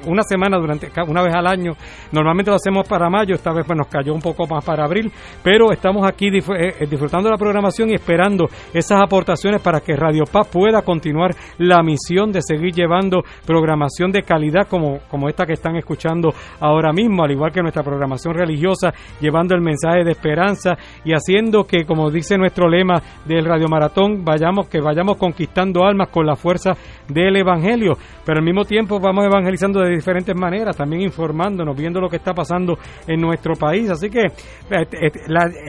[0.05, 1.71] una semana, durante una vez al año.
[2.11, 5.11] Normalmente lo hacemos para mayo, esta vez pues nos cayó un poco más para abril,
[5.43, 10.47] pero estamos aquí eh, disfrutando la programación y esperando esas aportaciones para que Radio Paz
[10.47, 15.75] pueda continuar la misión de seguir llevando programación de calidad como, como esta que están
[15.75, 18.93] escuchando ahora mismo, al igual que nuestra programación religiosa
[19.23, 24.25] llevando el mensaje de esperanza y haciendo que, como dice nuestro lema del Radio Maratón,
[24.25, 26.73] vayamos, que vayamos conquistando almas con la fuerza
[27.07, 27.93] del Evangelio.
[28.25, 32.33] Pero al mismo tiempo vamos evangelizando de diferentes maneras, también informándonos, viendo lo que está
[32.33, 32.77] pasando
[33.07, 33.89] en nuestro país.
[33.89, 34.31] Así que eh,
[34.69, 35.11] eh, eh,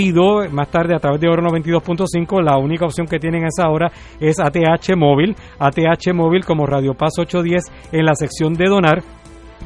[0.51, 2.41] más tarde a través de Oro 92.5.
[2.41, 6.93] La única opción que tienen a esa hora es ATH Móvil, ATH Móvil como Radio
[6.93, 9.03] Paz 810 en la sección de donar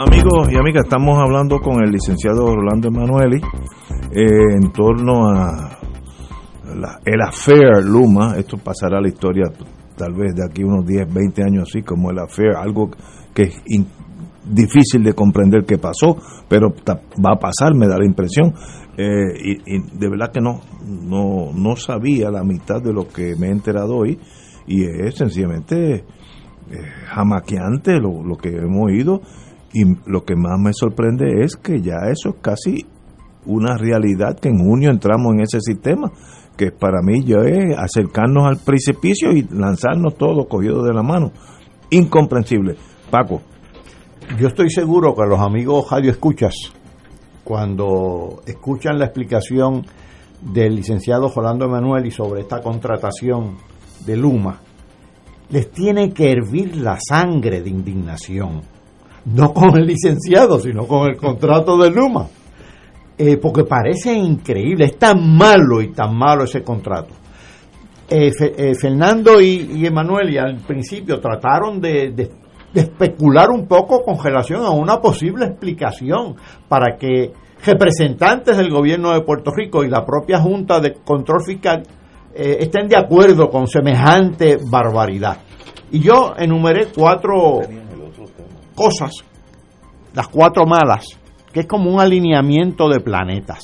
[0.00, 3.40] Amigos y amigas, estamos hablando con el licenciado Rolando Emanueli
[4.12, 4.28] eh,
[4.62, 5.77] en torno a
[7.04, 8.36] el affair Luma.
[8.36, 9.44] Esto pasará a la historia
[9.96, 12.90] tal vez de aquí unos 10, 20 años así, como el affair, algo
[13.34, 13.62] que es
[14.44, 16.16] difícil de comprender qué pasó,
[16.48, 16.72] pero
[17.24, 18.54] va a pasar, me da la impresión.
[18.96, 23.46] Eh, y, de verdad que no, no, no sabía la mitad de lo que me
[23.46, 24.18] he enterado hoy
[24.66, 26.04] y es sencillamente eh,
[27.06, 29.20] jamaqueante lo, lo que hemos oído
[29.72, 32.86] y lo que más me sorprende es que ya eso es casi
[33.46, 36.10] una realidad que en junio entramos en ese sistema,
[36.58, 41.32] que para mí ya es acercarnos al precipicio y lanzarnos todos cogidos de la mano.
[41.90, 42.76] Incomprensible.
[43.10, 43.40] Paco.
[44.38, 46.54] Yo estoy seguro que los amigos radio escuchas,
[47.44, 49.86] cuando escuchan la explicación
[50.42, 53.56] del licenciado Jolando Emanuel y sobre esta contratación
[54.04, 54.60] de Luma,
[55.48, 58.60] les tiene que hervir la sangre de indignación
[59.34, 62.28] no con el licenciado, sino con el contrato de Luma.
[63.20, 67.14] Eh, porque parece increíble, es tan malo y tan malo ese contrato.
[68.08, 72.30] Eh, eh, Fernando y, Emanuel y al principio trataron de,
[72.72, 76.36] especular un poco con relación a una posible explicación
[76.68, 77.32] para que
[77.66, 81.82] representantes del gobierno de Puerto Rico y la propia Junta de Control Fiscal
[82.32, 85.38] estén de acuerdo con semejante barbaridad.
[85.90, 87.62] Y yo enumeré cuatro
[88.76, 89.10] cosas,
[90.14, 91.18] las cuatro malas,
[91.60, 93.60] es como un alineamiento de planetas.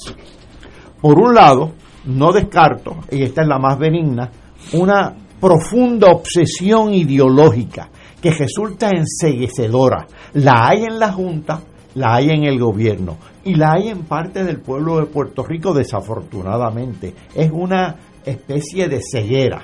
[1.01, 1.73] Por un lado,
[2.07, 4.31] no descarto, y esta es la más benigna,
[4.73, 7.89] una profunda obsesión ideológica
[8.21, 10.07] que resulta enseguecedora.
[10.35, 11.61] La hay en la Junta,
[11.95, 15.73] la hay en el gobierno y la hay en parte del pueblo de Puerto Rico
[15.75, 17.15] desafortunadamente.
[17.35, 19.63] Es una especie de ceguera.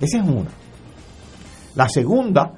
[0.00, 0.50] Esa es una.
[1.74, 2.54] La segunda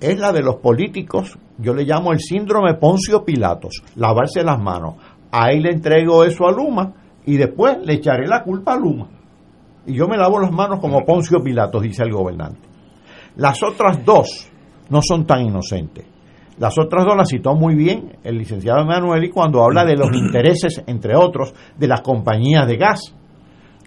[0.00, 4.94] es la de los políticos yo le llamo el síndrome Poncio Pilatos, lavarse las manos.
[5.30, 6.92] Ahí le entrego eso a Luma
[7.26, 9.08] y después le echaré la culpa a Luma.
[9.86, 12.68] Y yo me lavo las manos como Poncio Pilatos, dice el gobernante.
[13.36, 14.50] Las otras dos
[14.88, 16.04] no son tan inocentes.
[16.58, 20.82] Las otras dos las citó muy bien el licenciado Emanueli cuando habla de los intereses,
[20.86, 23.14] entre otros, de las compañías de gas.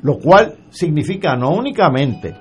[0.01, 2.33] Lo cual significa no únicamente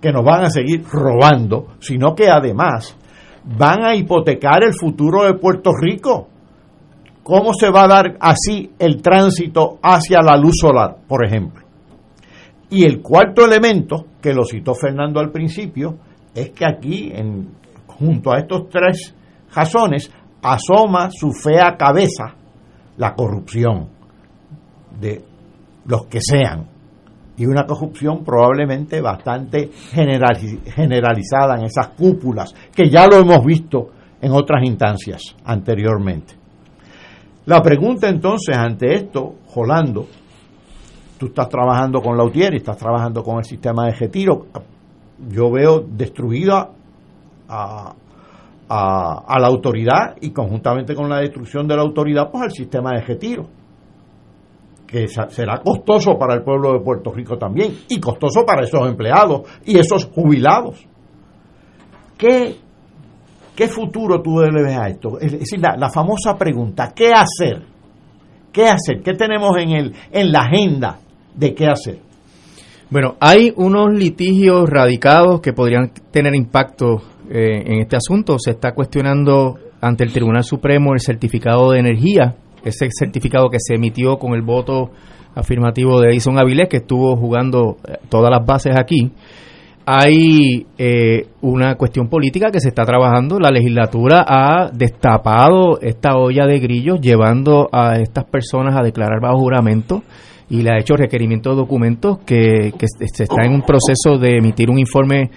[0.00, 2.96] que nos van a seguir robando, sino que además
[3.44, 6.28] van a hipotecar el futuro de Puerto Rico.
[7.22, 11.64] ¿Cómo se va a dar así el tránsito hacia la luz solar, por ejemplo?
[12.70, 15.98] Y el cuarto elemento, que lo citó Fernando al principio,
[16.34, 17.48] es que aquí, en,
[17.86, 19.14] junto a estos tres
[19.54, 20.10] razones,
[20.42, 22.34] asoma su fea cabeza
[22.96, 23.88] la corrupción
[25.00, 25.24] de
[25.86, 26.68] los que sean,
[27.40, 33.88] y una corrupción probablemente bastante generalizada en esas cúpulas, que ya lo hemos visto
[34.20, 36.34] en otras instancias anteriormente.
[37.46, 40.06] La pregunta entonces ante esto, Jolando,
[41.16, 44.46] tú estás trabajando con Lautier y estás trabajando con el sistema de retiro,
[45.30, 46.68] yo veo destruida
[47.48, 47.94] a,
[48.68, 52.90] a, a la autoridad y conjuntamente con la destrucción de la autoridad, pues al sistema
[52.92, 53.59] de retiro
[54.90, 59.42] que será costoso para el pueblo de Puerto Rico también y costoso para esos empleados
[59.64, 60.84] y esos jubilados.
[62.18, 62.56] ¿Qué,
[63.54, 65.18] qué futuro tú le ves a esto?
[65.20, 67.62] Es decir, la, la, famosa pregunta, ¿qué hacer?
[68.52, 69.00] ¿Qué hacer?
[69.02, 70.98] ¿Qué tenemos en, el, en la agenda
[71.36, 71.98] de qué hacer?
[72.90, 76.96] Bueno, hay unos litigios radicados que podrían tener impacto
[77.30, 78.36] eh, en este asunto.
[78.40, 82.34] Se está cuestionando ante el Tribunal Supremo el certificado de energía
[82.64, 84.90] ese certificado que se emitió con el voto
[85.34, 89.12] afirmativo de Edison Avilés, que estuvo jugando eh, todas las bases aquí,
[89.86, 93.40] hay eh, una cuestión política que se está trabajando.
[93.40, 99.38] La legislatura ha destapado esta olla de grillos llevando a estas personas a declarar bajo
[99.38, 100.02] juramento
[100.48, 104.36] y le ha hecho requerimiento de documentos que, que se está en un proceso de
[104.36, 105.30] emitir un informe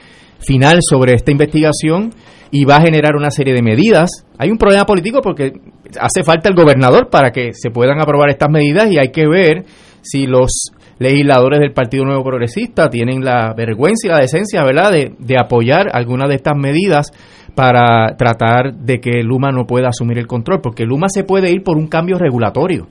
[0.45, 2.11] final sobre esta investigación
[2.51, 4.25] y va a generar una serie de medidas.
[4.37, 5.53] Hay un problema político porque
[5.99, 9.65] hace falta el gobernador para que se puedan aprobar estas medidas y hay que ver
[10.01, 15.13] si los legisladores del Partido Nuevo Progresista tienen la vergüenza y la decencia, ¿verdad?, de,
[15.17, 17.11] de apoyar algunas de estas medidas
[17.55, 21.63] para tratar de que Luma no pueda asumir el control, porque Luma se puede ir
[21.63, 22.87] por un cambio regulatorio.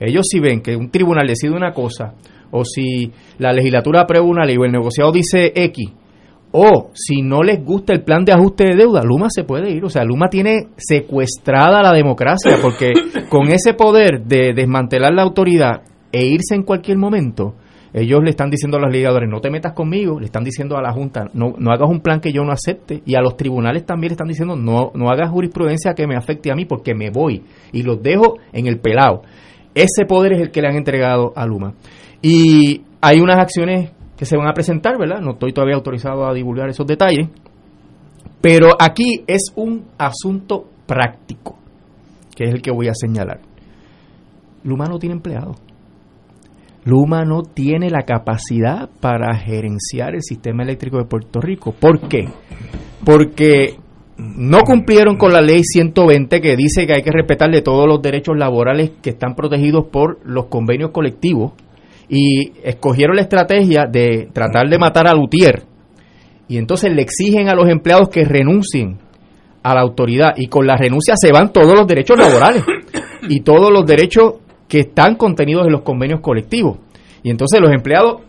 [0.00, 2.14] Ellos si ven que un tribunal decide una cosa,
[2.50, 5.90] o si la legislatura aprueba una ley o el negociado dice X,
[6.52, 9.84] o si no les gusta el plan de ajuste de deuda, Luma se puede ir.
[9.84, 12.92] O sea, Luma tiene secuestrada la democracia porque
[13.30, 17.54] con ese poder de desmantelar la autoridad e irse en cualquier momento,
[17.94, 20.82] ellos le están diciendo a los ligadores, no te metas conmigo, le están diciendo a
[20.82, 23.84] la Junta, no, no hagas un plan que yo no acepte, y a los tribunales
[23.84, 27.10] también le están diciendo, no, no hagas jurisprudencia que me afecte a mí porque me
[27.10, 27.42] voy
[27.72, 29.22] y los dejo en el pelado.
[29.74, 31.74] Ese poder es el que le han entregado a Luma.
[32.20, 33.90] Y hay unas acciones
[34.24, 35.20] se van a presentar, ¿verdad?
[35.20, 37.28] No estoy todavía autorizado a divulgar esos detalles,
[38.40, 41.58] pero aquí es un asunto práctico,
[42.34, 43.40] que es el que voy a señalar.
[44.64, 45.54] Luma no tiene empleado.
[46.84, 51.72] Luma no tiene la capacidad para gerenciar el sistema eléctrico de Puerto Rico.
[51.72, 52.28] ¿Por qué?
[53.04, 53.76] Porque
[54.16, 58.36] no cumplieron con la ley 120 que dice que hay que respetarle todos los derechos
[58.36, 61.52] laborales que están protegidos por los convenios colectivos
[62.08, 65.62] y escogieron la estrategia de tratar de matar a Lutier
[66.52, 68.98] y entonces le exigen a los empleados que renuncien
[69.62, 72.62] a la autoridad y con la renuncia se van todos los derechos laborales
[73.28, 74.34] y todos los derechos
[74.68, 76.78] que están contenidos en los convenios colectivos.
[77.22, 78.20] Y entonces los empleados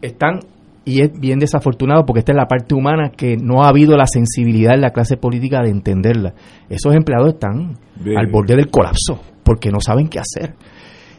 [0.00, 0.40] están,
[0.84, 4.06] y es bien desafortunado porque esta es la parte humana que no ha habido la
[4.06, 6.34] sensibilidad en la clase política de entenderla.
[6.68, 7.76] Esos empleados están
[8.16, 10.54] al borde del colapso porque no saben qué hacer.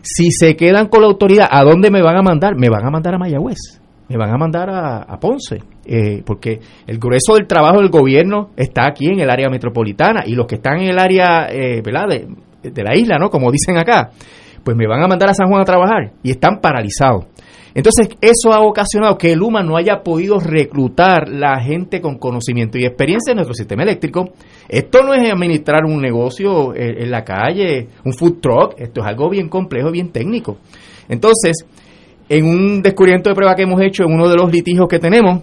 [0.01, 2.55] Si se quedan con la autoridad, ¿a dónde me van a mandar?
[2.55, 6.97] Me van a mandar a Mayagüez, me van a mandar a, Ponce, eh, porque el
[6.97, 10.80] grueso del trabajo del gobierno está aquí en el área metropolitana y los que están
[10.80, 11.81] en el área eh.
[11.81, 13.30] De, de la isla, ¿no?
[13.30, 14.09] Como dicen acá,
[14.63, 17.26] pues me van a mandar a San Juan a trabajar y están paralizados.
[17.73, 22.77] Entonces, eso ha ocasionado que el UMA no haya podido reclutar la gente con conocimiento
[22.77, 24.29] y experiencia en nuestro sistema eléctrico.
[24.67, 29.29] Esto no es administrar un negocio en la calle, un food truck, esto es algo
[29.29, 30.57] bien complejo, bien técnico.
[31.07, 31.65] Entonces,
[32.27, 35.41] en un descubrimiento de prueba que hemos hecho en uno de los litigios que tenemos,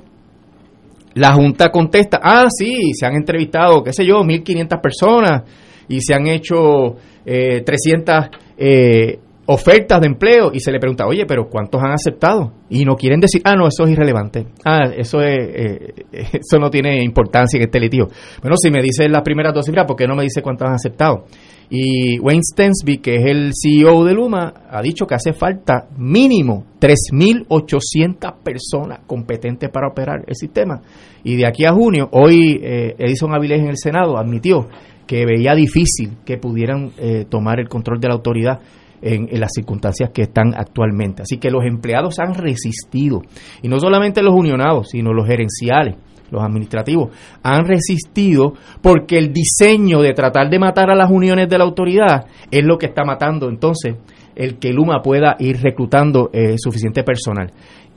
[1.15, 5.43] la Junta contesta, ah, sí, se han entrevistado, qué sé yo, 1.500 personas
[5.89, 8.15] y se han hecho eh, 300
[8.59, 12.53] eh, ofertas de empleo y se le pregunta, oye, pero ¿cuántos han aceptado?
[12.69, 14.47] Y no quieren decir, ah, no, eso es irrelevante.
[14.65, 18.09] Ah, eso es, eh, eso no tiene importancia en este litigio.
[18.43, 20.75] Bueno, si me dice las primeras dos cifras, ¿por qué no me dice cuántos han
[20.75, 21.25] aceptado?
[21.69, 26.65] Y Wayne Stensby, que es el CEO de Luma, ha dicho que hace falta mínimo
[26.81, 30.81] 3.800 personas competentes para operar el sistema.
[31.25, 34.69] Y de aquí a junio, hoy eh, Edison Avilés en el Senado admitió
[35.07, 38.61] que veía difícil que pudieran eh, tomar el control de la autoridad
[39.03, 41.23] en, las circunstancias que están actualmente.
[41.23, 43.23] Así que los empleados han resistido,
[43.63, 45.97] y no solamente los unionados, sino los gerenciales,
[46.31, 47.11] los administrativos,
[47.43, 52.27] han resistido porque el diseño de tratar de matar a las uniones de la autoridad
[52.51, 53.95] es lo que está matando entonces
[54.35, 57.53] el que Luma pueda ir reclutando eh, suficiente personal.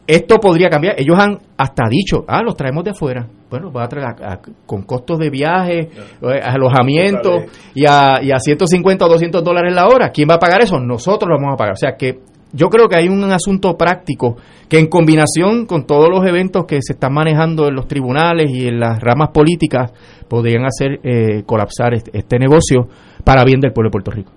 [0.09, 0.95] Esto podría cambiar.
[0.97, 3.27] Ellos han hasta dicho, ah, los traemos de afuera.
[3.47, 4.15] Bueno, va a traer
[4.65, 7.43] con costos de viaje, eh, alojamiento
[7.75, 10.09] y a, y a 150 o 200 dólares la hora.
[10.09, 10.79] ¿Quién va a pagar eso?
[10.79, 11.73] Nosotros lo vamos a pagar.
[11.73, 12.21] O sea que
[12.51, 14.37] yo creo que hay un asunto práctico
[14.67, 18.67] que en combinación con todos los eventos que se están manejando en los tribunales y
[18.67, 19.91] en las ramas políticas
[20.27, 22.87] podrían hacer eh, colapsar este, este, negocio
[23.23, 24.31] para bien del pueblo de Puerto Rico.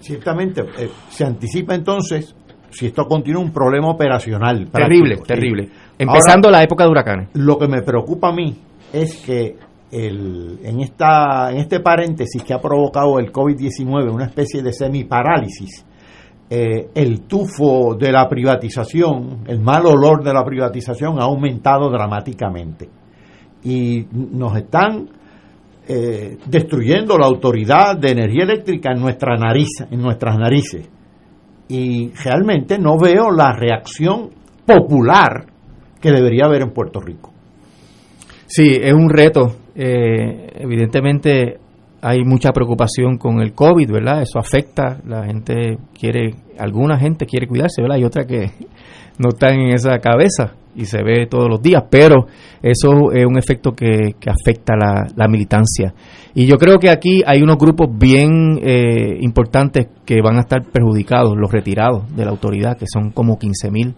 [0.00, 2.34] Ciertamente, eh, se anticipa entonces
[2.72, 4.68] si esto continúa un problema operacional.
[4.70, 5.68] Terrible, terrible.
[5.98, 7.28] Empezando la época de huracanes.
[7.34, 8.56] Lo que me preocupa a mí
[8.92, 9.56] es que
[9.92, 15.84] el, en, esta, en este paréntesis que ha provocado el COVID-19, una especie de semiparálisis,
[16.48, 22.88] eh, el tufo de la privatización, el mal olor de la privatización ha aumentado dramáticamente.
[23.64, 25.08] Y nos están
[25.88, 30.88] eh, destruyendo la autoridad de energía eléctrica en nuestra nariz, en nuestras narices.
[31.68, 34.30] Y realmente no veo la reacción
[34.66, 35.46] popular
[36.00, 37.32] que debería haber en Puerto Rico.
[38.46, 39.56] Sí, es un reto.
[39.74, 41.58] Eh, evidentemente
[42.02, 44.22] hay mucha preocupación con el COVID, ¿verdad?
[44.22, 47.96] Eso afecta, la gente quiere, alguna gente quiere cuidarse, ¿verdad?
[47.96, 48.50] Y otra que
[49.18, 52.26] no están en esa cabeza y se ve todos los días, pero
[52.60, 55.94] eso es un efecto que, afecta la, la, militancia.
[56.34, 60.62] Y yo creo que aquí hay unos grupos bien eh, importantes que van a estar
[60.62, 63.94] perjudicados, los retirados de la autoridad, que son como 15 mil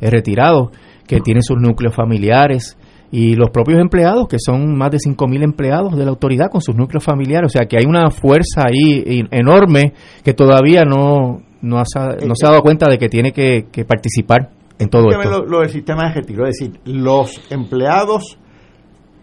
[0.00, 0.70] eh, retirados,
[1.06, 2.76] que tienen sus núcleos familiares,
[3.10, 6.74] y los propios empleados, que son más de 5.000 empleados de la autoridad con sus
[6.74, 7.46] núcleos familiares.
[7.46, 9.92] O sea que hay una fuerza ahí enorme
[10.24, 15.08] que todavía no, no, se ha dado cuenta de que tiene que, participar en todo
[15.10, 15.44] esto.
[15.44, 18.38] Lo, del sistema de retiro, es decir, los empleados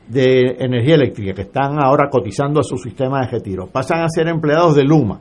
[0.07, 4.27] de energía eléctrica que están ahora cotizando a su sistema de retiro pasan a ser
[4.27, 5.19] empleados de Luma.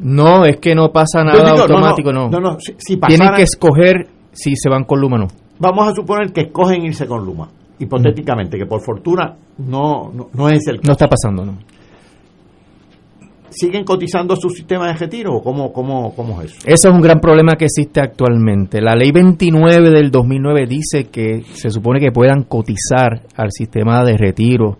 [0.00, 2.30] No, es que no pasa nada automático, no.
[3.06, 5.26] Tienen que escoger si se van con Luma o no.
[5.58, 7.48] Vamos a suponer que escogen irse con Luma
[7.78, 10.86] hipotéticamente, que por fortuna no, no, es el caso.
[10.86, 11.58] No está pasando, ¿no?
[13.50, 16.60] ¿Siguen cotizando su sistema de retiro o cómo, cómo, cómo es eso?
[16.66, 18.80] Ese es un gran problema que existe actualmente.
[18.80, 24.16] La ley 29 del 2009 dice que se supone que puedan cotizar al sistema de
[24.16, 24.78] retiro,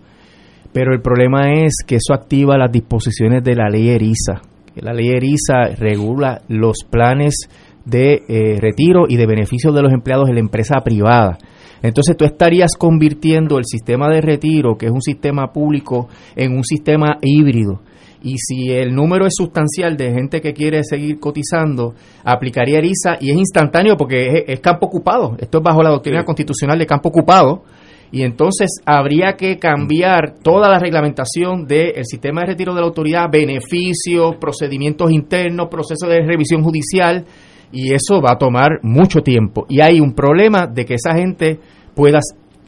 [0.73, 4.43] pero el problema es que eso activa las disposiciones de la ley ERISA.
[4.77, 7.49] La ley ERISA regula los planes
[7.85, 11.39] de eh, retiro y de beneficios de los empleados en la empresa privada.
[11.83, 16.65] Entonces tú estarías convirtiendo el sistema de retiro, que es un sistema público, en un
[16.65, 17.81] sistema híbrido.
[18.23, 23.31] Y si el número es sustancial de gente que quiere seguir cotizando, aplicaría ERISA y
[23.31, 25.37] es instantáneo porque es, campo ocupado.
[25.39, 27.63] Esto es bajo la doctrina constitucional de campo ocupado.
[28.11, 33.31] Y entonces habría que cambiar toda la reglamentación del sistema de retiro de la autoridad,
[33.31, 37.27] beneficios, procedimientos internos, procesos de revisión judicial
[37.71, 39.67] y eso va a tomar mucho tiempo.
[39.69, 41.61] Y hay un problema de que esa gente
[41.95, 42.21] pueda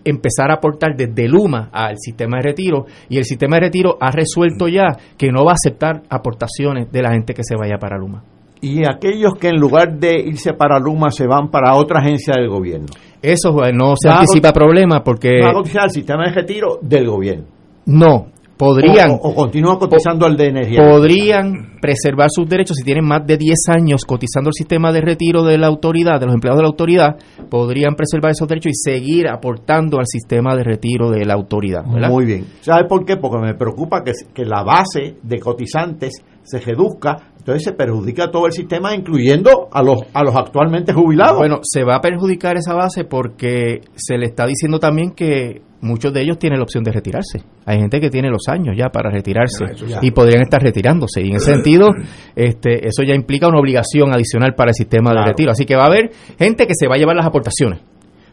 [0.04, 4.10] empezar a aportar desde Luma al sistema de retiro y el sistema de retiro ha
[4.10, 7.98] resuelto ya que no va a aceptar aportaciones de la gente que se vaya para
[7.98, 8.22] Luma.
[8.62, 12.48] Y aquellos que en lugar de irse para Luma se van para otra agencia del
[12.48, 12.88] gobierno.
[13.22, 15.40] Eso no se anticipa problema porque...
[15.42, 17.44] Va a el sistema de retiro del gobierno.
[17.86, 18.26] No,
[18.60, 23.38] podrían o, continúan cotizando al de energía podrían preservar sus derechos si tienen más de
[23.38, 26.68] 10 años cotizando el sistema de retiro de la autoridad de los empleados de la
[26.68, 27.16] autoridad
[27.48, 32.26] podrían preservar esos derechos y seguir aportando al sistema de retiro de la autoridad muy
[32.26, 33.16] bien ¿sabe por qué?
[33.16, 38.46] porque me preocupa que, que la base de cotizantes se reduzca entonces se perjudica todo
[38.46, 41.38] el sistema, incluyendo a los, a los actualmente jubilados.
[41.38, 46.12] Bueno, se va a perjudicar esa base porque se le está diciendo también que muchos
[46.12, 47.42] de ellos tienen la opción de retirarse.
[47.64, 49.64] Hay gente que tiene los años ya para retirarse
[50.02, 51.22] y podrían estar retirándose.
[51.22, 51.90] Y en ese sentido,
[52.36, 55.50] este, eso ya implica una obligación adicional para el sistema de retiro.
[55.50, 57.80] Así que va a haber gente que se va a llevar las aportaciones.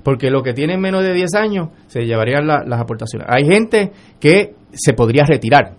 [0.03, 3.27] Porque los que tienen menos de 10 años se llevarían las aportaciones.
[3.29, 5.75] Hay gente que se podría retirar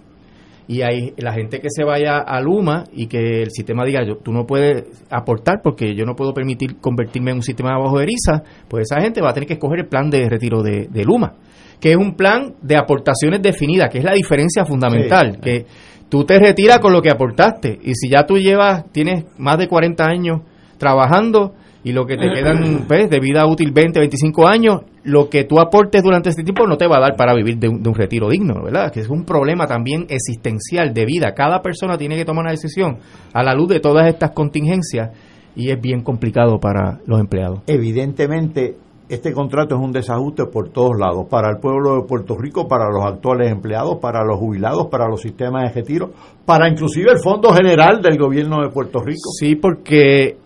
[0.68, 4.18] y hay la gente que se vaya a Luma y que el sistema diga, yo,
[4.18, 8.04] tú no puedes aportar porque yo no puedo permitir convertirme en un sistema bajo de
[8.04, 11.32] eriza, pues esa gente va a tener que escoger el plan de retiro de, Luma,
[11.80, 15.64] que es un plan de aportaciones definidas, que es la diferencia fundamental, que
[16.10, 19.68] tú te retiras con lo que aportaste y si ya tú llevas, tienes más de
[19.68, 20.42] 40 años
[20.76, 21.54] trabajando,
[21.84, 25.59] y lo que te quedan pues, de vida útil 20, 25 años, lo que tú
[25.59, 28.62] aportes durante este tiempo no te va a dar para vivir de un, retiro digno,
[28.62, 28.93] ¿verdad?
[28.93, 31.32] Que es un problema también existencial de vida.
[31.35, 32.98] Cada persona tiene que tomar una decisión
[33.32, 35.10] a la luz de todas estas contingencias
[35.56, 37.60] y es bien complicado para los empleados.
[37.66, 38.76] Evidentemente,
[39.09, 42.90] este contrato es un desajuste por todos lados, para el pueblo de Puerto Rico, para
[42.90, 46.10] los actuales empleados, para los jubilados, para los sistemas de retiro,
[46.44, 49.30] para inclusive el Fondo General del Gobierno de Puerto Rico.
[49.39, 50.36] Sí, porque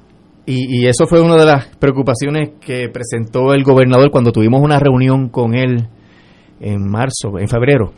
[0.45, 5.29] y, eso fue una de las preocupaciones que presentó el gobernador cuando tuvimos una reunión
[5.29, 5.89] con él
[6.61, 7.93] en marzo, en febrero,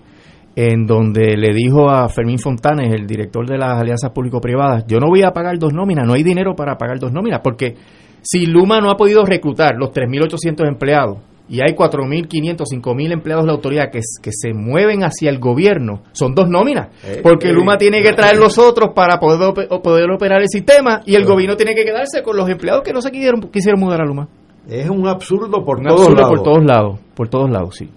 [0.55, 5.09] en donde le dijo a Fermín Fontanes, el director de las alianzas público-privadas, yo no
[5.09, 7.75] voy a pagar dos nóminas, no hay dinero para pagar dos nóminas, porque
[8.21, 11.19] si Luma no ha podido reclutar los 3.800 empleados
[11.49, 16.03] y hay 4.500, 5.000 empleados de la autoridad que, que se mueven hacia el gobierno,
[16.13, 20.11] son dos nóminas, eh, porque eh, Luma tiene que traer los otros para poder, poder
[20.11, 23.11] operar el sistema y el gobierno tiene que quedarse con los empleados que no se
[23.11, 24.29] quisieron, quisieron mudar a Luma.
[24.69, 26.31] Es un absurdo por todos lados.
[26.31, 27.91] por todos lados, por todos lados, sí.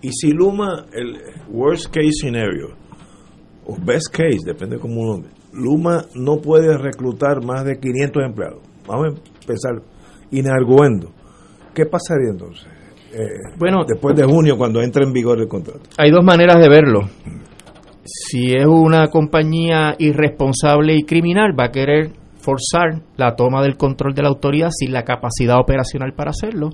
[0.00, 1.18] Y si Luma, el
[1.50, 2.76] worst case scenario,
[3.66, 8.60] o best case, depende cómo uno Luma no puede reclutar más de 500 empleados.
[8.86, 9.82] Vamos a empezar
[10.30, 11.10] inarguendo.
[11.78, 12.66] ¿Qué pasaría entonces?
[13.14, 15.82] Eh, bueno, después de junio, cuando entre en vigor el contrato.
[15.96, 17.08] Hay dos maneras de verlo.
[18.02, 22.10] Si es una compañía irresponsable y criminal, va a querer
[22.40, 26.70] forzar la toma del control de la autoridad sin la capacidad operacional para hacerlo.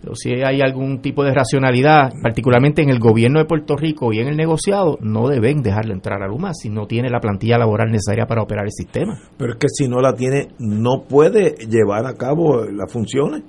[0.00, 4.20] Pero si hay algún tipo de racionalidad, particularmente en el gobierno de Puerto Rico y
[4.20, 7.90] en el negociado, no deben dejarle entrar a Luma si no tiene la plantilla laboral
[7.90, 9.20] necesaria para operar el sistema.
[9.36, 13.42] Pero es que si no la tiene, no puede llevar a cabo las funciones.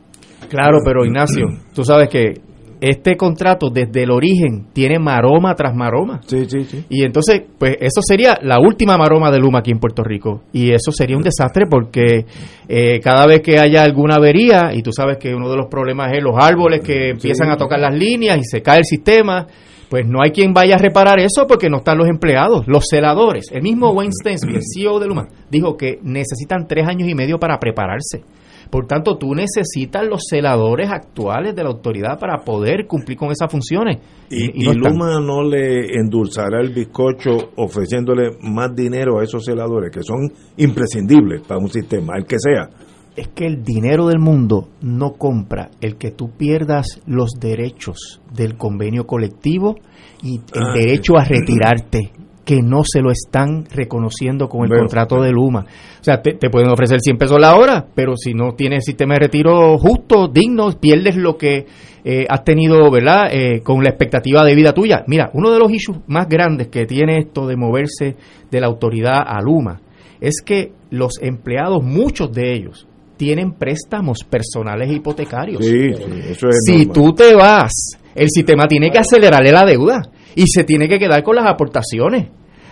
[0.49, 2.41] Claro, pero Ignacio, tú sabes que
[2.79, 6.21] este contrato desde el origen tiene maroma tras maroma.
[6.25, 6.85] Sí, sí, sí.
[6.89, 10.43] Y entonces, pues eso sería la última maroma de Luma aquí en Puerto Rico.
[10.53, 12.25] Y eso sería un desastre porque
[12.67, 16.11] eh, cada vez que haya alguna avería, y tú sabes que uno de los problemas
[16.13, 19.47] es los árboles que empiezan a tocar las líneas y se cae el sistema,
[19.89, 23.45] pues no hay quien vaya a reparar eso porque no están los empleados, los celadores.
[23.51, 27.39] El mismo Wayne Stensby, el CEO de Luma, dijo que necesitan tres años y medio
[27.39, 28.23] para prepararse.
[28.69, 33.51] Por tanto, tú necesitas los celadores actuales de la autoridad para poder cumplir con esas
[33.51, 33.99] funciones.
[34.29, 40.31] Y, Luma no le endulzará el bizcocho ofreciéndole más dinero a esos celadores que son
[40.57, 42.69] imprescindibles para un sistema, el que sea.
[43.15, 48.57] Es que el dinero del mundo no compra el que tú pierdas los derechos del
[48.57, 49.75] convenio colectivo
[50.21, 52.11] y el ah, derecho a retirarte
[52.47, 55.65] que no se lo están reconociendo con el contrato de Luma.
[55.99, 59.19] O sea, te, pueden ofrecer 100 pesos la hora, pero si no tienes sistema de
[59.19, 61.65] retiro justo, digno, pierdes lo que
[62.05, 65.03] eh, has tenido, ¿verdad?, eh, con la expectativa de vida tuya.
[65.07, 68.15] Mira, uno de los issues más grandes que tiene esto de moverse
[68.49, 69.81] de la autoridad a Luma
[70.21, 72.87] es que los empleados, muchos de ellos,
[73.17, 75.65] tienen préstamos personales hipotecarios.
[75.65, 75.89] Sí,
[76.29, 77.73] eso es si tú te vas,
[78.15, 80.01] el sistema tiene que acelerarle la deuda
[80.37, 82.27] y se tiene que quedar con las aportaciones.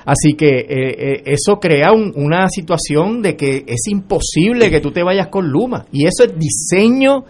[0.05, 5.01] Así que eh, eh, eso crea una situación de que es imposible que tú te
[5.01, 5.87] vayas con Luma.
[5.91, 7.25] Y eso es diseño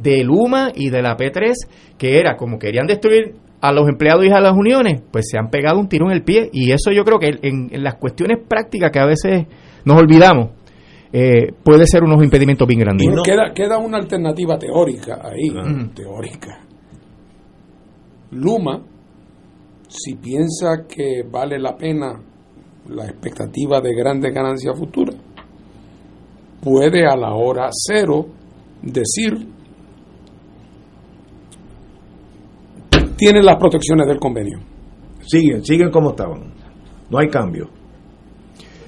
[0.00, 1.52] de Luma y de la P3,
[1.98, 5.50] que era como querían destruir a los empleados y a las uniones, pues se han
[5.50, 6.48] pegado un tiro en el pie.
[6.52, 9.46] Y eso yo creo que en, las cuestiones prácticas que a veces
[9.84, 10.50] nos olvidamos,
[11.12, 13.08] eh, puede ser unos impedimentos bien grandes.
[13.24, 15.50] queda, queda una alternativa teórica ahí,
[15.92, 16.60] teórica.
[18.30, 18.91] Luma
[19.92, 22.18] si piensa que vale la pena
[22.88, 25.16] la expectativa de grandes ganancias futuras,
[26.62, 28.26] puede a la hora cero
[28.80, 29.46] decir,
[33.16, 34.60] tienen las protecciones del convenio.
[35.20, 36.52] Siguen, siguen como estaban.
[37.10, 37.68] No hay cambio.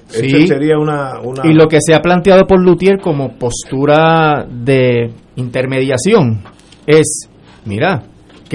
[0.07, 5.11] Sí, sería una, una, Y lo que se ha planteado por Lutier como postura de
[5.35, 6.43] intermediación
[6.85, 7.29] es,
[7.65, 8.03] mira,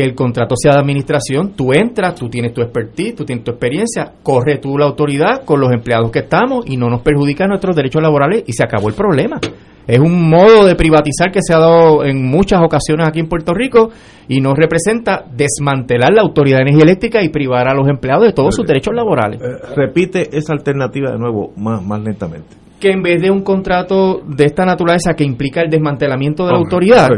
[0.00, 3.50] que el contrato sea de administración, tú entras, tú tienes tu expertise, tú tienes tu
[3.50, 7.76] experiencia, corre tú la autoridad con los empleados que estamos y no nos perjudica nuestros
[7.76, 9.38] derechos laborales y se acabó el problema.
[9.86, 13.52] Es un modo de privatizar que se ha dado en muchas ocasiones aquí en Puerto
[13.52, 13.90] Rico
[14.26, 18.32] y nos representa desmantelar la autoridad de energía eléctrica y privar a los empleados de
[18.32, 19.38] todos sus derechos laborales.
[19.42, 19.46] Eh,
[19.76, 22.56] repite esa alternativa de nuevo más, más lentamente.
[22.80, 26.58] Que en vez de un contrato de esta naturaleza que implica el desmantelamiento de la
[26.58, 27.10] autoridad,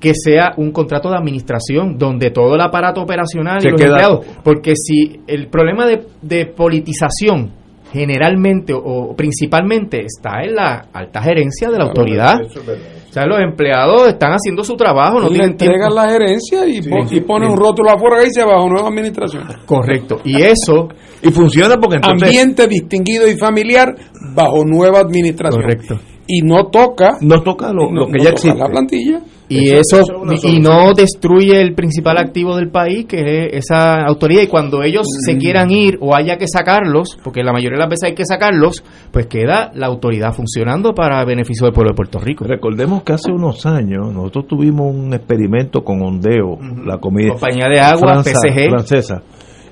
[0.00, 4.74] que sea un contrato de administración donde todo el aparato operacional y los empleados, porque
[4.76, 7.52] si el problema de, de politización
[7.92, 12.36] generalmente o, principalmente está en la alta gerencia de la autoridad.
[12.42, 16.82] O sea, los empleados están haciendo su trabajo, no tienen entregan la gerencia y,
[17.22, 19.44] ponen un rótulo afuera y se bajo nueva administración.
[19.64, 20.20] Correcto.
[20.24, 20.88] Y eso
[21.22, 23.94] y funciona porque entonces ambiente distinguido y familiar
[24.34, 25.62] bajo nueva administración.
[25.62, 25.98] Correcto.
[26.28, 27.16] Y no toca.
[27.22, 28.56] No toca lo, que ya existe.
[28.56, 29.22] la plantilla.
[29.50, 30.02] Y eso,
[30.42, 34.42] y no destruye el principal activo del país que es esa autoridad.
[34.42, 35.38] Y cuando ellos se mm.
[35.38, 38.84] quieran ir o haya que sacarlos porque la mayoría de las veces hay que sacarlos
[39.10, 42.44] pues queda la autoridad funcionando para beneficio del pueblo de Puerto Rico.
[42.44, 48.22] Recordemos que hace unos años nosotros tuvimos un experimento con Ondeo la compañía de agua
[48.22, 49.22] PSG francesa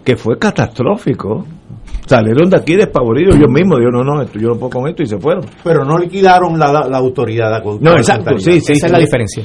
[0.03, 1.45] que fue catastrófico
[2.07, 3.79] salieron de aquí despavoridos ellos mismos.
[3.79, 5.45] Digo, no, no, yo no puedo con esto y se fueron.
[5.63, 7.63] Pero no liquidaron la, la, autoridad.
[7.81, 8.73] no, exacto, sí, sí.
[8.73, 9.45] Esa es la diferencia.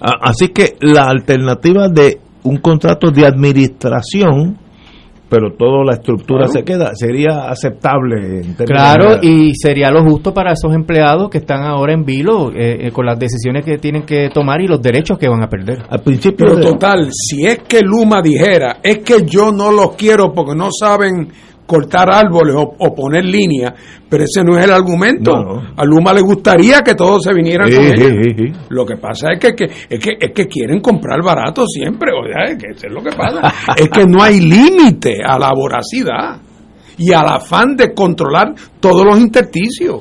[0.00, 4.58] Así que la alternativa de un contrato de administración
[5.30, 8.40] pero toda la estructura se queda, sería aceptable.
[8.40, 12.88] En claro, y sería lo justo para esos empleados que están ahora en vilo eh,
[12.88, 15.84] eh, con las decisiones que tienen que tomar y los derechos que van a perder.
[15.88, 16.46] Al principio.
[16.46, 20.68] Pero total, si es que Luma dijera, es que yo no los quiero porque no
[20.76, 21.28] saben
[21.70, 23.72] cortar árboles o, poner líneas,
[24.08, 25.32] pero ese no es el argumento.
[25.76, 28.58] A Luma le gustaría que todos se vinieran con ella.
[28.70, 32.52] Lo que pasa es que, es que, es que quieren comprar barato siempre, o sea,
[32.52, 33.54] es que eso es lo que pasa.
[33.76, 36.40] es que no hay límite a la voracidad
[36.98, 40.00] y al afán de controlar todos los intersticios.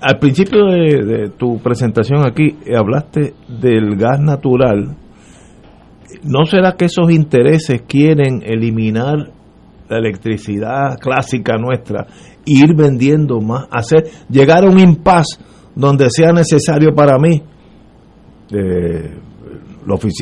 [0.00, 4.96] Al principio de, tu presentación aquí eh, hablaste del gas natural.
[6.22, 9.37] ¿No será que esos intereses quieren eliminar
[9.88, 12.06] la electricidad clásica nuestra,
[12.44, 15.38] ir vendiendo más, hacer llegar a un impasse
[15.74, 17.42] donde sea necesario para mí,
[18.52, 19.18] eh,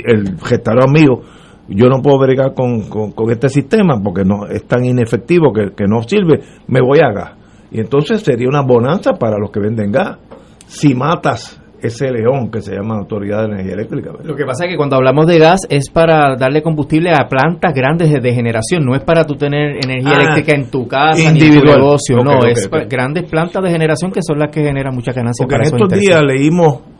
[0.04, 1.22] el gestor mío,
[1.68, 5.84] yo no puedo bregar con, con, este sistema porque no es tan inefectivo que, que
[5.86, 7.32] no sirve, me voy a gas.
[7.70, 10.18] Y entonces sería una bonanza para los que venden gas.
[10.66, 14.12] Si matas ese león que se llama Autoridad de Energía Eléctrica.
[14.22, 17.72] Lo que pasa es que cuando hablamos de gas es para darle combustible a plantas
[17.74, 21.26] grandes de generación, no es para tú tener energía ah, eléctrica en tu casa ni
[21.26, 25.12] en tu negocio, no, es grandes plantas de generación que son las que generan mucha
[25.12, 25.44] ganancia.
[25.46, 26.95] Porque en estos días leímos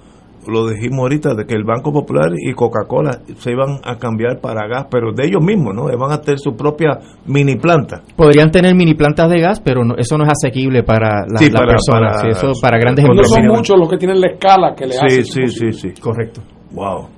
[0.46, 4.66] lo dijimos ahorita, de que el Banco Popular y Coca-Cola se iban a cambiar para
[4.68, 5.84] gas, pero de ellos mismos, ¿no?
[5.98, 8.02] Van a tener su propia mini planta.
[8.16, 12.30] Podrían tener mini plantas de gas, pero eso no es asequible para las personas, para,
[12.30, 13.34] eso para grandes empresas.
[13.34, 16.00] son muchos los que tienen la escala que le sí, Sí, sí, sí.
[16.00, 16.42] Correcto.
[16.72, 17.08] Wow.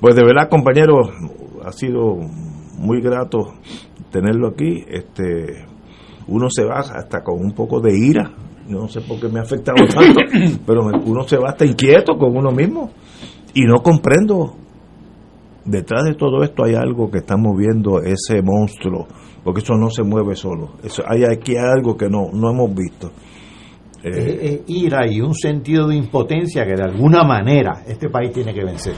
[0.00, 1.10] Pues de verdad, compañeros,
[1.64, 2.16] ha sido
[2.78, 3.54] muy grato
[4.10, 4.84] tenerlo aquí.
[4.88, 5.66] Este,
[6.28, 8.30] uno se va hasta con un poco de ira
[8.70, 10.20] no sé por qué me ha afectado tanto,
[10.66, 12.90] pero uno se va hasta inquieto con uno mismo
[13.54, 14.54] y no comprendo.
[15.62, 19.06] Detrás de todo esto hay algo que está moviendo ese monstruo,
[19.44, 20.70] porque eso no se mueve solo.
[20.82, 23.12] Eso, hay aquí algo que no, no hemos visto.
[24.02, 28.64] Eh, ira y un sentido de impotencia que de alguna manera este país tiene que
[28.64, 28.94] vencer.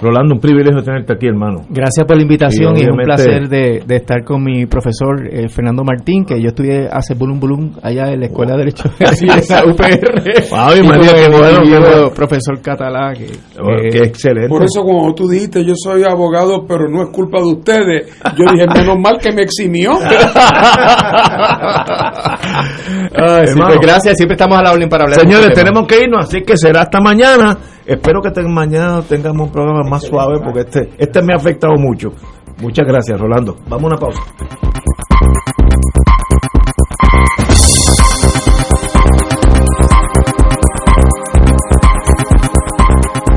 [0.00, 1.62] Rolando, un privilegio tenerte aquí, hermano.
[1.70, 5.84] Gracias por la invitación y, es un placer de, estar con mi profesor eh, Fernando
[5.84, 9.64] Martín, que yo estudié hace bulum bulum allá en la Escuela de Derecho de la
[9.64, 10.22] UPR.
[10.52, 13.14] Ay, María, qué bueno, profesor catalán.
[13.14, 13.26] Que,
[13.58, 14.48] oh, qué excelente.
[14.48, 18.20] Por eso, como tú dijiste, yo soy abogado, pero no es culpa de ustedes.
[18.36, 19.92] Yo dije, menos mal que me eximió.
[23.18, 25.20] Ay, pues gracias, siempre estamos a la orden para hablar.
[25.20, 27.56] Señores, tenemos que irnos, así que será hasta mañana.
[27.86, 32.10] Espero que mañana tengamos un programa más suave porque este, este me ha afectado mucho.
[32.60, 33.56] Muchas gracias, Rolando.
[33.68, 34.22] Vamos a una pausa.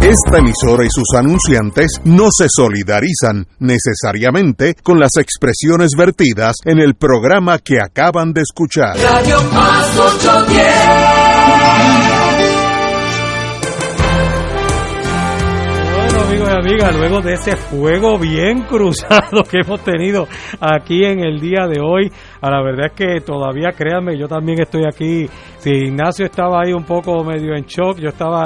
[0.02, 6.96] Esta emisora y sus anunciantes no se solidarizan necesariamente con las expresiones vertidas en el
[6.96, 8.98] programa que acaban de escuchar.
[8.98, 11.19] Radio Paz 810.
[16.60, 20.28] Amigas, luego de ese fuego bien cruzado que hemos tenido
[20.60, 22.12] aquí en el día de hoy,
[22.42, 25.30] a la verdad es que todavía, créanme, yo también estoy aquí.
[25.60, 28.46] Si Ignacio estaba ahí un poco medio en shock, yo estaba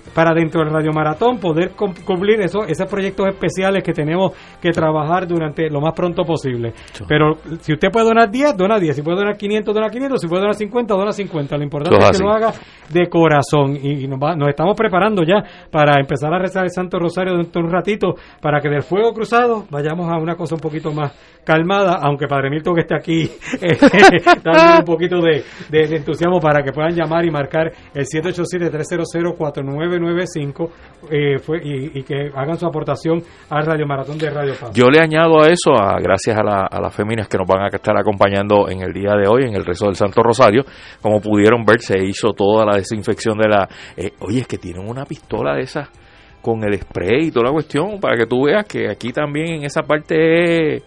[0.13, 5.27] para dentro del Radio Maratón poder cumplir eso, esos proyectos especiales que tenemos que trabajar
[5.27, 6.73] durante lo más pronto posible.
[7.07, 8.95] Pero si usted puede donar 10, dona 10.
[8.95, 10.21] Si puede donar 500, dona 500.
[10.21, 11.57] Si puede donar 50, dona 50.
[11.57, 12.51] Lo importante es que lo haga
[12.89, 13.75] de corazón.
[13.81, 17.67] Y nos, nos, estamos preparando ya para empezar a rezar el Santo Rosario dentro de
[17.67, 21.13] un ratito para que del fuego cruzado vayamos a una cosa un poquito más
[21.43, 23.23] calmada, aunque Padre Milton que esté aquí
[23.61, 23.77] eh,
[24.43, 28.05] dando un poquito de, de, entusiasmo para que puedan llamar y marcar el
[30.01, 30.69] 787-300-4995
[31.09, 34.71] eh, y, y, que hagan su aportación al Radio Maratón de Radio Paz.
[34.73, 37.63] Yo le añado a eso, a, gracias a, la, a las féminas que nos van
[37.63, 40.63] a estar acompañando en el día de hoy, en el rezo del Santo Rosario,
[41.01, 43.67] como pudieron ver, se hizo toda la desinfección de la...
[43.97, 45.89] Eh, oye, es que tienen una pistola de esas
[46.41, 49.63] con el spray y toda la cuestión, para que tú veas que aquí también en
[49.65, 50.81] esa parte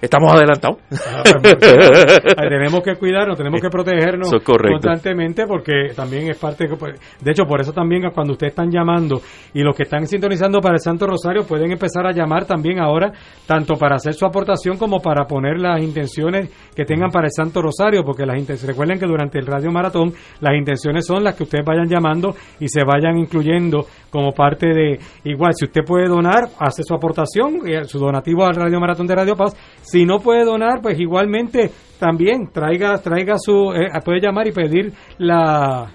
[0.00, 0.78] estamos adelantados.
[0.92, 1.56] Ah, pues,
[2.36, 7.60] tenemos que cuidarnos, tenemos que protegernos constantemente porque también es parte, pues, de hecho por
[7.60, 9.20] eso también cuando ustedes están llamando
[9.54, 13.12] y los que están sintonizando para el Santo Rosario pueden empezar a llamar también ahora,
[13.46, 17.62] tanto para hacer su aportación como para poner las intenciones que tengan para el Santo
[17.62, 21.44] Rosario, porque las intenciones, recuerden que durante el Radio Maratón las intenciones son las que
[21.44, 26.48] ustedes vayan llamando y se vayan incluyendo como parte de, igual, si usted puede donar,
[26.58, 29.54] hace su aportación, eh, su donativo al Radio Maratón de Radio Paz,
[29.90, 34.92] si no puede donar, pues igualmente también traiga, traiga su, eh, puede llamar y pedir
[35.18, 35.90] la,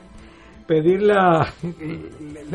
[0.65, 1.47] pedir la,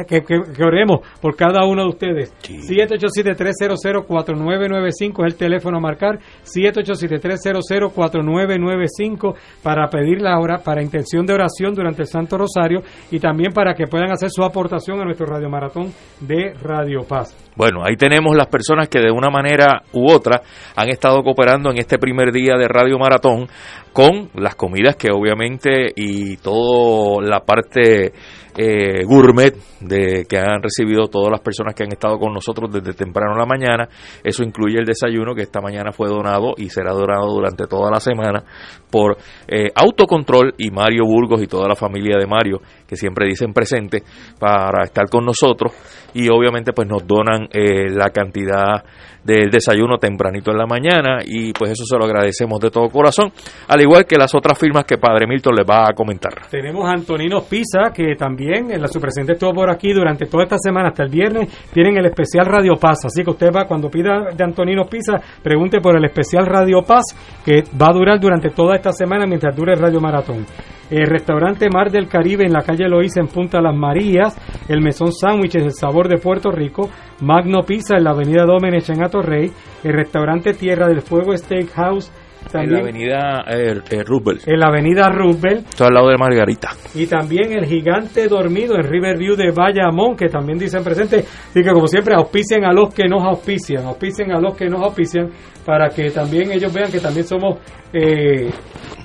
[0.06, 0.22] que,
[0.64, 2.32] oremos por cada uno de ustedes.
[2.42, 6.18] 787-300-4995 es el teléfono a marcar.
[6.44, 13.52] 787-300-4995 para pedir la hora, para intención de oración durante el Santo Rosario y también
[13.52, 17.47] para que puedan hacer su aportación a nuestro Radio Maratón de Radio Paz.
[17.58, 20.42] Bueno, ahí tenemos las personas que de una manera u otra
[20.76, 23.48] han estado cooperando en este primer día de Radio Maratón
[23.92, 28.12] con las comidas que obviamente y toda la parte
[28.56, 32.92] eh, gourmet de que han recibido todas las personas que han estado con nosotros desde
[32.92, 33.88] temprano en la mañana.
[34.22, 37.98] Eso incluye el desayuno que esta mañana fue donado y será donado durante toda la
[37.98, 38.44] semana
[38.90, 39.16] por
[39.48, 44.02] eh, Autocontrol y Mario Burgos y toda la familia de Mario que siempre dicen presente
[44.38, 45.72] para estar con nosotros.
[46.14, 48.82] Y obviamente pues nos donan eh, la cantidad
[49.22, 51.18] del desayuno tempranito en la mañana.
[51.24, 53.30] Y pues eso se lo agradecemos de todo corazón,
[53.68, 56.48] al igual que las otras firmas que Padre Milton les va a comentar.
[56.50, 60.44] Tenemos a Antonino Pisa, que también en la su presidente estuvo por aquí durante toda
[60.44, 63.90] esta semana hasta el viernes, tienen el especial Radio Paz, así que usted va cuando
[63.90, 67.04] pida de Antonino Pisa, pregunte por el especial Radio Paz
[67.44, 70.46] que va a durar durante toda esta semana mientras dure el Radio Maratón.
[70.90, 74.36] El restaurante Mar del Caribe en la calle Loíza en Punta Las Marías,
[74.68, 76.90] el Mesón Sándwiches, el sabor de Puerto Rico,
[77.20, 79.50] Magno Pizza en la avenida Domenech en Atorrey,
[79.84, 82.10] el restaurante Tierra del Fuego Steakhouse
[82.54, 84.48] en la avenida eh, eh, Roosevelt.
[84.48, 85.68] En la avenida Roosevelt.
[85.68, 86.70] Está al lado de Margarita.
[86.94, 91.18] Y también el gigante dormido en Riverview de Bayamón, que también dicen presente.
[91.18, 94.82] Así que como siempre, auspicien a los que nos auspician, auspicien a los que nos
[94.82, 95.28] auspician,
[95.64, 97.58] para que también ellos vean que también somos
[97.92, 98.50] eh,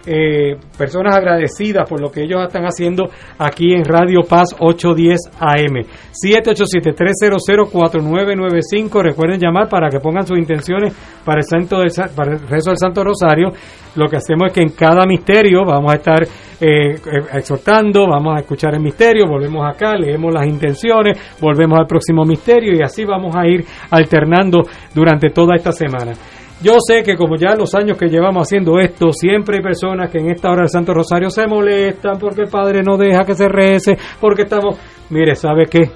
[0.05, 3.05] eh, personas agradecidas por lo que ellos están haciendo
[3.37, 5.85] aquí en Radio Paz 810 AM.
[6.11, 9.01] 787-300-4995.
[9.01, 10.93] Recuerden llamar para que pongan sus intenciones
[11.23, 11.77] para el, santo
[12.15, 13.51] para el rezo del Santo Rosario.
[13.95, 16.23] Lo que hacemos es que en cada misterio vamos a estar
[16.59, 16.99] eh,
[17.33, 22.75] exhortando, vamos a escuchar el misterio, volvemos acá, leemos las intenciones, volvemos al próximo misterio
[22.75, 24.63] y así vamos a ir alternando
[24.93, 26.13] durante toda esta semana.
[26.61, 30.19] Yo sé que como ya los años que llevamos haciendo esto, siempre hay personas que
[30.19, 33.47] en esta hora del Santo Rosario se molestan porque el Padre no deja que se
[33.47, 34.77] rece, porque estamos...
[35.09, 35.91] Mire, ¿sabe qué?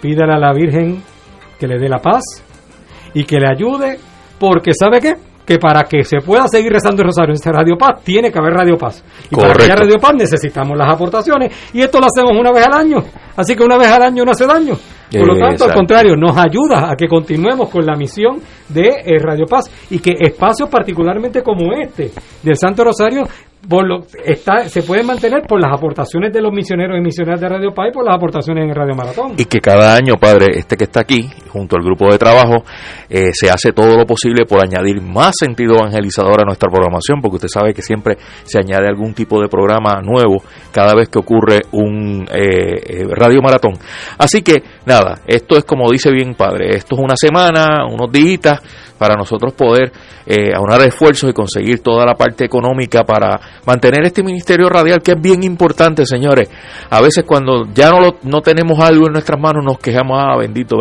[0.00, 1.02] Pídale a la Virgen
[1.58, 2.22] que le dé la paz
[3.14, 3.98] y que le ayude,
[4.38, 5.14] porque ¿sabe qué?
[5.44, 8.54] que para que se pueda seguir rezando el rosario en Radio Paz, tiene que haber
[8.54, 9.04] Radio Paz.
[9.30, 11.52] Y para que haya Radio Paz necesitamos las aportaciones.
[11.72, 12.98] Y esto lo hacemos una vez al año.
[13.36, 14.74] Así que una vez al año no hace daño.
[15.12, 19.18] Por lo tanto, al contrario, nos ayuda a que continuemos con la misión de eh,
[19.18, 22.10] Radio Paz y que espacios particularmente como este
[22.42, 23.24] del Santo Rosario
[24.24, 27.88] está, se pueden mantener por las aportaciones de los misioneros y misioneras de Radio Paz
[27.90, 29.34] y por las aportaciones en Radio Maratón.
[29.38, 32.64] Y que cada año, padre, este que está aquí, junto al grupo de trabajo,
[33.08, 37.36] eh, se hace todo lo posible por añadir más sentido evangelizador a nuestra programación, porque
[37.36, 41.62] usted sabe que siempre se añade algún tipo de programa nuevo cada vez que ocurre
[41.72, 43.74] un eh, eh, Radio Maratón.
[44.18, 48.32] Así que, nada, esto es como dice bien, padre, esto es una semana, unos días
[49.02, 49.90] para nosotros poder
[50.24, 55.10] eh, aunar esfuerzos y conseguir toda la parte económica para mantener este ministerio radial que
[55.10, 56.48] es bien importante, señores.
[56.88, 60.76] A veces cuando ya no, no tenemos algo en nuestras manos nos quejamos, ah, bendito,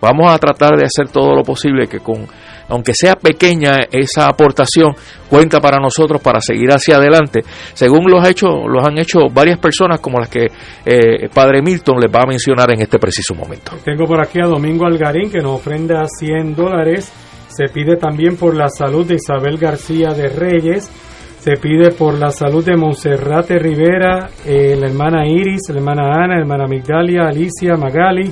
[0.00, 2.28] vamos a tratar de hacer todo lo posible que con
[2.68, 4.94] aunque sea pequeña esa aportación,
[5.28, 7.44] cuenta para nosotros para seguir hacia adelante,
[7.74, 10.46] según los, hecho, los han hecho varias personas como las que
[10.84, 13.72] eh, Padre Milton les va a mencionar en este preciso momento.
[13.84, 17.12] Tengo por aquí a Domingo Algarín que nos ofrenda 100 dólares
[17.56, 20.90] Se pide también por la salud de Isabel García de Reyes.
[21.38, 26.34] Se pide por la salud de Monserrate Rivera, eh, la hermana Iris, la hermana Ana,
[26.34, 28.30] la hermana Migdalia, Alicia, Magali,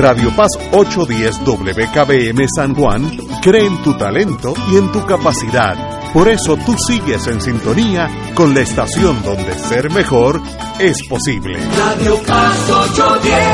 [0.00, 5.76] Radio Paz 810 WKBM San Juan cree en tu talento y en tu capacidad.
[6.14, 10.40] Por eso tú sigues en sintonía con la estación donde ser mejor
[10.78, 11.58] es posible.
[11.76, 13.44] Radio Paz 810.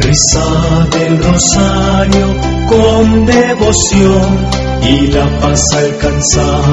[0.00, 2.36] Reza del rosario
[2.66, 4.48] con devoción
[4.82, 6.64] y la paz alcanzar